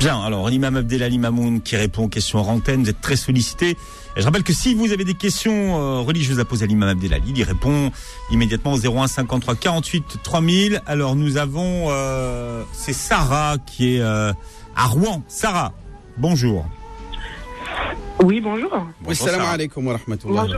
Bien, 0.00 0.20
alors 0.20 0.48
l'imam 0.48 0.76
Abdelali 0.76 1.16
Mamoun 1.18 1.60
qui 1.60 1.76
répond 1.76 2.04
aux 2.04 2.08
questions 2.08 2.40
en 2.40 2.54
antenne, 2.54 2.82
vous 2.82 2.90
êtes 2.90 3.00
très 3.00 3.14
sollicité. 3.14 3.76
Je 4.16 4.24
rappelle 4.24 4.42
que 4.42 4.52
si 4.52 4.74
vous 4.74 4.90
avez 4.92 5.04
des 5.04 5.14
questions 5.14 5.78
euh, 5.78 6.00
religieuses 6.00 6.40
à 6.40 6.44
poser 6.44 6.64
à 6.64 6.66
l'imam 6.66 6.88
Abdelali, 6.88 7.32
il 7.36 7.42
répond 7.44 7.92
immédiatement 8.32 8.72
au 8.72 8.78
01 8.78 9.06
53 9.06 9.54
48 9.54 10.18
3000. 10.24 10.82
Alors 10.86 11.14
nous 11.14 11.36
avons, 11.36 11.86
euh, 11.90 12.64
c'est 12.72 12.92
Sarah 12.92 13.58
qui 13.64 13.94
est 13.94 14.00
euh, 14.00 14.32
à 14.74 14.86
Rouen. 14.86 15.22
Sarah, 15.28 15.72
bonjour. 16.16 16.66
Oui, 18.22 18.40
bonjour. 18.40 18.70
Oui, 18.72 18.82
Bonjour, 19.02 19.28
salam 19.28 19.46
alaikum 19.46 19.86
wa 19.86 19.96
rahmatullahi. 19.96 20.52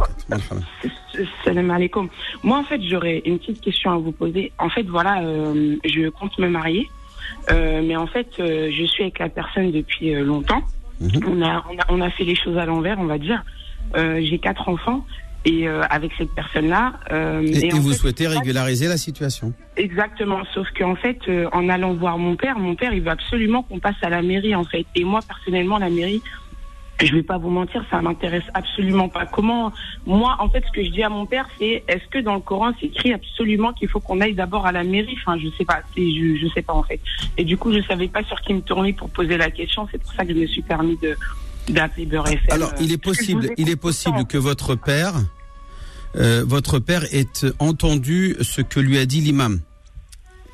Salam 1.44 1.70
alaikum. 1.70 2.08
Moi, 2.42 2.58
en 2.58 2.64
fait, 2.64 2.80
j'aurais 2.82 3.22
une 3.26 3.38
petite 3.38 3.60
question 3.60 3.90
à 3.92 3.96
vous 3.98 4.12
poser. 4.12 4.52
En 4.58 4.68
fait, 4.70 4.84
voilà, 4.84 5.22
euh, 5.22 5.76
je 5.84 6.08
compte 6.08 6.38
me 6.38 6.48
marier. 6.48 6.88
Euh, 7.50 7.82
mais 7.84 7.96
en 7.96 8.06
fait, 8.06 8.28
euh, 8.40 8.70
je 8.72 8.84
suis 8.84 9.02
avec 9.04 9.18
la 9.18 9.28
personne 9.28 9.70
depuis 9.72 10.14
euh, 10.14 10.24
longtemps. 10.24 10.62
Mhm. 11.00 11.20
on, 11.26 11.42
a, 11.42 11.64
on, 11.70 11.78
a, 11.78 11.84
on 11.88 12.00
a 12.00 12.10
fait 12.10 12.24
les 12.24 12.34
choses 12.34 12.56
à 12.58 12.64
l'envers, 12.66 12.98
on 12.98 13.06
va 13.06 13.18
dire. 13.18 13.42
Euh, 13.96 14.20
J'ai 14.22 14.38
quatre 14.38 14.68
enfants. 14.68 15.04
Et 15.46 15.66
euh, 15.66 15.82
avec 15.88 16.12
cette 16.18 16.34
personne-là... 16.34 16.94
euh, 17.12 17.40
Et, 17.42 17.70
vous 17.70 17.92
fait, 17.92 17.96
souhaitez 17.98 18.26
régulariser 18.26 18.88
la 18.88 18.98
situation 18.98 19.54
Exactement, 19.78 20.40
sauf 20.52 20.66
qu'en 20.78 20.96
fait, 20.96 21.18
euh, 21.28 21.48
en 21.52 21.70
allant 21.70 21.94
voir 21.94 22.18
mon 22.18 22.36
père, 22.36 22.58
mon 22.58 22.74
père, 22.74 22.92
il 22.92 23.00
veut 23.00 23.08
absolument 23.08 23.62
qu'on 23.62 23.78
passe 23.78 23.96
à 24.02 24.10
la 24.10 24.20
mairie, 24.20 24.54
en 24.54 24.64
fait. 24.64 24.84
Et 24.94 25.02
moi, 25.02 25.20
personnellement, 25.26 25.78
la 25.78 25.88
mairie, 25.88 26.20
je 27.06 27.14
vais 27.14 27.22
pas 27.22 27.38
vous 27.38 27.50
mentir, 27.50 27.84
ça 27.90 28.00
m'intéresse 28.00 28.44
absolument 28.54 29.08
pas. 29.08 29.26
Comment, 29.26 29.72
moi, 30.06 30.36
en 30.38 30.48
fait, 30.48 30.64
ce 30.66 30.72
que 30.72 30.84
je 30.84 30.90
dis 30.90 31.02
à 31.02 31.08
mon 31.08 31.26
père, 31.26 31.48
c'est, 31.58 31.82
est-ce 31.88 32.06
que 32.10 32.18
dans 32.18 32.34
le 32.34 32.40
Coran, 32.40 32.72
c'est 32.80 32.86
écrit 32.86 33.12
absolument 33.12 33.72
qu'il 33.72 33.88
faut 33.88 34.00
qu'on 34.00 34.20
aille 34.20 34.34
d'abord 34.34 34.66
à 34.66 34.72
la 34.72 34.84
mairie? 34.84 35.16
Enfin, 35.20 35.38
je 35.38 35.48
sais 35.56 35.64
pas, 35.64 35.80
je, 35.96 36.36
je 36.40 36.46
sais 36.54 36.62
pas, 36.62 36.74
en 36.74 36.82
fait. 36.82 37.00
Et 37.36 37.44
du 37.44 37.56
coup, 37.56 37.72
je 37.72 37.80
savais 37.82 38.08
pas 38.08 38.22
sur 38.24 38.40
qui 38.40 38.54
me 38.54 38.60
tourner 38.60 38.92
pour 38.92 39.10
poser 39.10 39.36
la 39.36 39.50
question. 39.50 39.88
C'est 39.90 39.98
pour 39.98 40.12
ça 40.12 40.24
que 40.24 40.34
je 40.34 40.38
me 40.38 40.46
suis 40.46 40.62
permis 40.62 40.96
de, 41.02 41.16
d'appeler 41.68 42.06
Beurre 42.06 42.28
FM. 42.28 42.46
Alors, 42.50 42.72
il 42.80 42.92
est 42.92 43.02
possible, 43.02 43.50
il 43.56 43.70
est 43.70 43.76
possible 43.76 44.26
que 44.26 44.38
votre 44.38 44.74
père, 44.74 45.14
euh, 46.16 46.44
votre 46.46 46.78
père 46.78 47.04
ait 47.14 47.26
entendu 47.58 48.36
ce 48.40 48.60
que 48.60 48.80
lui 48.80 48.98
a 48.98 49.06
dit 49.06 49.20
l'imam. 49.20 49.60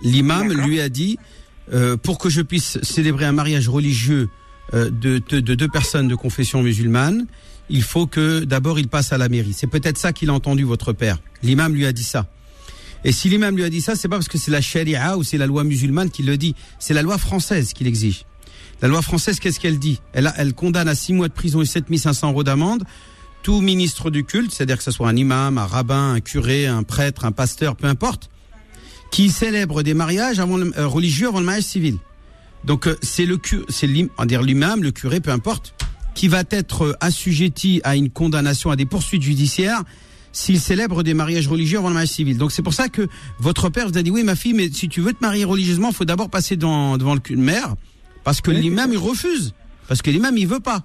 L'imam 0.02 0.52
lui 0.52 0.80
a 0.80 0.88
dit, 0.88 1.18
euh, 1.72 1.96
pour 1.96 2.18
que 2.18 2.28
je 2.28 2.42
puisse 2.42 2.80
célébrer 2.82 3.24
un 3.24 3.32
mariage 3.32 3.68
religieux 3.68 4.28
de, 4.72 5.22
de- 5.28 5.40
de 5.40 5.54
deux 5.54 5.68
personnes 5.68 6.08
de 6.08 6.14
confession 6.14 6.62
musulmane, 6.62 7.26
il 7.68 7.82
faut 7.82 8.06
que 8.06 8.44
d'abord 8.44 8.78
il 8.78 8.88
passe 8.88 9.12
à 9.12 9.18
la 9.18 9.28
mairie. 9.28 9.52
C'est 9.52 9.66
peut-être 9.66 9.98
ça 9.98 10.12
qu'il 10.12 10.30
a 10.30 10.32
entendu 10.32 10.64
votre 10.64 10.92
père. 10.92 11.18
L'imam 11.42 11.74
lui 11.74 11.86
a 11.86 11.92
dit 11.92 12.04
ça. 12.04 12.26
Et 13.04 13.12
si 13.12 13.28
l'imam 13.28 13.54
lui 13.56 13.64
a 13.64 13.70
dit 13.70 13.80
ça, 13.80 13.94
c'est 13.94 14.08
pas 14.08 14.16
parce 14.16 14.28
que 14.28 14.38
c'est 14.38 14.50
la 14.50 14.60
charia 14.60 15.16
ou 15.16 15.22
c'est 15.22 15.38
la 15.38 15.46
loi 15.46 15.62
musulmane 15.64 16.10
qui 16.10 16.22
le 16.22 16.36
dit, 16.36 16.54
c'est 16.78 16.94
la 16.94 17.02
loi 17.02 17.18
française 17.18 17.72
qui 17.72 17.84
l'exige. 17.84 18.24
La 18.82 18.88
loi 18.88 19.00
française, 19.02 19.38
qu'est-ce 19.40 19.58
qu'elle 19.60 19.78
dit? 19.78 20.00
Elle, 20.12 20.26
a- 20.26 20.34
elle 20.36 20.52
condamne 20.54 20.88
à 20.88 20.94
six 20.94 21.12
mois 21.12 21.28
de 21.28 21.32
prison 21.32 21.62
et 21.62 21.66
7500 21.66 22.30
euros 22.30 22.42
d'amende 22.44 22.84
tout 23.42 23.60
ministre 23.60 24.10
du 24.10 24.24
culte, 24.24 24.52
c'est-à-dire 24.52 24.76
que 24.78 24.82
ce 24.82 24.90
soit 24.90 25.08
un 25.08 25.14
imam, 25.16 25.56
un 25.56 25.66
rabbin, 25.66 26.14
un 26.14 26.20
curé, 26.20 26.66
un 26.66 26.82
prêtre, 26.82 27.24
un 27.24 27.32
pasteur, 27.32 27.76
peu 27.76 27.86
importe, 27.86 28.28
qui 29.12 29.30
célèbre 29.30 29.82
des 29.82 29.94
mariages 29.94 30.40
avant 30.40 30.56
le- 30.56 30.72
euh, 30.76 30.86
religieux 30.88 31.28
avant 31.28 31.38
le 31.40 31.46
mariage 31.46 31.64
civil. 31.64 31.98
Donc 32.66 32.86
euh, 32.86 32.96
c'est 33.02 33.26
le 33.26 33.38
c'est 33.68 33.86
l'imam, 33.86 34.82
le 34.82 34.90
curé, 34.90 35.20
peu 35.20 35.30
importe, 35.30 35.74
qui 36.14 36.28
va 36.28 36.42
être 36.50 36.82
euh, 36.82 36.92
assujetti 37.00 37.80
à 37.84 37.96
une 37.96 38.10
condamnation, 38.10 38.70
à 38.70 38.76
des 38.76 38.86
poursuites 38.86 39.22
judiciaires 39.22 39.82
s'il 40.32 40.60
célèbre 40.60 41.02
des 41.02 41.14
mariages 41.14 41.48
religieux 41.48 41.78
avant 41.78 41.88
le 41.88 41.94
mariage 41.94 42.10
civil. 42.10 42.36
Donc 42.36 42.52
c'est 42.52 42.62
pour 42.62 42.74
ça 42.74 42.88
que 42.90 43.08
votre 43.38 43.70
père 43.70 43.88
vous 43.88 43.96
a 43.96 44.02
dit 44.02 44.10
oui 44.10 44.22
ma 44.22 44.36
fille, 44.36 44.52
mais 44.52 44.68
si 44.70 44.88
tu 44.88 45.00
veux 45.00 45.12
te 45.14 45.22
marier 45.22 45.44
religieusement, 45.44 45.92
faut 45.92 46.04
d'abord 46.04 46.28
passer 46.28 46.56
dans- 46.56 46.98
devant 46.98 47.14
le 47.14 47.36
maire, 47.36 47.74
parce 48.24 48.40
que 48.42 48.50
l'imam 48.50 48.90
il 48.92 48.98
refuse, 48.98 49.54
parce 49.88 50.02
que 50.02 50.10
l'imam 50.10 50.36
il 50.36 50.46
veut 50.46 50.60
pas. 50.60 50.84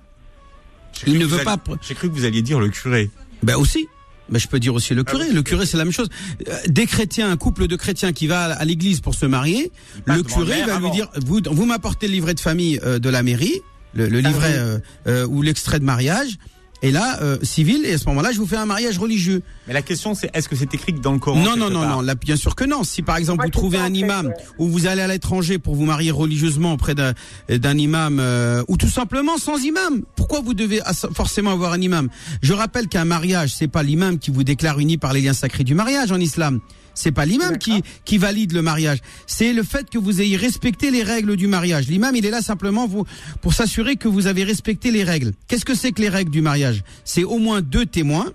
Il 1.07 1.17
ne 1.19 1.25
veut 1.25 1.43
pas 1.43 1.57
J'ai 1.81 1.95
cru 1.95 2.09
que 2.09 2.13
vous 2.13 2.25
alliez 2.25 2.41
dire 2.41 2.59
le 2.59 2.69
curé. 2.69 3.09
Ben 3.43 3.55
aussi. 3.55 3.87
Ben 4.31 4.39
je 4.39 4.47
peux 4.47 4.59
dire 4.59 4.73
aussi 4.73 4.93
le 4.93 5.03
curé. 5.03 5.29
Le 5.31 5.43
curé, 5.43 5.65
c'est 5.65 5.77
la 5.77 5.83
même 5.83 5.93
chose. 5.93 6.09
Euh, 6.47 6.57
Des 6.67 6.85
chrétiens, 6.85 7.29
un 7.29 7.37
couple 7.37 7.67
de 7.67 7.75
chrétiens 7.75 8.13
qui 8.13 8.27
va 8.27 8.45
à 8.45 8.65
l'église 8.65 9.01
pour 9.01 9.13
se 9.15 9.25
marier, 9.25 9.71
le 10.05 10.23
curé 10.23 10.63
va 10.63 10.79
lui 10.79 10.91
dire 10.91 11.09
vous, 11.25 11.41
vous 11.51 11.65
m'apportez 11.65 12.07
le 12.07 12.13
livret 12.13 12.33
de 12.33 12.39
famille 12.39 12.79
euh, 12.83 12.97
de 12.99 13.09
la 13.09 13.23
mairie, 13.23 13.61
le, 13.93 14.07
le 14.07 14.19
livret 14.19 14.53
euh, 14.55 14.79
euh, 15.07 15.27
ou 15.27 15.41
l'extrait 15.41 15.79
de 15.79 15.85
mariage, 15.85 16.37
et 16.81 16.91
là 16.91 17.19
euh, 17.21 17.37
civil, 17.43 17.85
et 17.85 17.93
à 17.93 17.97
ce 17.97 18.05
moment-là, 18.07 18.31
je 18.31 18.39
vous 18.39 18.47
fais 18.47 18.57
un 18.57 18.65
mariage 18.65 18.97
religieux. 18.97 19.41
Mais 19.67 19.73
la 19.73 19.81
question 19.81 20.13
c'est 20.13 20.29
est-ce 20.33 20.49
que 20.49 20.55
c'est 20.55 20.73
écrit 20.73 20.93
dans 20.93 21.13
le 21.13 21.19
Coran 21.19 21.41
Non, 21.41 21.55
non, 21.55 21.69
non, 21.69 21.87
non. 21.87 22.01
Là, 22.01 22.15
bien 22.15 22.35
sûr 22.35 22.55
que 22.55 22.63
non. 22.63 22.83
Si 22.83 23.01
par 23.01 23.17
exemple 23.17 23.43
vous 23.43 23.51
trouvez 23.51 23.77
un 23.77 23.93
imam 23.93 24.27
ouais. 24.27 24.33
ou 24.57 24.67
vous 24.67 24.87
allez 24.87 25.01
à 25.01 25.07
l'étranger 25.07 25.59
pour 25.59 25.75
vous 25.75 25.85
marier 25.85 26.11
religieusement 26.11 26.73
auprès 26.73 26.95
d'un 26.95 27.77
imam 27.77 28.19
euh, 28.19 28.63
ou 28.67 28.77
tout 28.77 28.89
simplement 28.89 29.37
sans 29.37 29.63
imam, 29.63 30.03
pourquoi 30.15 30.41
vous 30.41 30.53
devez 30.53 30.81
forcément 31.13 31.51
avoir 31.51 31.73
un 31.73 31.81
imam? 31.81 32.09
Je 32.41 32.53
rappelle 32.53 32.87
qu'un 32.87 33.05
mariage, 33.05 33.53
c'est 33.53 33.67
pas 33.67 33.83
l'imam 33.83 34.19
qui 34.19 34.31
vous 34.31 34.43
déclare 34.43 34.79
uni 34.79 34.97
par 34.97 35.13
les 35.13 35.21
liens 35.21 35.33
sacrés 35.33 35.63
du 35.63 35.75
mariage 35.75 36.11
en 36.11 36.19
islam. 36.19 36.59
C'est 36.93 37.11
pas 37.11 37.25
l'imam 37.25 37.57
qui, 37.57 37.83
qui 38.05 38.17
valide 38.17 38.51
le 38.53 38.61
mariage. 38.61 38.99
C'est 39.27 39.53
le 39.53 39.63
fait 39.63 39.89
que 39.89 39.97
vous 39.97 40.21
ayez 40.21 40.37
respecté 40.37 40.91
les 40.91 41.03
règles 41.03 41.35
du 41.35 41.47
mariage. 41.47 41.87
L'imam, 41.87 42.15
il 42.15 42.25
est 42.25 42.29
là 42.29 42.41
simplement 42.41 42.87
vous, 42.87 43.05
pour 43.41 43.53
s'assurer 43.53 43.95
que 43.95 44.07
vous 44.07 44.27
avez 44.27 44.43
respecté 44.43 44.91
les 44.91 45.03
règles. 45.03 45.31
Qu'est-ce 45.47 45.65
que 45.65 45.75
c'est 45.75 45.91
que 45.91 46.01
les 46.01 46.09
règles 46.09 46.31
du 46.31 46.41
mariage? 46.41 46.70
C'est 47.03 47.23
au 47.23 47.37
moins 47.39 47.61
deux 47.61 47.85
témoins. 47.85 48.31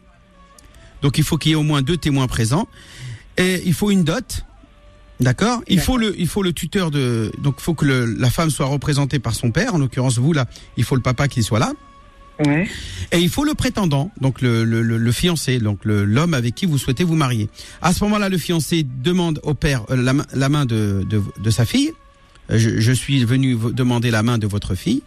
Donc 1.02 1.18
il 1.18 1.24
faut 1.24 1.36
qu'il 1.36 1.50
y 1.50 1.52
ait 1.52 1.56
au 1.56 1.62
moins 1.62 1.82
deux 1.82 1.96
témoins 1.96 2.26
présents. 2.26 2.66
Et 3.36 3.62
il 3.66 3.74
faut 3.74 3.90
une 3.90 4.04
dot. 4.04 4.44
D'accord? 5.20 5.62
Il 5.66 5.80
faut 5.80 5.96
le 5.96 6.14
il 6.20 6.28
faut 6.28 6.42
le 6.42 6.52
tuteur 6.52 6.90
de 6.90 7.32
donc 7.42 7.54
il 7.58 7.62
faut 7.62 7.72
que 7.74 7.86
le- 7.86 8.04
la 8.04 8.28
femme 8.28 8.50
soit 8.50 8.66
représentée 8.66 9.18
par 9.18 9.34
son 9.34 9.50
père 9.50 9.74
en 9.74 9.78
l'occurrence 9.78 10.18
vous 10.18 10.34
là, 10.34 10.46
il 10.76 10.84
faut 10.84 10.94
le 10.94 11.00
papa 11.00 11.26
qui 11.26 11.42
soit 11.42 11.58
là. 11.58 11.72
Ouais. 12.44 12.68
Et 13.12 13.18
il 13.20 13.30
faut 13.30 13.44
le 13.44 13.54
prétendant, 13.54 14.10
donc 14.20 14.42
le, 14.42 14.62
le, 14.64 14.82
le, 14.82 14.98
le 14.98 15.12
fiancé, 15.12 15.58
donc 15.58 15.78
l'homme 15.84 16.34
avec 16.34 16.54
qui 16.54 16.66
vous 16.66 16.76
souhaitez 16.76 17.02
vous 17.02 17.14
marier. 17.16 17.48
À 17.80 17.94
ce 17.94 18.04
moment-là, 18.04 18.28
le 18.28 18.36
fiancé 18.36 18.84
demande 19.02 19.40
au 19.42 19.54
père 19.54 19.84
euh, 19.90 19.96
la, 19.96 20.12
main- 20.12 20.26
la 20.34 20.50
main 20.50 20.66
de, 20.66 21.02
de, 21.08 21.22
de 21.42 21.50
sa 21.50 21.64
fille. 21.64 21.92
Je, 22.50 22.78
je 22.78 22.92
suis 22.92 23.24
venu 23.24 23.56
demander 23.72 24.10
la 24.10 24.22
main 24.22 24.36
de 24.36 24.46
votre 24.46 24.74
fille, 24.74 25.02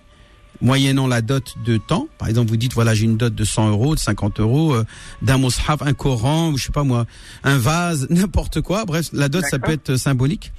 moyennant 0.62 1.08
la 1.08 1.22
dot 1.22 1.56
de 1.66 1.78
temps. 1.78 2.08
Par 2.18 2.28
exemple, 2.28 2.50
vous 2.50 2.58
dites 2.58 2.74
voilà, 2.74 2.94
j'ai 2.94 3.06
une 3.06 3.18
dot 3.18 3.34
de 3.34 3.44
100 3.44 3.70
euros, 3.70 3.96
de 3.96 4.00
50 4.00 4.40
euros, 4.40 4.74
euh, 4.74 4.86
d'un 5.22 5.38
mushaf, 5.38 5.82
un 5.82 5.94
Coran, 5.94 6.52
ou 6.52 6.58
je 6.58 6.66
sais 6.66 6.72
pas 6.72 6.84
moi, 6.84 7.06
un 7.44 7.58
vase, 7.58 8.08
n'importe 8.10 8.62
quoi. 8.62 8.86
Bref, 8.86 9.10
la 9.14 9.30
dot, 9.30 9.44
ça 9.50 9.60
peut 9.60 9.72
être 9.72 9.96
symbolique. 9.96 10.52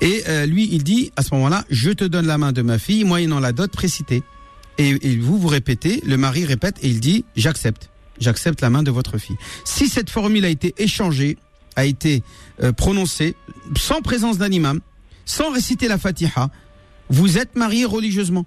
Et 0.00 0.22
euh, 0.28 0.46
lui, 0.46 0.68
il 0.72 0.82
dit 0.82 1.12
à 1.16 1.22
ce 1.22 1.34
moment-là, 1.34 1.64
je 1.70 1.90
te 1.90 2.04
donne 2.04 2.26
la 2.26 2.38
main 2.38 2.52
de 2.52 2.62
ma 2.62 2.78
fille, 2.78 3.04
moyennant 3.04 3.40
la 3.40 3.52
dot 3.52 3.70
précitée. 3.70 4.22
Et, 4.78 4.96
et 5.02 5.16
vous, 5.16 5.38
vous 5.38 5.48
répétez, 5.48 6.02
le 6.06 6.16
mari 6.16 6.44
répète 6.44 6.76
et 6.82 6.88
il 6.88 7.00
dit, 7.00 7.24
j'accepte. 7.36 7.90
J'accepte 8.18 8.60
la 8.60 8.70
main 8.70 8.82
de 8.82 8.90
votre 8.90 9.18
fille. 9.18 9.36
Si 9.64 9.88
cette 9.88 10.10
formule 10.10 10.44
a 10.44 10.48
été 10.48 10.74
échangée, 10.78 11.38
a 11.76 11.84
été 11.84 12.22
euh, 12.62 12.72
prononcée, 12.72 13.34
sans 13.76 14.02
présence 14.02 14.38
d'un 14.38 14.50
imam, 14.50 14.80
sans 15.24 15.50
réciter 15.50 15.88
la 15.88 15.98
fatiha, 15.98 16.50
vous 17.08 17.38
êtes 17.38 17.56
marié 17.56 17.84
religieusement. 17.84 18.46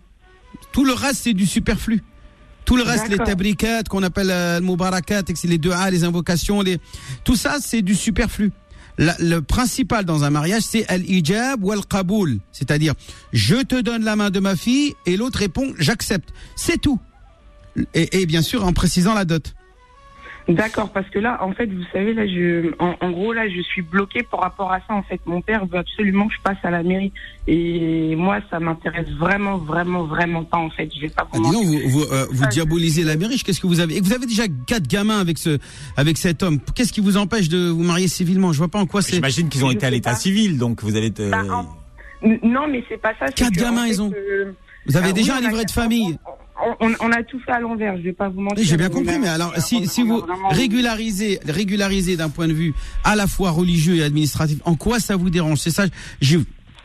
Tout 0.71 0.85
le 0.85 0.93
reste, 0.93 1.21
c'est 1.23 1.33
du 1.33 1.45
superflu. 1.45 2.03
Tout 2.65 2.77
le 2.77 2.83
reste, 2.83 3.09
les 3.09 3.17
tabrikat, 3.17 3.83
qu'on 3.83 4.03
appelle 4.03 4.29
euh, 4.31 4.59
le 4.59 4.65
mubarakat, 4.65 5.19
et 5.27 5.33
que 5.33 5.37
c'est 5.37 5.47
les 5.49 5.57
deux 5.57 5.71
A, 5.71 5.91
les 5.91 6.03
invocations, 6.05 6.61
les... 6.61 6.77
tout 7.23 7.35
ça, 7.35 7.57
c'est 7.61 7.81
du 7.81 7.93
superflu. 7.93 8.51
La- 8.97 9.15
le 9.19 9.41
principal 9.41 10.05
dans 10.05 10.23
un 10.23 10.29
mariage, 10.29 10.61
c'est 10.63 10.87
al-ijab 10.87 11.63
ou 11.63 11.71
al-qaboul. 11.71 12.39
C'est-à-dire, 12.51 12.93
je 13.33 13.55
te 13.55 13.81
donne 13.81 14.03
la 14.03 14.15
main 14.15 14.29
de 14.29 14.39
ma 14.39 14.55
fille 14.55 14.93
et 15.05 15.17
l'autre 15.17 15.39
répond, 15.39 15.73
j'accepte. 15.77 16.29
C'est 16.55 16.79
tout. 16.79 16.99
Et, 17.93 18.21
et 18.21 18.25
bien 18.25 18.41
sûr, 18.43 18.65
en 18.65 18.71
précisant 18.71 19.13
la 19.13 19.25
dot. 19.25 19.53
D'accord, 20.49 20.91
parce 20.91 21.09
que 21.09 21.19
là, 21.19 21.37
en 21.41 21.53
fait, 21.53 21.67
vous 21.67 21.83
savez, 21.93 22.13
là, 22.13 22.27
je, 22.27 22.73
en, 22.79 22.95
en 22.99 23.11
gros, 23.11 23.31
là, 23.31 23.47
je 23.47 23.61
suis 23.61 23.81
bloquée 23.81 24.23
par 24.23 24.41
rapport 24.41 24.73
à 24.73 24.79
ça. 24.87 24.93
En 24.93 25.01
fait, 25.03 25.21
mon 25.25 25.41
père 25.41 25.65
veut 25.65 25.77
absolument 25.77 26.27
que 26.27 26.33
je 26.33 26.41
passe 26.41 26.57
à 26.63 26.69
la 26.69 26.83
mairie, 26.83 27.13
et 27.47 28.15
moi, 28.17 28.39
ça 28.49 28.59
m'intéresse 28.59 29.09
vraiment, 29.11 29.57
vraiment, 29.57 30.03
vraiment 30.03 30.43
pas. 30.43 30.57
En 30.57 30.69
fait, 30.69 30.89
je 30.93 30.99
vais 30.99 31.07
pas 31.09 31.25
Ah, 31.31 31.37
vous 31.37 31.43
dis 31.45 31.51
donc, 31.51 31.65
mentir. 31.65 31.79
vous, 31.83 31.89
vous, 31.99 32.03
euh, 32.11 32.25
vous 32.29 32.45
diabolisez 32.47 33.03
la 33.03 33.15
mairie. 33.15 33.37
Qu'est-ce 33.39 33.61
que 33.61 33.67
vous 33.67 33.79
avez 33.79 33.95
Et 33.97 34.01
vous 34.01 34.11
avez 34.13 34.25
déjà 34.25 34.43
quatre 34.67 34.87
gamins 34.87 35.19
avec 35.19 35.37
ce, 35.37 35.59
avec 35.95 36.17
cet 36.17 36.43
homme. 36.43 36.59
Qu'est-ce 36.75 36.91
qui 36.91 36.99
vous 37.01 37.15
empêche 37.15 37.47
de 37.47 37.69
vous 37.69 37.83
marier 37.83 38.09
civilement? 38.09 38.51
Je 38.51 38.57
vois 38.57 38.67
pas 38.67 38.79
en 38.79 38.85
quoi 38.85 39.01
c'est. 39.01 39.15
J'imagine 39.15 39.47
qu'ils 39.47 39.63
ont 39.63 39.69
Je 39.69 39.75
été 39.75 39.85
à 39.85 39.89
l'état 39.91 40.13
civil, 40.15 40.57
donc 40.57 40.83
vous 40.83 40.95
allez. 40.97 41.11
te- 41.13 41.29
Bah, 41.31 41.43
en- 41.49 42.27
Non, 42.43 42.67
mais 42.69 42.83
c'est 42.89 43.01
pas 43.01 43.13
ça. 43.19 43.27
Quatre 43.27 43.53
que, 43.53 43.59
gamins, 43.61 43.83
en 43.83 43.85
ils 43.85 44.01
ont. 44.01 44.11
euh, 44.13 44.51
Vous 44.87 44.97
avez 44.97 45.09
ah 45.09 45.13
déjà 45.13 45.37
oui, 45.39 45.45
un 45.45 45.49
livret 45.49 45.63
de 45.65 45.71
famille. 45.71 46.17
enfants. 46.25 46.37
On, 46.79 46.87
on- 46.87 46.93
on 47.01 47.11
a 47.11 47.23
tout 47.23 47.39
fait 47.39 47.51
à 47.51 47.59
l'envers. 47.59 47.97
Je 47.97 48.03
vais 48.03 48.13
pas 48.13 48.29
vous 48.29 48.41
mentir. 48.41 48.63
J'ai 48.65 48.77
bien 48.77 48.89
compris, 48.89 49.15
a- 49.15 49.19
mais 49.19 49.27
alors 49.27 49.53
si, 49.57 49.85
si 49.87 50.01
vous 50.03 50.19
vraiment- 50.19 50.49
régularisez, 50.49 51.39
régularisez 51.45 52.15
d'un 52.17 52.29
point 52.29 52.47
de 52.47 52.53
vue 52.53 52.73
à 53.03 53.15
la 53.15 53.27
fois 53.27 53.51
religieux 53.51 53.95
et 53.97 54.03
administratif, 54.03 54.59
en 54.65 54.75
quoi 54.75 54.99
ça 54.99 55.15
vous 55.15 55.29
dérange? 55.29 55.59
C'est 55.59 55.71
ça, 55.71 55.85
je- 56.21 56.39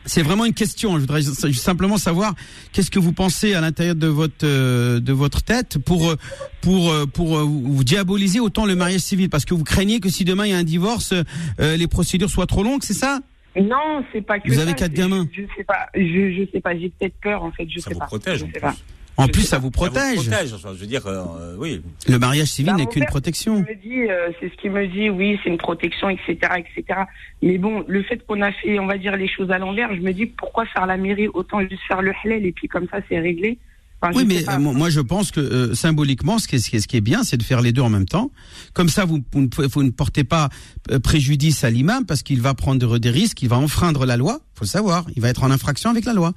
c'est 0.05 0.21
vraiment 0.23 0.45
une 0.45 0.53
question. 0.53 0.95
Je 0.95 1.01
voudrais 1.01 1.21
simplement 1.21 1.97
savoir 1.97 2.33
qu'est-ce 2.71 2.89
que 2.91 2.99
vous 2.99 3.13
pensez 3.13 3.53
à 3.53 3.61
l'intérieur 3.61 3.95
de 3.95 4.07
votre 4.07 4.43
euh, 4.45 4.99
de 4.99 5.13
votre 5.13 5.41
tête 5.43 5.77
pour 5.77 6.09
euh, 6.09 6.15
pour 6.61 6.91
euh, 6.91 7.05
pour 7.05 7.37
vous 7.37 7.83
diaboliser 7.83 8.39
autant 8.39 8.65
le 8.65 8.75
mariage 8.75 9.01
civil? 9.01 9.29
Parce 9.29 9.45
que 9.45 9.53
vous 9.53 9.63
craignez 9.63 9.99
que 9.99 10.09
si 10.09 10.25
demain 10.25 10.45
il 10.45 10.51
y 10.51 10.53
a 10.53 10.57
un 10.57 10.63
divorce, 10.63 11.13
euh, 11.59 11.77
les 11.77 11.87
procédures 11.87 12.29
soient 12.29 12.47
trop 12.47 12.63
longues, 12.63 12.83
c'est 12.83 12.93
ça? 12.93 13.19
Non, 13.59 14.03
c'est 14.13 14.21
pas 14.21 14.39
que 14.39 14.47
Vous 14.47 14.55
ça, 14.55 14.61
avez 14.61 14.73
quatre 14.73 14.93
gamins. 14.93 15.27
Je, 15.33 15.41
je 15.41 15.47
sais 15.57 15.63
pas. 15.63 15.87
Je, 15.95 16.01
je 16.01 16.47
sais 16.53 16.61
pas. 16.61 16.77
J'ai 16.77 16.89
peut-être 16.97 17.15
peur 17.21 17.43
en 17.43 17.51
fait. 17.51 17.67
Je 17.69 17.79
Ça 17.79 17.89
sais 17.89 17.93
vous 17.93 17.99
pas. 17.99 18.05
protège, 18.05 18.39
Je 18.39 18.43
en 18.45 18.47
sais 18.47 18.53
plus. 18.53 18.61
pas. 18.61 18.75
En 19.19 19.27
plus, 19.27 19.41
ça 19.43 19.57
vous 19.57 19.67
Ça 19.67 19.71
protège. 19.71 20.15
vous 20.17 20.23
protège. 20.29 20.55
je 20.61 20.67
veux 20.81 20.87
dire, 20.87 21.05
euh, 21.07 21.55
oui. 21.57 21.81
Le 22.07 22.17
mariage 22.19 22.47
civil 22.47 22.71
Bah, 22.71 22.77
n'est 22.77 22.85
qu'une 22.87 23.05
protection. 23.05 23.63
C'est 23.67 23.73
ce 23.73 23.79
qu'il 23.81 23.89
me 23.91 24.05
dit, 24.05 24.11
euh, 24.11 24.29
c'est 24.39 24.49
ce 24.49 24.55
qu'il 24.55 24.71
me 24.71 24.87
dit, 24.87 25.09
oui, 25.09 25.39
c'est 25.43 25.49
une 25.49 25.57
protection, 25.57 26.09
etc., 26.09 26.37
etc. 26.57 27.01
Mais 27.41 27.57
bon, 27.57 27.83
le 27.87 28.01
fait 28.03 28.25
qu'on 28.25 28.41
a 28.41 28.51
fait, 28.51 28.79
on 28.79 28.85
va 28.87 28.97
dire, 28.97 29.15
les 29.15 29.27
choses 29.27 29.51
à 29.51 29.57
l'envers, 29.57 29.93
je 29.93 29.99
me 30.01 30.11
dis 30.13 30.25
pourquoi 30.25 30.65
faire 30.65 30.85
la 30.85 30.97
mairie, 30.97 31.27
autant 31.33 31.59
juste 31.61 31.81
faire 31.87 32.01
le 32.01 32.13
halal 32.23 32.45
et 32.45 32.51
puis 32.51 32.67
comme 32.67 32.87
ça 32.89 32.99
c'est 33.09 33.19
réglé? 33.19 33.57
Enfin, 34.01 34.13
Oui, 34.15 34.23
mais 34.25 34.47
euh, 34.49 34.59
moi 34.59 34.89
je 34.89 35.01
pense 35.01 35.31
que 35.31 35.39
euh, 35.41 35.75
symboliquement, 35.75 36.39
ce 36.39 36.47
qui, 36.47 36.55
est, 36.55 36.59
ce, 36.59 36.69
qui 36.69 36.77
est, 36.77 36.79
ce 36.79 36.87
qui 36.87 36.95
est 36.97 37.01
bien, 37.01 37.23
c'est 37.23 37.35
de 37.37 37.43
faire 37.43 37.61
les 37.61 37.71
deux 37.73 37.81
en 37.81 37.89
même 37.89 38.05
temps. 38.05 38.31
Comme 38.73 38.87
ça, 38.89 39.03
vous, 39.05 39.19
vous 39.33 39.41
ne, 39.41 39.67
vous 39.67 39.83
ne 39.83 39.89
portez 39.89 40.23
pas 40.23 40.49
euh, 40.91 40.99
préjudice 40.99 41.63
à 41.65 41.69
l'imam 41.69 42.05
parce 42.05 42.23
qu'il 42.23 42.39
va 42.41 42.53
prendre 42.53 42.97
des 42.97 43.09
risques, 43.09 43.41
il 43.41 43.49
va 43.49 43.57
enfreindre 43.57 44.05
la 44.05 44.15
loi. 44.15 44.39
faut 44.55 44.63
le 44.63 44.69
savoir, 44.69 45.05
il 45.15 45.21
va 45.21 45.27
être 45.29 45.43
en 45.43 45.51
infraction 45.51 45.89
avec 45.89 46.05
la 46.05 46.13
loi. 46.13 46.33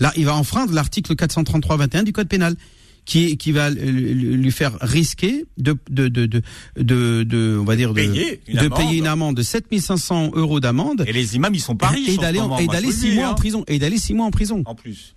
Là, 0.00 0.12
il 0.16 0.26
va 0.26 0.34
enfreindre 0.34 0.72
l'article 0.74 1.14
433-21 1.14 2.04
du 2.04 2.12
Code 2.12 2.28
pénal. 2.28 2.54
Qui, 3.08 3.36
qui 3.36 3.52
va 3.52 3.70
lui 3.70 4.14
lui 4.14 4.50
faire 4.50 4.76
risquer 4.80 5.44
de 5.58 5.76
de 5.88 6.08
de 6.08 6.26
de, 6.26 6.42
de, 6.76 7.22
de- 7.22 7.56
on 7.56 7.62
va 7.64 7.76
dire 7.76 7.90
de, 7.90 7.94
Payer 8.00 8.40
une 8.48 8.54
de 8.54 8.58
amende. 8.66 8.78
payer 8.80 8.98
une 8.98 9.06
amende 9.06 9.36
de 9.36 9.42
7500 9.44 10.32
euros 10.34 10.58
d'amende 10.58 11.04
Et 11.06 11.12
les 11.12 11.36
imams, 11.36 11.54
ils 11.54 11.60
sont 11.60 11.76
pas 11.76 11.86
riches. 11.90 12.08
et 12.08 12.16
d'aller 12.16 12.40
et 12.58 12.66
d'aller 12.66 12.90
six 12.90 13.12
mois 13.14 13.26
hein. 13.28 13.30
en 13.30 13.34
prison 13.36 13.62
et 13.68 13.78
d'aller 13.78 13.98
six 13.98 14.12
mois 14.12 14.26
en 14.26 14.32
prison. 14.32 14.64
En 14.66 14.74
plus. 14.74 15.14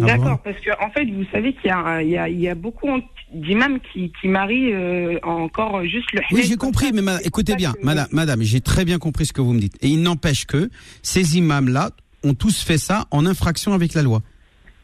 Ah 0.00 0.06
D'accord, 0.06 0.38
bon 0.38 0.40
parce 0.44 0.58
que 0.60 0.70
en 0.82 0.90
fait, 0.90 1.04
vous 1.04 1.24
savez 1.30 1.52
qu'il 1.54 1.66
y 1.66 1.70
a, 1.70 2.02
il 2.02 2.08
y 2.10 2.16
a, 2.16 2.28
il 2.28 2.40
y 2.40 2.48
a 2.48 2.54
beaucoup 2.54 2.88
d'imams 3.34 3.78
qui, 3.92 4.10
qui 4.20 4.28
marient 4.28 4.72
euh, 4.72 5.18
encore 5.22 5.82
juste 5.84 6.10
le 6.14 6.20
Oui, 6.32 6.44
j'ai 6.46 6.56
compris, 6.56 6.92
mais 6.92 7.02
ma- 7.02 7.20
écoutez 7.22 7.54
bien, 7.56 7.72
que- 7.72 7.84
madame, 7.84 8.08
madame, 8.10 8.42
j'ai 8.42 8.60
très 8.62 8.84
bien 8.86 8.98
compris 8.98 9.26
ce 9.26 9.32
que 9.34 9.40
vous 9.42 9.52
me 9.52 9.60
dites. 9.60 9.76
Et 9.82 9.88
il 9.88 10.00
n'empêche 10.02 10.46
que 10.46 10.70
ces 11.02 11.36
imams-là 11.36 11.90
ont 12.24 12.34
tous 12.34 12.62
fait 12.62 12.78
ça 12.78 13.06
en 13.10 13.26
infraction 13.26 13.74
avec 13.74 13.92
la 13.94 14.02
loi. 14.02 14.22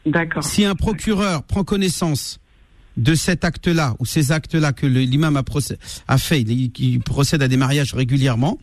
D'accord. 0.05 0.43
Si 0.43 0.63
un 0.63 0.75
procureur 0.75 1.43
prend 1.43 1.63
connaissance 1.63 2.39
de 2.97 3.15
cet 3.15 3.45
acte-là 3.45 3.95
ou 3.99 4.05
ces 4.05 4.31
actes-là 4.31 4.73
que 4.73 4.85
l'imam 4.85 5.37
a, 5.37 5.43
a 6.07 6.17
fait, 6.17 6.41
il 6.41 6.99
procède 6.99 7.41
à 7.41 7.47
des 7.47 7.57
mariages 7.57 7.93
régulièrement, 7.93 8.59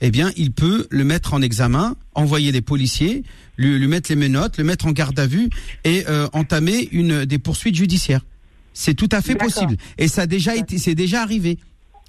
eh 0.00 0.10
bien, 0.10 0.30
il 0.36 0.52
peut 0.52 0.86
le 0.90 1.04
mettre 1.04 1.34
en 1.34 1.42
examen, 1.42 1.96
envoyer 2.14 2.52
les 2.52 2.60
policiers, 2.60 3.24
lui, 3.56 3.78
lui 3.78 3.86
mettre 3.88 4.10
les 4.10 4.16
menottes, 4.16 4.58
le 4.58 4.64
mettre 4.64 4.86
en 4.86 4.92
garde 4.92 5.18
à 5.18 5.26
vue 5.26 5.48
et 5.84 6.04
euh, 6.08 6.28
entamer 6.32 6.88
une 6.92 7.24
des 7.24 7.38
poursuites 7.38 7.74
judiciaires. 7.74 8.24
C'est 8.72 8.94
tout 8.94 9.08
à 9.10 9.20
fait 9.20 9.34
possible. 9.34 9.76
Et 9.98 10.06
ça 10.06 10.22
a 10.22 10.26
déjà 10.26 10.54
été, 10.54 10.78
c'est 10.78 10.94
déjà 10.94 11.22
arrivé. 11.22 11.58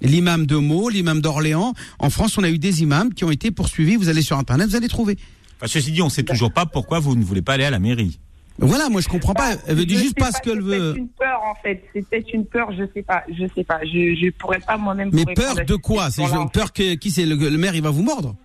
L'imam 0.02 0.46
de 0.46 0.56
Meaux, 0.56 0.88
l'imam 0.88 1.20
d'Orléans. 1.20 1.74
En 1.98 2.10
France, 2.10 2.38
on 2.38 2.44
a 2.44 2.48
eu 2.48 2.58
des 2.58 2.82
imams 2.82 3.12
qui 3.12 3.24
ont 3.24 3.30
été 3.30 3.50
poursuivis. 3.50 3.96
Vous 3.96 4.08
allez 4.08 4.22
sur 4.22 4.38
Internet, 4.38 4.68
vous 4.68 4.76
allez 4.76 4.88
trouver. 4.88 5.18
Enfin, 5.56 5.66
ceci 5.66 5.90
dit, 5.90 6.00
on 6.00 6.08
sait 6.08 6.22
toujours 6.22 6.52
pas 6.52 6.66
pourquoi 6.66 7.00
vous 7.00 7.16
ne 7.16 7.24
voulez 7.24 7.42
pas 7.42 7.54
aller 7.54 7.64
à 7.64 7.70
la 7.70 7.80
mairie. 7.80 8.20
Voilà, 8.60 8.88
moi 8.88 9.00
je 9.00 9.08
comprends 9.08 9.34
pas. 9.34 9.52
Elle 9.66 9.76
veut 9.76 9.86
dire 9.86 9.98
juste 9.98 10.18
pas 10.18 10.30
ce 10.32 10.40
qu'elle 10.40 10.54
c'est 10.54 10.60
veut. 10.60 10.78
peut-être 10.92 10.96
une 10.98 11.08
peur 11.08 11.40
en 11.44 11.54
fait. 11.62 11.82
C'est 11.94 12.08
peut-être 12.08 12.32
une 12.32 12.46
peur, 12.46 12.72
je 12.72 12.84
sais 12.94 13.02
pas, 13.02 13.24
je 13.28 13.44
sais 13.54 13.64
pas. 13.64 13.80
Je 13.84 14.14
je 14.14 14.30
pourrais 14.30 14.60
pas 14.60 14.76
moi-même. 14.76 15.10
Mais 15.12 15.24
peur 15.34 15.56
de 15.66 15.76
quoi? 15.76 16.10
C'est 16.10 16.22
peur 16.52 16.72
que 16.72 16.94
qui 16.94 17.10
c'est? 17.10 17.26
Le, 17.26 17.36
le 17.36 17.58
maire 17.58 17.74
il 17.74 17.82
va 17.82 17.90
vous 17.90 18.02
mordre? 18.02 18.36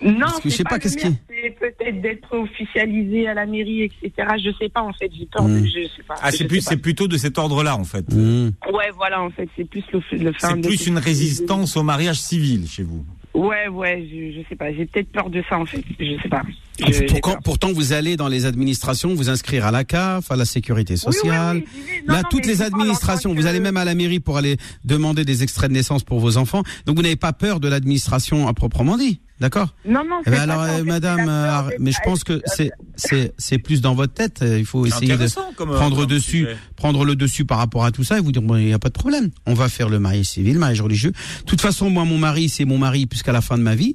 Non, 0.00 0.20
Parce 0.20 0.40
que 0.40 0.48
je 0.48 0.50
c'est 0.50 0.56
sais 0.58 0.64
pas 0.64 0.78
qu'est-ce 0.78 0.96
maire, 0.96 1.12
C'est 1.28 1.58
peut-être 1.58 2.00
d'être 2.00 2.32
officialisé 2.36 3.26
à 3.26 3.34
la 3.34 3.46
mairie, 3.46 3.82
etc. 3.82 4.12
Je 4.36 4.50
sais 4.56 4.68
pas 4.68 4.82
en 4.82 4.92
fait. 4.92 5.10
J'ai 5.18 5.26
peur. 5.26 5.42
Hmm. 5.42 5.60
De, 5.60 5.66
je 5.66 5.88
sais 5.96 6.02
pas. 6.06 6.14
Ah, 6.22 6.30
c'est 6.30 6.44
plus, 6.46 6.60
c'est 6.60 6.76
plutôt 6.76 7.08
de 7.08 7.16
cet 7.16 7.36
ordre-là, 7.36 7.76
en 7.76 7.82
fait. 7.84 8.08
Mmh. 8.12 8.50
Ouais, 8.72 8.90
voilà 8.96 9.20
en 9.22 9.30
fait. 9.30 9.48
C'est 9.56 9.64
plus 9.68 9.82
le, 9.92 10.00
le 10.18 10.32
C'est 10.38 10.60
plus 10.60 10.86
une 10.86 10.98
résistance 10.98 11.76
au 11.76 11.82
mariage 11.82 12.20
civil 12.20 12.68
chez 12.68 12.84
vous. 12.84 13.04
Ouais, 13.38 13.68
ouais. 13.68 14.06
Je, 14.10 14.40
je 14.40 14.48
sais 14.48 14.56
pas. 14.56 14.72
J'ai 14.72 14.86
peut-être 14.86 15.10
peur 15.12 15.30
de 15.30 15.42
ça 15.48 15.58
en 15.58 15.64
fait. 15.66 15.82
Je 16.00 16.20
sais 16.22 16.28
pas. 16.28 16.42
Je- 16.86 16.92
j'ai 16.92 17.06
Pourquoi- 17.06 17.34
peur. 17.34 17.42
pourtant, 17.44 17.72
vous 17.72 17.92
allez 17.92 18.16
dans 18.16 18.28
les 18.28 18.46
administrations, 18.46 19.14
vous 19.14 19.30
inscrire 19.30 19.66
à 19.66 19.70
la 19.70 19.84
CAF, 19.84 20.30
à 20.30 20.36
la 20.36 20.44
sécurité 20.44 20.94
Oui, 20.94 21.00
oui, 21.06 21.12
sociale. 21.14 21.56
oui. 21.56 21.64
Non, 22.06 22.14
Là, 22.14 22.22
non, 22.22 22.28
toutes 22.30 22.46
les 22.46 22.62
administrations, 22.62 23.34
vous 23.34 23.42
que- 23.42 23.46
allez 23.46 23.60
même 23.60 23.76
à 23.76 23.84
la 23.84 23.94
mairie 23.94 24.20
pour 24.20 24.36
aller 24.38 24.56
demander 24.84 25.24
des 25.24 25.42
extraits 25.42 25.70
de 25.70 25.74
naissance 25.74 26.04
pour 26.04 26.20
vos 26.20 26.36
enfants. 26.36 26.62
Donc, 26.86 26.96
vous 26.96 27.02
n'avez 27.02 27.16
pas 27.16 27.32
peur 27.32 27.60
de 27.60 27.68
l'administration 27.68 28.48
à 28.48 28.54
proprement 28.54 28.96
dit, 28.96 29.20
d'accord 29.40 29.74
Non, 29.84 30.04
non. 30.04 30.20
Eh 30.26 30.30
ben 30.30 30.40
alors, 30.40 30.62
euh, 30.62 30.84
Madame, 30.84 31.26
euh, 31.28 31.70
mais 31.78 31.92
je 31.92 31.98
pense 32.04 32.24
que 32.24 32.40
c'est 32.46 32.70
c'est 32.96 33.32
c'est 33.38 33.58
plus 33.58 33.80
dans 33.80 33.94
votre 33.94 34.14
tête. 34.14 34.44
Il 34.46 34.64
faut 34.64 34.86
essayer 34.86 35.16
de 35.16 35.26
comme, 35.56 35.70
euh, 35.70 35.76
prendre 35.76 35.96
comme 35.96 36.06
dessus, 36.06 36.44
sujet. 36.44 36.56
prendre 36.76 37.04
le 37.04 37.16
dessus 37.16 37.44
par 37.44 37.58
rapport 37.58 37.84
à 37.84 37.90
tout 37.90 38.04
ça 38.04 38.18
et 38.18 38.20
vous 38.20 38.32
dire 38.32 38.42
bon, 38.42 38.56
il 38.56 38.66
n'y 38.66 38.72
a 38.72 38.78
pas 38.78 38.88
de 38.88 38.94
problème. 38.94 39.30
On 39.46 39.54
va 39.54 39.68
faire 39.68 39.88
le 39.88 39.98
mariage 39.98 40.26
civil, 40.26 40.54
le 40.54 40.60
mariage 40.60 40.80
religieux. 40.80 41.12
De 41.12 41.44
toute 41.46 41.60
façon, 41.60 41.90
moi, 41.90 42.04
mon 42.04 42.18
mari, 42.18 42.48
c'est 42.48 42.64
mon 42.64 42.78
mari 42.78 43.06
jusqu'à 43.10 43.32
la 43.32 43.40
fin 43.40 43.58
de 43.58 43.62
ma 43.62 43.74
vie. 43.74 43.94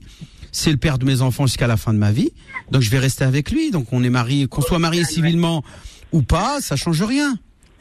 C'est 0.51 0.71
le 0.71 0.77
père 0.77 0.99
de 0.99 1.05
mes 1.05 1.21
enfants 1.21 1.47
jusqu'à 1.47 1.67
la 1.67 1.77
fin 1.77 1.93
de 1.93 1.97
ma 1.97 2.11
vie. 2.11 2.31
Donc, 2.71 2.83
je 2.83 2.89
vais 2.91 2.99
rester 2.99 3.23
avec 3.23 3.49
lui. 3.51 3.71
Donc, 3.71 3.91
on 3.91 4.03
est 4.03 4.11
marié, 4.11 4.47
qu'on 4.47 4.61
soit 4.61 4.77
marié 4.77 5.03
civilement 5.03 5.63
ou 6.11 6.21
pas, 6.21 6.61
ça 6.61 6.75
change 6.75 7.01
rien. 7.01 7.35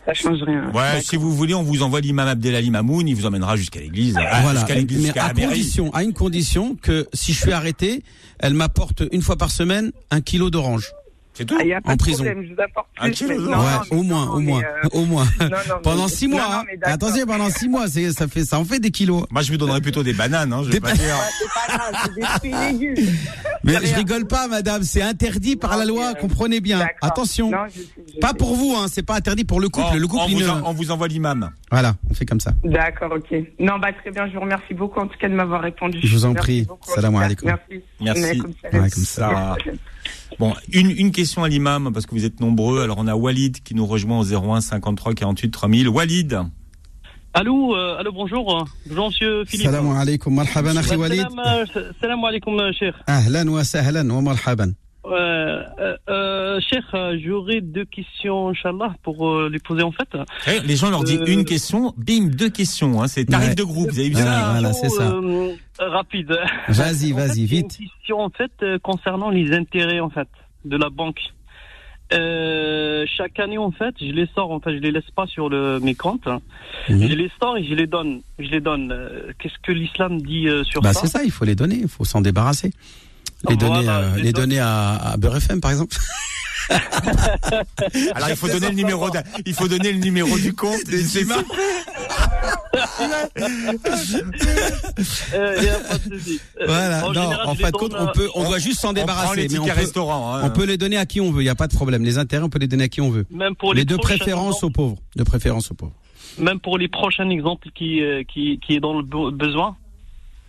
Ça 0.04 0.14
change 0.14 0.42
rien. 0.42 0.70
Ouais, 0.74 1.00
si 1.00 1.16
vous 1.16 1.34
voulez, 1.34 1.54
on 1.54 1.62
vous 1.62 1.82
envoie 1.82 2.00
l'imam 2.00 2.26
Abdelali 2.26 2.70
Mamoun, 2.70 3.06
il 3.06 3.14
vous 3.14 3.26
emmènera 3.26 3.56
jusqu'à 3.56 3.80
l'église. 3.80 4.16
Ah, 4.18 4.40
voilà. 4.42 4.60
Jusqu'à 4.60 4.74
l'église, 4.74 4.98
Mais 4.98 5.04
jusqu'à 5.04 5.26
à 5.26 5.32
condition, 5.32 5.94
à 5.94 6.02
une 6.02 6.12
condition 6.12 6.76
que 6.80 7.06
si 7.14 7.32
je 7.32 7.40
suis 7.40 7.52
arrêté, 7.52 8.02
elle 8.40 8.54
m'apporte 8.54 9.04
une 9.12 9.22
fois 9.22 9.36
par 9.36 9.50
semaine 9.50 9.92
un 10.10 10.20
kilo 10.20 10.50
d'orange. 10.50 10.92
C'est 11.34 11.46
tout. 11.46 11.56
Ah, 11.58 11.64
y 11.64 11.72
a 11.72 11.80
pas 11.80 11.92
En 11.92 11.94
de 11.94 11.98
prison. 11.98 12.24
problème, 12.24 12.44
je 12.46 12.54
vous 12.54 12.60
apporte 12.60 12.88
Un 12.98 13.04
plus. 13.06 13.12
kilo, 13.14 13.28
mais 13.30 13.36
non, 13.38 13.50
non, 13.50 13.58
ouais, 13.58 13.72
au 13.90 14.02
moins, 14.02 14.26
non, 14.26 14.32
au 14.34 14.40
moins, 14.40 14.60
euh, 14.62 14.88
au 14.92 15.04
moins. 15.06 15.24
non, 15.40 15.48
non, 15.48 15.74
Pendant 15.82 16.02
mais- 16.04 16.08
six 16.10 16.28
mois. 16.28 16.40
non, 16.42 16.52
hein. 16.52 16.64
mais 16.66 16.76
d'accord. 16.76 16.94
Attention, 16.94 17.26
pendant 17.26 17.48
six 17.50 17.68
mois, 17.70 17.88
c'est 17.88 18.12
ça 18.12 18.28
fait 18.28 18.44
ça 18.44 18.58
en 18.58 18.64
fait 18.66 18.78
des 18.80 18.90
kilos. 18.90 19.24
Moi, 19.30 19.40
je 19.40 19.50
vous 19.50 19.56
donnerais 19.56 19.80
plutôt 19.80 20.02
des 20.02 20.12
bananes, 20.12 20.52
hein, 20.52 20.60
je 20.62 20.66
vais 20.66 20.72
Des 20.74 20.80
pas 20.80 20.92
dire. 20.92 21.14
C'est 21.38 21.46
pas 21.48 21.78
grave, 21.78 21.94
c'est 22.04 22.14
des 22.14 22.26
fruits 22.26 22.52
et 22.52 22.72
légumes. 22.94 23.08
Mais 23.64 23.74
je 23.82 23.94
rigole 23.94 24.26
pas, 24.26 24.46
madame, 24.48 24.82
c'est 24.82 25.00
interdit 25.02 25.56
par 25.56 25.76
la 25.78 25.84
loi, 25.86 26.08
euh, 26.10 26.14
comprenez 26.20 26.60
bien. 26.60 26.84
Attention. 27.00 27.50
Non, 27.50 27.58
je- 27.74 27.80
je 28.14 28.18
Pas 28.20 28.34
pour 28.34 28.54
vous, 28.54 28.74
hein, 28.76 28.86
c'est 28.92 29.02
pas 29.04 29.14
interdit 29.16 29.44
pour 29.44 29.60
le 29.60 29.68
couple. 29.70 29.86
Oh, 29.94 29.96
le 29.98 30.06
couple, 30.06 30.22
on, 30.26 30.28
il 30.28 30.34
vous 30.34 30.40
ne- 30.42 30.48
en- 30.50 30.62
on 30.70 30.72
vous 30.74 30.90
envoie 30.90 31.08
l'imam. 31.08 31.50
Voilà, 31.70 31.94
on 32.10 32.14
fait 32.14 32.26
comme 32.26 32.40
ça. 32.40 32.52
D'accord, 32.62 33.12
ok. 33.16 33.34
Non, 33.58 33.78
bah 33.78 33.88
très 33.92 34.10
bien, 34.10 34.26
je 34.28 34.34
vous 34.34 34.40
remercie 34.40 34.74
beaucoup 34.74 35.00
en 35.00 35.06
tout 35.06 35.16
cas 35.18 35.28
de 35.30 35.34
m'avoir 35.34 35.62
répondu. 35.62 35.98
Je 36.02 36.12
vous 36.14 36.24
en 36.26 36.34
prie. 36.34 36.66
Salam 36.94 37.14
alaikum. 37.16 37.48
Merci. 38.00 38.42
Merci. 38.72 39.04
Salam. 39.06 39.56
Bon, 40.42 40.54
une, 40.72 40.90
une 40.90 41.12
question 41.12 41.44
à 41.44 41.48
l'imam, 41.48 41.92
parce 41.94 42.04
que 42.04 42.16
vous 42.16 42.24
êtes 42.24 42.40
nombreux. 42.40 42.82
Alors, 42.82 42.98
on 42.98 43.06
a 43.06 43.14
Walid 43.14 43.62
qui 43.62 43.76
nous 43.76 43.86
rejoint 43.86 44.18
au 44.18 44.24
01 44.24 44.60
53 44.60 45.14
48 45.14 45.50
3000. 45.52 45.88
Walid, 45.88 46.40
Allô, 47.32 47.76
euh, 47.76 47.96
allô, 48.00 48.10
bonjour. 48.10 48.66
Bonjour, 48.88 49.06
monsieur 49.06 49.44
Philippe. 49.44 49.66
Salam 49.66 49.88
alaikum, 49.96 50.34
marhaban, 50.34 50.74
akhi 50.74 50.96
Walid. 50.96 51.20
Salam, 51.20 51.38
euh, 51.46 51.92
salam 52.00 52.24
alaikum, 52.24 52.58
euh, 52.58 52.72
cher. 52.72 52.92
Ahlan 53.06 53.46
wa 53.50 53.62
sahlan 53.62 54.10
wa 54.10 54.20
marhaban. 54.20 54.72
Euh, 55.04 55.62
euh, 55.80 55.96
euh, 56.08 56.60
cher, 56.60 56.82
j'aurais 57.24 57.60
deux 57.60 57.84
questions, 57.84 58.50
Inch'Allah, 58.50 58.94
pour 59.02 59.28
euh, 59.28 59.48
les 59.52 59.58
poser 59.58 59.82
en 59.82 59.90
fait. 59.92 60.08
Eh, 60.46 60.60
les 60.66 60.76
gens 60.76 60.90
leur 60.90 61.02
disent 61.02 61.20
Euh, 61.20 61.26
une 61.26 61.44
question, 61.44 61.92
bim, 61.96 62.28
deux 62.28 62.50
questions. 62.50 63.02
Hein, 63.02 63.08
c'est 63.08 63.24
tarif 63.24 63.48
Ouais. 63.48 63.54
de 63.56 63.64
groupe. 63.64 63.90
Vous 63.90 63.98
avez 63.98 64.08
vu 64.10 64.14
Ouais, 64.16 64.22
ça 64.22 64.50
voilà, 64.52 64.72
c'est 64.72 64.88
ça. 64.90 65.12
Rapide. 65.80 66.38
Vas-y, 66.68 67.12
En 67.12 67.16
fait, 67.16 67.26
vas-y, 67.26 67.44
vite. 67.46 67.78
Une 67.80 67.88
question 67.88 68.20
en 68.20 68.30
fait 68.30 68.52
concernant 68.82 69.30
les 69.30 69.52
intérêts 69.52 69.98
en 70.00 70.10
fait 70.10 70.28
de 70.64 70.76
la 70.76 70.88
banque. 70.90 71.20
Euh, 72.12 73.06
chaque 73.16 73.40
année 73.40 73.56
en 73.58 73.70
fait, 73.72 73.94
je 73.98 74.06
les 74.12 74.28
sors 74.34 74.50
en 74.50 74.60
fait, 74.60 74.72
je 74.74 74.78
les 74.80 74.92
laisse 74.92 75.10
pas 75.16 75.26
sur 75.26 75.48
le, 75.48 75.80
mes 75.80 75.94
comptes. 75.94 76.26
Mhm. 76.88 77.08
Je 77.08 77.14
les 77.14 77.30
sors 77.40 77.56
et 77.56 77.64
je 77.64 77.74
les 77.74 77.86
donne. 77.86 78.20
Je 78.38 78.48
les 78.50 78.60
donne. 78.60 78.94
Qu'est-ce 79.38 79.58
que 79.62 79.72
l'islam 79.72 80.20
dit 80.20 80.46
euh, 80.46 80.62
sur 80.62 80.82
Bah 80.82 80.92
ça? 80.92 81.00
c'est 81.00 81.06
ça, 81.06 81.24
il 81.24 81.30
faut 81.30 81.44
les 81.46 81.54
donner, 81.54 81.76
il 81.82 81.88
faut 81.88 82.04
s'en 82.04 82.20
débarrasser. 82.20 82.70
Les 83.48 83.56
Voilà, 83.56 83.74
donner, 83.76 83.88
euh, 83.88 84.16
les 84.16 84.22
les 84.22 84.32
donner 84.32 84.58
à, 84.60 84.94
à 84.96 85.16
Beurre 85.16 85.36
FM 85.36 85.60
par 85.60 85.70
exemple. 85.72 85.96
Alors, 88.14 88.28
il 88.30 88.36
faut 88.36 88.46
donner 88.48 88.68
le 88.68 88.74
numéro, 88.74 89.10
d'un- 89.10 89.24
il 89.44 89.52
faut 89.52 89.66
donner 89.68 89.92
le 89.92 89.98
numéro 89.98 90.38
du 90.38 90.54
compte. 90.54 90.78
C'est. 90.86 91.24
Euh, 95.34 95.56
a 95.70 95.88
pas 95.88 95.98
de. 95.98 96.14
Euh, 96.14 96.38
Voilà, 96.66 97.04
en 97.06 97.12
non, 97.12 97.22
général, 97.22 97.46
en 97.48 97.54
fin 97.54 97.66
les 97.66 97.72
de 97.72 97.76
compte, 97.76 97.94
on 97.98 98.06
peut, 98.12 98.28
on 98.34 98.42
on- 98.44 98.48
doit 98.48 98.58
juste 98.58 98.80
s'en 98.80 98.92
débarrasser, 98.92 99.42
les 99.42 99.48
mais 99.48 99.58
on 99.58 99.64
peut, 99.66 99.70
hein. 100.00 100.40
on 100.44 100.50
peut 100.50 100.64
les 100.64 100.76
donner 100.78 100.96
à 100.96 101.06
qui 101.06 101.20
on 101.20 101.30
veut, 101.32 101.42
il 101.42 101.46
y 101.46 101.50
a 101.50 101.54
pas 101.54 101.66
de 101.68 101.74
problème. 101.74 102.02
Les 102.04 102.18
intérêts, 102.18 102.44
on 102.44 102.48
peut 102.48 102.58
les 102.58 102.66
donner 102.68 102.84
à 102.84 102.88
qui 102.88 103.00
on 103.00 103.10
veut. 103.10 103.26
Même 103.30 103.54
pour 103.56 103.70
Mais 103.74 103.80
les 103.80 103.84
de 103.84 103.96
prochains 103.96 104.16
préférence 104.16 104.56
exemples- 104.56 104.64
aux 104.66 104.70
pauvres, 104.70 104.98
de 105.16 105.22
préférence 105.24 105.70
aux 105.70 105.74
pauvres. 105.74 105.92
Même 106.38 106.60
pour 106.60 106.78
les 106.78 106.88
prochains 106.88 107.28
exemples 107.28 107.68
qui, 107.74 108.02
euh, 108.02 108.22
qui, 108.24 108.58
qui 108.64 108.74
est 108.76 108.80
dans 108.80 108.94
le 108.96 109.02
be- 109.04 109.30
besoin. 109.34 109.76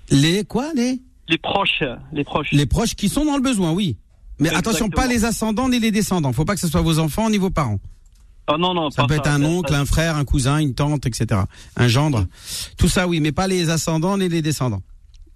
Les 0.09 0.43
quoi, 0.45 0.69
les 0.75 0.99
Les 1.27 1.37
proches, 1.37 1.83
les 2.11 2.23
proches. 2.23 2.51
Les 2.51 2.65
proches 2.65 2.95
qui 2.95 3.09
sont 3.09 3.25
dans 3.25 3.35
le 3.35 3.41
besoin, 3.41 3.71
oui. 3.71 3.97
Mais 4.39 4.49
attention, 4.49 4.89
pas 4.89 5.07
les 5.07 5.25
ascendants 5.25 5.69
ni 5.69 5.79
les 5.79 5.91
descendants. 5.91 6.33
Faut 6.33 6.45
pas 6.45 6.55
que 6.55 6.59
ce 6.59 6.67
soit 6.67 6.81
vos 6.81 6.99
enfants 6.99 7.29
ni 7.29 7.37
vos 7.37 7.49
parents. 7.49 7.79
Ah 8.47 8.57
non, 8.57 8.73
non, 8.73 8.89
Ça 8.89 9.03
pas 9.03 9.07
peut 9.07 9.13
être 9.15 9.29
un 9.29 9.39
ça, 9.39 9.47
oncle, 9.47 9.73
un 9.73 9.85
frère, 9.85 10.17
un 10.17 10.25
cousin, 10.25 10.57
une 10.57 10.73
tante, 10.73 11.05
etc. 11.05 11.41
Un 11.77 11.87
gendre. 11.87 12.25
Tout 12.77 12.89
ça, 12.89 13.07
oui, 13.07 13.21
mais 13.21 13.31
pas 13.31 13.47
les 13.47 13.69
ascendants 13.69 14.17
ni 14.17 14.27
les 14.27 14.41
descendants. 14.41 14.81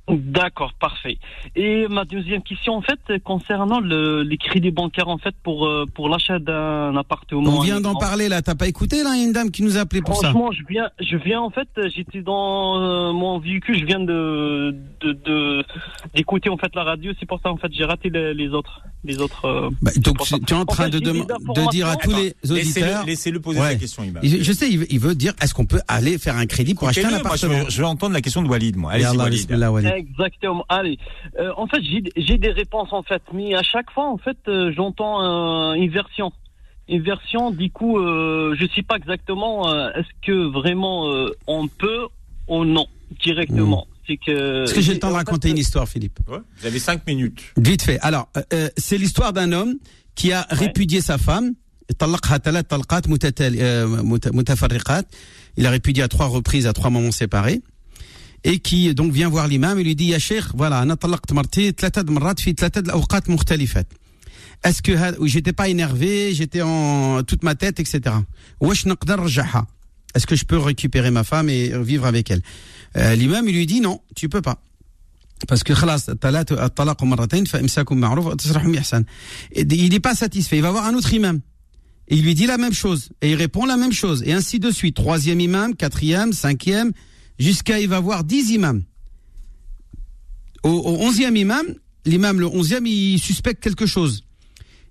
D'accord, 0.09 0.73
parfait. 0.79 1.17
Et 1.55 1.85
ma 1.89 2.05
deuxième 2.05 2.41
question, 2.41 2.73
en 2.75 2.81
fait, 2.81 2.99
concernant 3.23 3.81
le, 3.81 4.23
les 4.23 4.37
crédits 4.37 4.71
bancaires, 4.71 5.09
en 5.09 5.17
fait, 5.17 5.35
pour, 5.43 5.65
euh, 5.67 5.85
pour 5.93 6.07
l'achat 6.07 6.39
d'un 6.39 6.95
appartement. 6.95 7.57
On 7.57 7.61
vient 7.61 7.81
d'en 7.81 7.95
parler 7.95 8.29
là. 8.29 8.41
T'as 8.41 8.55
pas 8.55 8.67
écouté 8.67 9.03
là 9.03 9.11
Il 9.15 9.19
y 9.19 9.23
a 9.23 9.27
une 9.27 9.33
dame 9.33 9.51
qui 9.51 9.63
nous 9.63 9.77
a 9.77 9.81
appelé 9.81 10.01
pour 10.01 10.15
ça? 10.15 10.29
Franchement, 10.29 10.51
je 10.53 10.63
viens, 10.69 10.89
je 11.01 11.17
viens 11.17 11.41
en 11.41 11.49
fait, 11.49 11.67
j'étais 11.93 12.21
dans 12.21 12.79
euh, 12.81 13.11
mon 13.11 13.39
véhicule, 13.39 13.77
je 13.79 13.85
viens 13.85 13.99
de 13.99 14.73
de 15.01 15.11
de- 15.11 15.65
d'écouter 16.15 16.49
en 16.49 16.57
fait 16.57 16.73
la 16.75 16.83
radio, 16.83 17.11
c'est 17.19 17.25
pour 17.25 17.39
ça 17.41 17.51
en 17.51 17.57
fait 17.57 17.67
j'ai 17.71 17.83
raté 17.83 18.09
les, 18.09 18.33
les 18.33 18.49
autres, 18.49 18.81
les 19.03 19.19
autres. 19.19 19.45
euh, 19.45 19.69
Bah, 19.81 19.91
donc 19.97 20.17
tu 20.23 20.53
es 20.53 20.57
en 20.57 20.65
train 20.65 20.85
fait, 20.85 20.89
de, 20.91 20.99
de 20.99 21.69
dire 21.71 21.87
à 21.89 21.95
tous 21.97 22.11
les 22.15 22.33
auditeurs. 22.51 23.05
Laissez-le 23.05 23.39
poser 23.41 23.59
Ouais. 23.59 23.71
sa 23.73 23.75
question. 23.75 24.03
Il- 24.23 24.43
Je 24.43 24.51
sais, 24.53 24.69
il 24.69 24.79
veut, 24.79 24.87
il 24.89 24.99
veut 24.99 25.15
dire 25.15 25.33
est-ce 25.41 25.53
qu'on 25.53 25.65
peut 25.65 25.81
aller 25.89 26.17
faire 26.17 26.37
un 26.37 26.45
crédit 26.45 26.75
pour 26.75 26.87
acheter 26.87 27.05
un 27.05 27.09
Écoutez-le, 27.09 27.27
moi, 27.27 27.35
je, 27.35 27.45
appartement? 27.45 27.65
veux, 27.65 27.69
je 27.71 27.81
veux 27.81 27.87
entendre 27.87 28.13
la 28.13 28.21
question 28.21 28.41
de 28.41 28.47
Walid, 28.47 28.77
moi. 28.77 28.97
Yallah, 28.97 29.71
Walid. 29.71 29.96
Exactement. 29.97 30.63
Allez, 30.69 30.99
euh, 31.39 31.51
en 31.57 31.67
fait, 31.67 31.81
j'ai 31.81 32.37
des 32.37 32.51
réponses 32.51 32.93
en 32.93 33.03
fait, 33.03 33.21
mais 33.33 33.55
à 33.55 33.63
chaque 33.63 33.89
fois, 33.91 34.07
en 34.07 34.17
fait, 34.17 34.37
euh, 34.47 34.71
j'entends 34.75 35.19
une 35.73 35.89
version. 35.89 36.31
Une 36.87 37.01
version, 37.01 37.51
du 37.51 37.69
coup, 37.69 37.99
euh, 37.99 38.55
je 38.57 38.63
ne 38.63 38.69
sais 38.69 38.83
pas 38.83 38.95
exactement, 38.95 39.67
est-ce 39.93 40.07
que 40.25 40.51
vraiment 40.51 41.05
on 41.47 41.67
peut 41.67 42.07
ou 42.47 42.63
non, 42.63 42.87
directement. 43.23 43.87
Mmh. 44.07 44.13
Est-ce 44.13 44.73
que 44.73 44.79
j'ai 44.79 44.93
le 44.93 44.99
temps 44.99 45.09
de 45.09 45.15
raconter 45.15 45.49
une 45.49 45.57
histoire, 45.57 45.85
Philippe? 45.85 46.19
Ouais, 46.29 46.37
Vous 46.59 46.65
avez 46.65 46.79
cinq 46.79 47.05
minutes. 47.05 47.43
Vite 47.57 47.81
fait. 47.81 47.99
Alors, 47.99 48.29
c'est 48.77 48.97
l'histoire 48.97 49.33
d'un 49.33 49.51
homme 49.51 49.75
qui 50.15 50.31
a 50.31 50.47
ouais. 50.49 50.57
répudié 50.57 51.01
sa 51.01 51.17
femme. 51.17 51.55
Il 55.57 55.65
a 55.65 55.69
répudié 55.69 56.03
à 56.03 56.07
trois 56.07 56.27
reprises, 56.27 56.67
à 56.67 56.73
trois 56.73 56.89
moments 56.89 57.11
séparés 57.11 57.61
et 58.47 58.59
qui 58.59 58.95
donc 58.95 59.11
vient 59.11 59.27
voir 59.27 59.47
l'imam 59.49 59.77
et 59.77 59.83
lui 59.83 59.93
dit, 59.93 60.05
Ya 60.05 60.19
Cheikh, 60.19 60.45
voilà, 60.55 60.85
est-ce 64.63 64.81
que 64.81 64.93
j'étais 65.25 65.53
pas 65.53 65.67
énervé, 65.67 66.33
j'étais 66.33 66.61
en 66.61 67.23
toute 67.23 67.43
ma 67.43 67.55
tête, 67.55 67.81
etc. 67.81 68.15
Est-ce 70.15 70.25
que 70.25 70.35
je 70.37 70.45
peux 70.45 70.57
récupérer 70.57 71.11
ma 71.11 71.25
femme 71.25 71.49
et 71.49 71.77
vivre 71.83 72.05
avec 72.05 72.31
elle? 72.31 72.41
Euh, 72.95 73.15
l'imam, 73.15 73.47
il 73.49 73.55
lui 73.55 73.65
dit, 73.65 73.81
non, 73.81 73.99
tu 74.15 74.29
peux 74.29 74.41
pas. 74.41 74.63
Parce 75.47 75.63
que 75.63 75.73
il 79.53 79.89
n'est 79.89 79.99
pas 79.99 80.15
satisfait. 80.15 80.57
Il 80.57 80.63
va 80.63 80.71
voir 80.71 80.85
un 80.85 80.93
autre 80.95 81.13
imam. 81.13 81.41
Il 82.07 82.23
lui 82.23 82.33
dit 82.33 82.47
la 82.47 82.57
même 82.57 82.73
chose. 82.73 83.09
Et 83.21 83.31
il 83.31 83.35
répond 83.35 83.65
la 83.65 83.75
même 83.75 83.91
chose. 83.91 84.23
Et 84.25 84.31
ainsi 84.31 84.59
de 84.59 84.71
suite. 84.71 84.95
Troisième 84.95 85.41
imam, 85.41 85.75
quatrième, 85.75 86.31
cinquième, 86.33 86.93
jusqu'à 87.39 87.79
il 87.79 87.87
va 87.87 87.99
voir 87.99 88.23
10 88.23 88.51
imams. 88.51 88.83
Au, 90.63 90.69
au 90.69 91.11
11e 91.11 91.37
imam, 91.37 91.65
l'imam 92.05 92.39
le 92.39 92.47
11e, 92.47 92.85
il 92.85 93.19
suspecte 93.19 93.61
quelque 93.61 93.85
chose. 93.85 94.23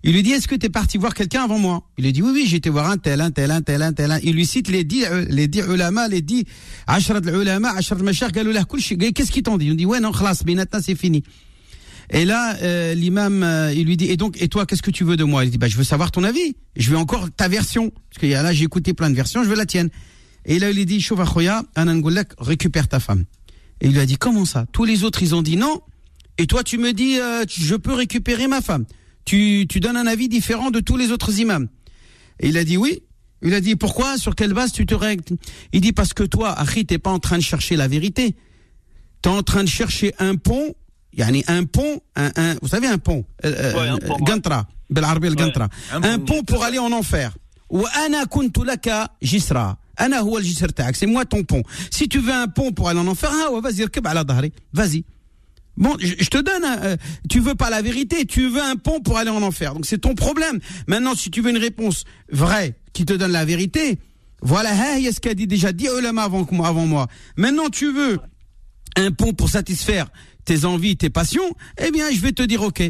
Il 0.02 0.12
lui 0.12 0.22
dit 0.22 0.30
Est-ce 0.30 0.46
que 0.46 0.54
tu 0.54 0.66
es 0.66 0.68
parti 0.68 0.98
voir 0.98 1.14
quelqu'un 1.14 1.42
avant 1.42 1.58
moi? 1.58 1.82
Il 1.98 2.04
lui 2.04 2.12
dit 2.12 2.22
Oui, 2.22 2.30
oui, 2.32 2.46
j'étais 2.46 2.70
voir 2.70 2.88
un 2.90 2.96
tel, 2.96 3.20
un 3.20 3.30
tel, 3.30 3.50
un 3.50 3.62
tel, 3.62 3.82
un 3.82 3.92
tel. 3.92 4.20
Il 4.22 4.34
lui 4.34 4.46
cite 4.46 4.68
les 4.68 4.84
10 4.84 5.04
euh, 5.04 5.24
les 5.28 5.48
dix 5.48 5.62
ulama, 5.68 6.06
les 6.06 6.22
10 6.22 6.44
ashrat 6.86 7.20
ulama, 7.20 7.70
ashrat 7.70 7.96
mashar, 7.96 8.30
Qu'est-ce 8.32 9.32
qu'ils 9.32 9.42
t'ont 9.42 9.58
dit? 9.58 9.66
Il 9.66 9.70
lui 9.70 9.76
dit 9.76 9.86
Ouais, 9.86 10.00
non, 10.00 10.12
khlas, 10.12 10.42
maintenant 10.46 10.80
c'est 10.80 10.94
fini. 10.94 11.24
Et 12.10 12.24
là, 12.24 12.56
euh, 12.62 12.94
l'imam, 12.94 13.42
euh, 13.42 13.72
il 13.74 13.84
lui 13.84 13.96
dit, 13.96 14.06
et 14.06 14.16
donc, 14.16 14.40
et 14.40 14.46
toi, 14.46 14.64
qu'est-ce 14.64 14.82
que 14.82 14.92
tu 14.92 15.02
veux 15.02 15.16
de 15.16 15.24
moi? 15.24 15.44
Il 15.44 15.50
dit, 15.50 15.58
bah, 15.58 15.66
je 15.66 15.76
veux 15.76 15.84
savoir 15.84 16.12
ton 16.12 16.22
avis. 16.22 16.54
Je 16.76 16.90
veux 16.90 16.96
encore 16.96 17.28
ta 17.36 17.48
version. 17.48 17.90
Parce 17.90 18.20
que 18.20 18.26
là, 18.26 18.52
j'ai 18.52 18.64
écouté 18.64 18.94
plein 18.94 19.10
de 19.10 19.16
versions, 19.16 19.42
je 19.42 19.48
veux 19.48 19.56
la 19.56 19.66
tienne. 19.66 19.90
Et 20.46 20.58
là, 20.60 20.70
il 20.70 20.76
lui 20.76 20.86
dit, 20.86 21.04
récupère 22.38 22.88
ta 22.88 23.00
femme. 23.00 23.24
Et 23.80 23.88
il 23.88 23.92
lui 23.92 24.00
a 24.00 24.06
dit, 24.06 24.16
comment 24.16 24.44
ça? 24.44 24.64
Tous 24.72 24.84
les 24.84 25.04
autres, 25.04 25.22
ils 25.22 25.34
ont 25.34 25.42
dit 25.42 25.56
non. 25.56 25.82
Et 26.38 26.46
toi, 26.46 26.62
tu 26.62 26.78
me 26.78 26.92
dis, 26.92 27.18
euh, 27.18 27.44
je 27.48 27.74
peux 27.74 27.92
récupérer 27.92 28.46
ma 28.46 28.62
femme. 28.62 28.86
Tu, 29.24 29.66
tu 29.68 29.80
donnes 29.80 29.96
un 29.96 30.06
avis 30.06 30.28
différent 30.28 30.70
de 30.70 30.80
tous 30.80 30.96
les 30.96 31.10
autres 31.10 31.40
imams. 31.40 31.68
Et 32.38 32.48
il 32.48 32.58
a 32.58 32.64
dit 32.64 32.76
oui. 32.76 33.02
Il 33.42 33.52
a 33.54 33.60
dit, 33.60 33.76
pourquoi? 33.76 34.16
Sur 34.16 34.34
quelle 34.34 34.54
base 34.54 34.72
tu 34.72 34.86
te 34.86 34.94
règles? 34.94 35.24
Il 35.72 35.80
dit, 35.80 35.92
parce 35.92 36.14
que 36.14 36.22
toi, 36.22 36.52
Akhi, 36.52 36.86
t'es 36.86 36.98
pas 36.98 37.10
en 37.10 37.18
train 37.18 37.36
de 37.36 37.42
chercher 37.42 37.76
la 37.76 37.88
vérité. 37.88 38.34
T'es 39.20 39.28
en 39.28 39.42
train 39.42 39.64
de 39.64 39.68
chercher 39.68 40.14
un 40.18 40.36
pont, 40.36 40.74
yani 41.12 41.44
un 41.48 41.64
pont, 41.64 42.00
un, 42.14 42.30
un, 42.36 42.54
vous 42.62 42.68
savez 42.68 42.86
un 42.86 42.98
pont, 42.98 43.24
euh, 43.44 43.54
euh 43.56 43.74
ouais, 43.74 43.88
un 43.88 43.98
pont 43.98 44.16
Gantra, 44.18 44.66
un, 45.92 46.18
pont 46.18 46.42
pour 46.44 46.64
aller 46.64 46.78
en 46.78 46.92
enfer. 46.92 47.36
Ou 47.68 47.84
ana 48.04 48.24
jisra. 49.20 49.78
أنا 49.99 50.19
هو 50.19 50.37
الجسر 50.37 50.69
تاعك. 50.69 50.95
C'est 50.95 51.05
moi 51.07 51.25
ton 51.25 51.43
pont. 51.43 51.63
Si 51.91 52.07
tu 52.07 52.19
veux 52.19 52.33
un 52.33 52.47
pont 52.47 52.71
pour 52.71 52.89
aller 52.89 52.99
en 52.99 53.07
enfer, 53.07 53.29
ah 53.31 53.51
ouais, 53.51 53.61
vas-y, 53.61 53.83
ركب 53.85 54.07
على 54.07 54.21
ظهري. 54.21 54.51
Vas-y. 54.73 55.03
Bon, 55.77 55.95
je, 55.99 56.13
je 56.19 56.29
te 56.29 56.37
donne, 56.37 56.65
un, 56.65 56.77
euh, 56.83 56.97
tu 57.29 57.39
veux 57.39 57.55
pas 57.55 57.69
la 57.69 57.81
vérité, 57.81 58.25
tu 58.25 58.49
veux 58.49 58.61
un 58.61 58.75
pont 58.75 58.99
pour 58.99 59.17
aller 59.17 59.29
en 59.29 59.41
enfer. 59.41 59.73
Donc 59.73 59.85
c'est 59.85 59.99
ton 59.99 60.15
problème. 60.15 60.59
Maintenant, 60.87 61.15
si 61.15 61.31
tu 61.31 61.41
veux 61.41 61.49
une 61.49 61.57
réponse 61.57 62.03
vraie 62.31 62.75
qui 62.93 63.05
te 63.05 63.13
donne 63.13 63.31
la 63.31 63.45
vérité, 63.45 63.97
voilà, 64.41 64.71
hein, 64.71 64.95
il 64.97 65.03
y 65.03 65.07
a 65.07 65.11
ce 65.13 65.19
qu'a 65.19 65.33
dit 65.33 65.47
déjà 65.47 65.71
dit 65.71 65.87
ulama 65.97 66.23
avant, 66.23 66.43
que 66.45 66.53
moi- 66.53 66.67
avant 66.67 66.85
moi. 66.85 67.07
Maintenant, 67.37 67.69
tu 67.69 67.91
veux 67.93 68.19
un 68.97 69.11
pont 69.11 69.33
pour 69.33 69.49
satisfaire 69.49 70.07
tes 70.45 70.65
envies, 70.65 70.97
tes 70.97 71.09
passions, 71.09 71.49
eh 71.77 71.89
bien, 71.91 72.11
je 72.11 72.19
vais 72.19 72.33
te 72.33 72.43
dire 72.43 72.61
ok. 72.63 72.81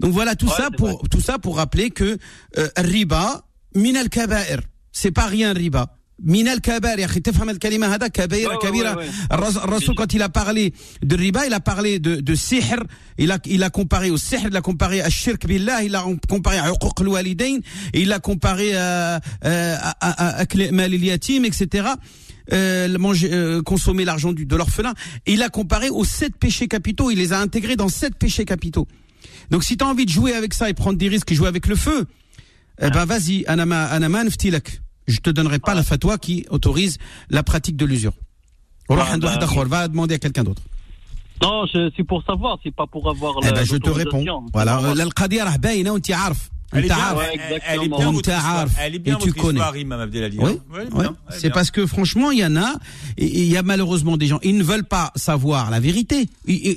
Donc 0.00 0.12
voilà 0.12 0.34
tout 0.36 0.46
Ouais, 0.46 0.52
ça 0.56 0.68
c'est 0.70 0.76
pour 0.76 1.08
tout 1.08 1.20
ça 1.20 1.38
pour 1.38 1.56
rappeler 1.56 1.90
que 1.90 2.18
euh, 2.58 2.68
riba 2.76 3.44
min 3.74 3.94
al 3.94 4.08
kaba'ir, 4.10 4.60
c'est 4.92 5.12
pas 5.12 5.26
rien 5.26 5.52
riba. 5.54 5.96
Min 6.24 6.46
al 6.46 6.60
kaba'ir, 6.60 6.98
ya 7.00 7.06
akhi, 7.08 7.20
تفهم 7.20 7.50
الكلمة 7.50 7.94
هذا 7.94 8.06
كبيرة 8.06 8.48
Ouais, 8.48 8.56
ouais, 8.56 8.68
كبيرة. 8.68 8.94
ouais, 8.94 8.98
ouais. 8.98 9.10
الرس- 9.32 9.56
الرسول 9.64 9.94
quand 9.96 10.14
il 10.14 10.22
a 10.22 10.28
parlé 10.28 10.72
de 11.02 11.16
riba, 11.16 11.46
il 11.46 11.52
a 11.52 11.58
parlé 11.58 11.98
de 11.98 12.16
de 12.20 12.34
sihr, 12.36 12.84
il 13.18 13.32
a 13.32 13.38
il 13.46 13.62
a 13.64 13.70
comparé 13.70 14.10
au 14.10 14.16
sihr, 14.18 14.40
il 14.46 14.56
a 14.56 14.60
comparé 14.60 15.00
à 15.00 15.10
shirk 15.10 15.46
billah, 15.46 15.82
il 15.82 15.96
a 15.96 16.04
comparé 16.28 16.58
à 16.58 16.70
uquq 16.70 17.00
al 17.00 17.08
walidain, 17.08 17.58
il 17.92 18.12
a 18.12 18.20
comparé 18.20 18.76
à 18.76 19.20
euh, 19.44 19.76
à 19.80 19.90
à- 20.00 20.26
à 20.28 20.28
akl 20.42 20.70
mal 20.70 20.92
al 20.94 21.02
yatim, 21.02 21.42
etc. 21.44 21.88
Euh, 22.52 22.86
le 22.88 22.98
manger, 22.98 23.30
euh, 23.32 23.62
consommer 23.62 24.04
l'argent 24.04 24.32
du- 24.32 24.46
de 24.46 24.56
l'orphelin. 24.56 24.94
Et 25.26 25.32
il 25.32 25.42
a 25.42 25.48
comparé 25.48 25.88
aux 25.90 26.04
sept 26.04 26.36
péchés 26.36 26.68
capitaux. 26.68 27.10
Il 27.10 27.18
les 27.18 27.32
a 27.32 27.38
intégrés 27.40 27.76
dans 27.76 27.88
sept 27.88 28.14
péchés 28.16 28.44
capitaux. 28.44 28.86
Donc 29.50 29.64
si 29.64 29.76
tu 29.76 29.82
as 29.84 29.88
envie 29.88 30.06
de 30.06 30.10
jouer 30.10 30.34
avec 30.34 30.52
ça 30.54 30.68
et 30.70 30.74
prendre 30.74 30.98
des 30.98 31.08
risques 31.08 31.32
et 31.32 31.34
jouer 31.34 31.48
avec 31.48 31.66
le 31.66 31.74
feu, 31.76 32.06
eh 32.80 32.90
ben 32.90 33.04
vas-y, 33.06 33.44
anama 33.46 33.86
anama 33.86 34.22
nftilak. 34.24 34.80
Je 35.08 35.18
te 35.18 35.30
donnerai 35.30 35.58
pas 35.58 35.74
la 35.74 35.82
fatwa 35.82 36.16
qui 36.18 36.36
autorise 36.50 36.94
la 37.30 37.42
pratique 37.42 37.76
de 37.76 37.86
l'usure. 37.90 38.12
bah, 38.88 39.04
Va 39.66 39.88
demander 39.88 40.14
à 40.14 40.18
quelqu'un 40.18 40.44
d'autre. 40.44 40.62
Non, 41.42 41.66
je- 41.72 41.90
c'est 41.96 42.04
pour 42.04 42.22
savoir, 42.24 42.58
c'est 42.62 42.74
pas 42.80 42.86
pour 42.86 43.04
avoir 43.10 43.32
Eh 43.42 43.46
la- 43.46 43.52
ben, 43.52 43.64
je 43.64 43.76
te 43.76 43.90
réponds. 43.90 44.18
l'autorisation. 44.24 44.46
Voilà, 44.52 44.76
Voilà. 44.76 44.94
l'Al-Qadiyah 45.04 45.44
راه 45.44 45.56
باينة 45.56 45.90
وانت 45.92 46.10
عارف. 46.10 46.38
Elle 46.74 46.78
est 46.78 46.84
انت 46.84 46.92
bien, 46.92 47.04
عارف. 47.04 47.18
Ouais, 47.18 47.22
elle- 47.34 47.40
elle 47.40 47.52
est 47.52 47.56
exactement. 47.56 47.98
bien 47.98 48.08
On 48.08 48.12
votre 48.12 48.30
t'a 48.30 48.36
histoire. 48.36 48.56
arf. 48.58 48.72
Elle 48.80 48.94
est 48.94 48.98
bien 48.98 49.16
Et 49.16 49.22
tu 49.22 49.28
votre 49.30 49.42
connais. 49.42 49.58
histoire, 49.60 49.76
Imam 49.76 50.00
Abdelali. 50.00 50.36
Oui, 50.38 50.44
hein. 50.44 50.48
Ouais, 50.48 50.80
elle 50.80 50.86
est 50.88 50.92
oui. 50.94 51.00
bien, 51.00 51.16
elle 51.28 51.34
est 51.34 51.38
c'est 51.38 51.48
bien. 51.48 51.50
parce 51.50 51.70
que 51.70 51.82
franchement, 51.86 52.30
il 52.30 52.38
y 52.38 52.46
en 52.46 52.56
a, 52.56 52.70
et 53.18 53.26
et 53.26 53.42
il 53.46 53.50
y 53.52 53.56
a 53.56 53.62
malheureusement 53.62 54.16
des 54.16 54.26
gens, 54.30 54.38
ils 54.50 54.56
ne 54.56 54.62
veulent 54.62 54.84
pas 54.98 55.06
savoir 55.16 55.70
la 55.70 55.80
vérité. 55.80 56.28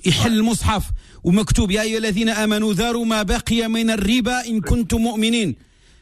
يحل 0.05 0.33
المصحف 0.33 0.83
ومكتوب 1.23 1.71
يا 1.71 1.81
أيها 1.81 1.97
الذين 1.97 2.29
آمنوا 2.29 2.73
ذروا 2.73 3.05
ما 3.05 3.23
بقي 3.23 3.67
من 3.67 3.89
الربا 3.89 4.45
إن 4.47 4.61
كنتم 4.61 4.97
مؤمنين 5.01 5.55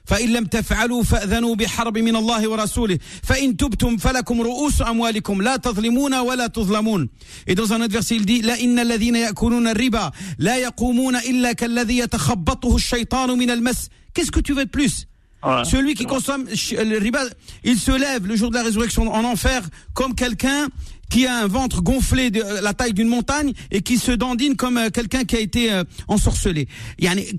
فإن 0.08 0.28
لم 0.32 0.44
تفعلوا 0.44 1.02
فأذنوا 1.02 1.54
بحرب 1.54 1.98
من 1.98 2.16
الله 2.16 2.48
ورسوله. 2.48 2.98
فإن 3.22 3.56
تبتم 3.56 3.96
فلكم 3.96 4.40
رؤوس 4.40 4.82
أموالكم. 4.82 5.42
لا 5.42 5.56
تظلمون 5.56 6.14
ولا 6.14 6.46
تظلمون. 6.46 7.08
Et 7.46 7.54
dans 7.54 7.72
un 7.72 7.82
autre 7.82 7.92
verset, 7.92 8.16
il 8.16 8.24
dit 8.24 8.42
لا 8.42 8.60
إن 8.60 8.78
الذين 8.78 9.16
يأكلون 9.16 9.68
الربا 9.68 10.10
لا 10.38 10.56
يقومون 10.56 11.16
إلا 11.16 11.52
كالذي 11.52 11.98
يتخبطه 11.98 12.76
الشيطان 12.76 13.38
من 13.38 13.50
المس 13.50 13.88
Qu'est-ce 14.14 14.32
que 14.32 14.40
tu 14.40 14.54
veux 14.54 14.64
de 14.64 14.70
plus? 14.70 15.06
Ouais. 15.44 15.64
Celui 15.64 15.94
qui 15.94 16.04
consomme 16.04 16.46
le 16.46 16.98
riba, 16.98 17.22
il 17.62 17.78
se 17.78 17.92
lève 17.92 18.26
le 18.26 18.34
jour 18.34 18.50
de 18.50 18.56
la 18.56 18.64
résurrection 18.64 19.12
en 19.12 19.22
enfer 19.22 19.62
comme 19.94 20.14
quelqu'un 20.14 20.68
qui 21.08 21.26
a 21.26 21.38
un 21.38 21.46
ventre 21.46 21.82
gonflé 21.82 22.30
de 22.30 22.40
euh, 22.40 22.60
la 22.60 22.74
taille 22.74 22.92
d'une 22.92 23.08
montagne 23.08 23.52
et 23.70 23.82
qui 23.82 23.98
se 23.98 24.12
dandine 24.12 24.56
comme 24.56 24.76
euh, 24.76 24.90
quelqu'un 24.90 25.24
qui 25.24 25.36
a 25.36 25.40
été 25.40 25.72
euh, 25.72 25.84
ensorcelé. 26.06 26.68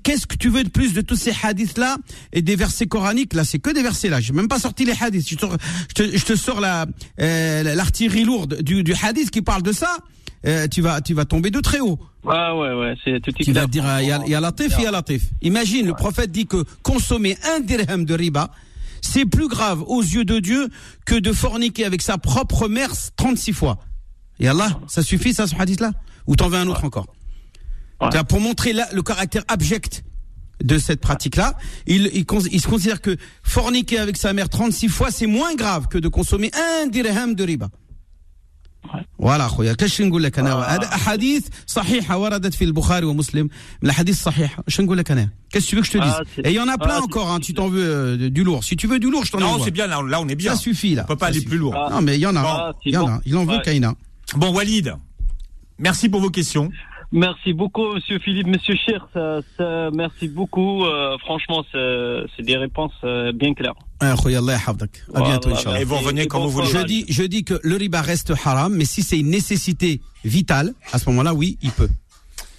Qu'est-ce 0.02 0.26
que 0.26 0.36
tu 0.36 0.48
veux 0.48 0.64
de 0.64 0.68
plus 0.68 0.92
de 0.92 1.00
tous 1.00 1.16
ces 1.16 1.32
hadiths 1.42 1.78
là 1.78 1.96
et 2.32 2.42
des 2.42 2.56
versets 2.56 2.86
coraniques? 2.86 3.34
Là 3.34 3.44
C'est 3.44 3.58
que 3.58 3.70
des 3.70 3.82
versets 3.82 4.08
là. 4.08 4.20
J'ai 4.20 4.32
même 4.32 4.48
pas 4.48 4.58
sorti 4.58 4.84
les 4.84 4.94
hadiths. 5.00 5.28
Je 5.28 5.36
te, 5.36 5.46
je 5.88 5.94
te, 5.94 6.16
je 6.16 6.24
te 6.24 6.36
sors 6.36 6.60
la 6.60 6.86
euh, 7.20 7.62
l'artillerie 7.74 8.24
lourde 8.24 8.62
du, 8.62 8.82
du 8.82 8.94
hadith 9.00 9.30
qui 9.30 9.42
parle 9.42 9.62
de 9.62 9.72
ça. 9.72 9.98
Euh, 10.46 10.66
tu 10.68 10.80
vas 10.80 11.02
tu 11.02 11.12
vas 11.12 11.26
tomber 11.26 11.50
de 11.50 11.60
très 11.60 11.80
haut. 11.80 11.98
Ouais, 12.24 12.34
ouais, 12.34 12.74
ouais, 12.74 12.94
c'est 13.04 13.20
tout 13.20 13.32
Tu 13.32 13.52
vas 13.52 13.66
dire, 13.66 13.84
il 14.00 14.08
y 14.08 14.12
a, 14.12 14.26
y 14.26 14.34
a 14.34 14.40
latif, 14.40 14.74
il 14.78 14.84
y 14.84 14.86
a 14.86 14.90
latif. 14.90 15.22
Imagine, 15.42 15.86
le 15.86 15.94
prophète 15.94 16.30
dit 16.30 16.46
que 16.46 16.64
consommer 16.82 17.36
un 17.54 17.60
dirham 17.60 18.04
de 18.04 18.14
riba, 18.14 18.50
c'est 19.02 19.26
plus 19.26 19.48
grave 19.48 19.82
aux 19.86 20.02
yeux 20.02 20.24
de 20.24 20.38
Dieu 20.38 20.68
que 21.06 21.14
de 21.14 21.32
forniquer 21.32 21.84
avec 21.84 22.02
sa 22.02 22.18
propre 22.18 22.68
mère 22.68 22.92
36 23.16 23.52
fois. 23.52 23.78
Et 24.38 24.48
Allah, 24.48 24.80
ça 24.88 25.02
suffit 25.02 25.34
ça, 25.34 25.46
ce 25.46 25.54
hadith-là 25.54 25.92
Ou 26.26 26.36
t'en 26.36 26.48
veux 26.48 26.58
un 26.58 26.66
autre 26.66 26.84
encore 26.84 27.06
Ouais. 28.00 28.08
Pour 28.28 28.40
montrer 28.40 28.72
là, 28.72 28.88
le 28.94 29.02
caractère 29.02 29.44
abject 29.46 30.04
de 30.64 30.78
cette 30.78 31.00
pratique-là, 31.00 31.54
il, 31.86 32.10
il 32.14 32.60
se 32.60 32.66
considère 32.66 33.02
que 33.02 33.16
forniquer 33.42 33.98
avec 33.98 34.16
sa 34.16 34.32
mère 34.32 34.48
36 34.48 34.88
fois, 34.88 35.10
c'est 35.10 35.26
moins 35.26 35.54
grave 35.54 35.86
que 35.88 35.98
de 35.98 36.08
consommer 36.08 36.50
un 36.54 36.86
dirham 36.86 37.34
de 37.34 37.44
riba. 37.44 37.68
voilà 39.19 39.41
اخويا 39.45 39.73
كاش 39.73 40.01
نقول 40.01 40.23
لك 40.23 40.39
انا 40.39 40.53
هذا 40.55 40.85
احاديث 40.95 41.47
صحيحه 41.67 42.17
وردت 42.17 42.53
في 42.53 42.63
البخاري 42.63 43.05
ومسلم 43.05 43.43
من 43.43 43.49
الاحاديث 43.83 44.15
الصحيحه 44.17 44.63
اش 44.67 44.81
نقول 44.81 44.97
لك 44.97 45.11
انا 45.11 45.29
qu'est-ce 45.55 45.65
que 45.65 45.69
tu 45.69 45.75
veux 45.75 45.81
que 45.81 45.87
je 45.87 45.91
te 45.91 45.97
dise 45.97 46.13
Ah, 46.19 46.21
c'est- 46.35 46.45
et 46.47 46.49
il 46.51 46.55
y 46.55 46.59
en 46.59 46.67
a 46.67 46.77
plein 46.77 46.97
ah, 46.99 47.01
encore 47.03 47.27
c'est- 47.27 47.33
hein, 47.33 47.39
tu 47.39 47.53
t'en 47.53 47.67
veux 47.67 47.83
euh, 47.83 48.29
du 48.29 48.43
lourd 48.43 48.63
si 48.63 48.75
tu 48.77 48.87
veux 48.87 48.99
du 48.99 49.09
lourd 49.09 49.25
je 49.25 49.31
t'en 49.31 49.39
Non, 49.39 49.47
envoie 49.47 49.65
c'est 49.65 49.71
bien, 49.79 49.87
là, 49.87 50.01
là, 50.13 50.17
on 50.21 50.27
est 50.27 50.35
bien. 50.43 50.51
ça 50.53 50.57
suffit 50.67 50.93
là 50.95 51.03
On 51.05 51.07
peut 51.07 51.15
pas 51.15 51.25
Ça 51.25 51.29
aller 51.31 51.39
suffit. 51.39 51.49
plus 51.49 51.57
lourd. 51.57 51.75
Ah. 51.75 51.89
non 51.93 52.01
mais 52.01 52.15
il 52.17 52.21
y 52.21 52.27
en 52.27 52.35
a 52.35 52.41
Ah, 52.45 52.71
c'est 52.83 52.89
il 52.89 52.93
y 52.93 52.97
en 52.97 53.05
bon. 53.07 53.13
a 53.13 53.21
il 53.29 53.35
en 53.41 53.45
veut 53.45 53.57
Ouais. 53.57 53.61
Kaina 53.65 53.91
Bon, 54.41 54.49
Walid, 54.57 54.87
merci 55.87 56.05
pour 56.11 56.21
vos 56.25 56.29
questions. 56.37 56.69
Merci 57.12 57.52
beaucoup, 57.52 57.92
Monsieur 57.94 58.20
Philippe, 58.20 58.46
Monsieur 58.46 58.76
Cher. 58.76 59.08
Ça, 59.12 59.90
merci 59.92 60.28
beaucoup. 60.28 60.84
Euh, 60.84 61.18
franchement, 61.18 61.64
c'est 61.72 62.42
des 62.42 62.56
réponses 62.56 62.92
euh, 63.02 63.32
bien 63.32 63.52
claires. 63.54 63.74
À 65.14 65.20
bientôt, 65.20 65.50
Inch'Allah. 65.50 65.80
Et 65.80 65.84
vous 65.84 65.96
revenez 65.96 66.26
quand 66.26 66.40
vous 66.40 66.50
voulez. 66.50 66.68
Je 66.68 66.84
dis, 66.84 67.04
je 67.08 67.22
dis 67.24 67.42
que 67.44 67.54
le 67.62 67.76
riba 67.76 68.00
reste 68.00 68.32
haram, 68.44 68.74
mais 68.74 68.84
si 68.84 69.02
c'est 69.02 69.18
une 69.18 69.30
nécessité 69.30 70.00
vitale, 70.24 70.72
à 70.92 70.98
ce 70.98 71.08
moment-là, 71.10 71.34
oui, 71.34 71.58
il 71.62 71.70
peut. 71.72 71.88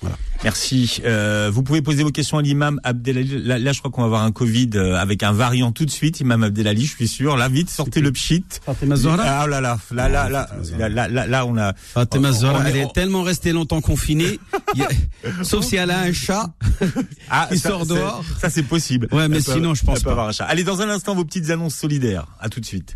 Voilà. 0.02 0.18
Merci. 0.44 1.02
Euh, 1.06 1.52
vous 1.54 1.62
pouvez 1.62 1.82
poser 1.82 2.04
vos 2.04 2.10
questions 2.10 2.38
à 2.38 2.42
l'imam 2.42 2.80
Abdelali. 2.84 3.44
Là, 3.44 3.72
je 3.72 3.80
crois 3.80 3.92
qu'on 3.92 4.02
va 4.02 4.08
avoir 4.08 4.24
un 4.24 4.32
Covid 4.32 4.72
euh, 4.74 4.96
avec 4.96 5.22
un 5.22 5.32
variant 5.32 5.72
tout 5.72 5.86
de 5.86 5.92
suite, 5.92 6.20
imam 6.20 6.44
Abdelali, 6.44 6.86
je 6.86 6.96
suis 6.96 7.08
sûr. 7.08 7.38
Là, 7.38 7.48
vite, 7.48 7.70
sortez 7.70 8.02
le 8.02 8.12
pchit. 8.12 8.44
Fatima 8.66 8.96
Zahra. 8.96 9.24
Ah 9.24 9.44
oh 9.46 9.48
là 9.48 9.62
là, 9.62 9.78
là 9.92 10.10
là 10.10 10.30
là, 10.30 10.50
là, 10.90 11.08
là, 11.08 11.28
là, 11.28 11.46
on 11.46 11.58
a... 11.58 11.74
Fatima 11.74 12.32
Zahra, 12.32 12.68
elle 12.68 12.78
est 12.78 12.94
tellement 12.94 13.22
restée 13.22 13.52
longtemps 13.52 13.82
confinée, 13.82 14.40
sauf 15.44 15.64
si 15.64 15.76
elle 15.76 15.92
a 15.92 16.00
un 16.02 16.14
chat 16.14 16.50
ah, 17.30 17.48
qui 17.52 17.60
sort 17.60 17.86
dehors. 17.86 18.24
Ça, 18.40 18.50
c'est 18.50 18.64
possible. 18.64 19.08
Ouais, 19.12 19.28
mais 19.28 19.42
sinon, 19.42 19.76
je 19.76 19.84
pense 19.84 20.02
pas. 20.02 20.12
avoir 20.12 20.30
un 20.30 20.32
chat. 20.32 20.46
Allez, 20.46 20.64
dans 20.64 20.82
un 20.82 20.90
instant, 20.90 21.14
vos 21.14 21.26
petites 21.26 21.50
annonces 21.52 21.76
solidaires. 21.76 22.26
À 22.40 22.50
tout 22.50 22.60
de 22.60 22.66
suite. 22.66 22.96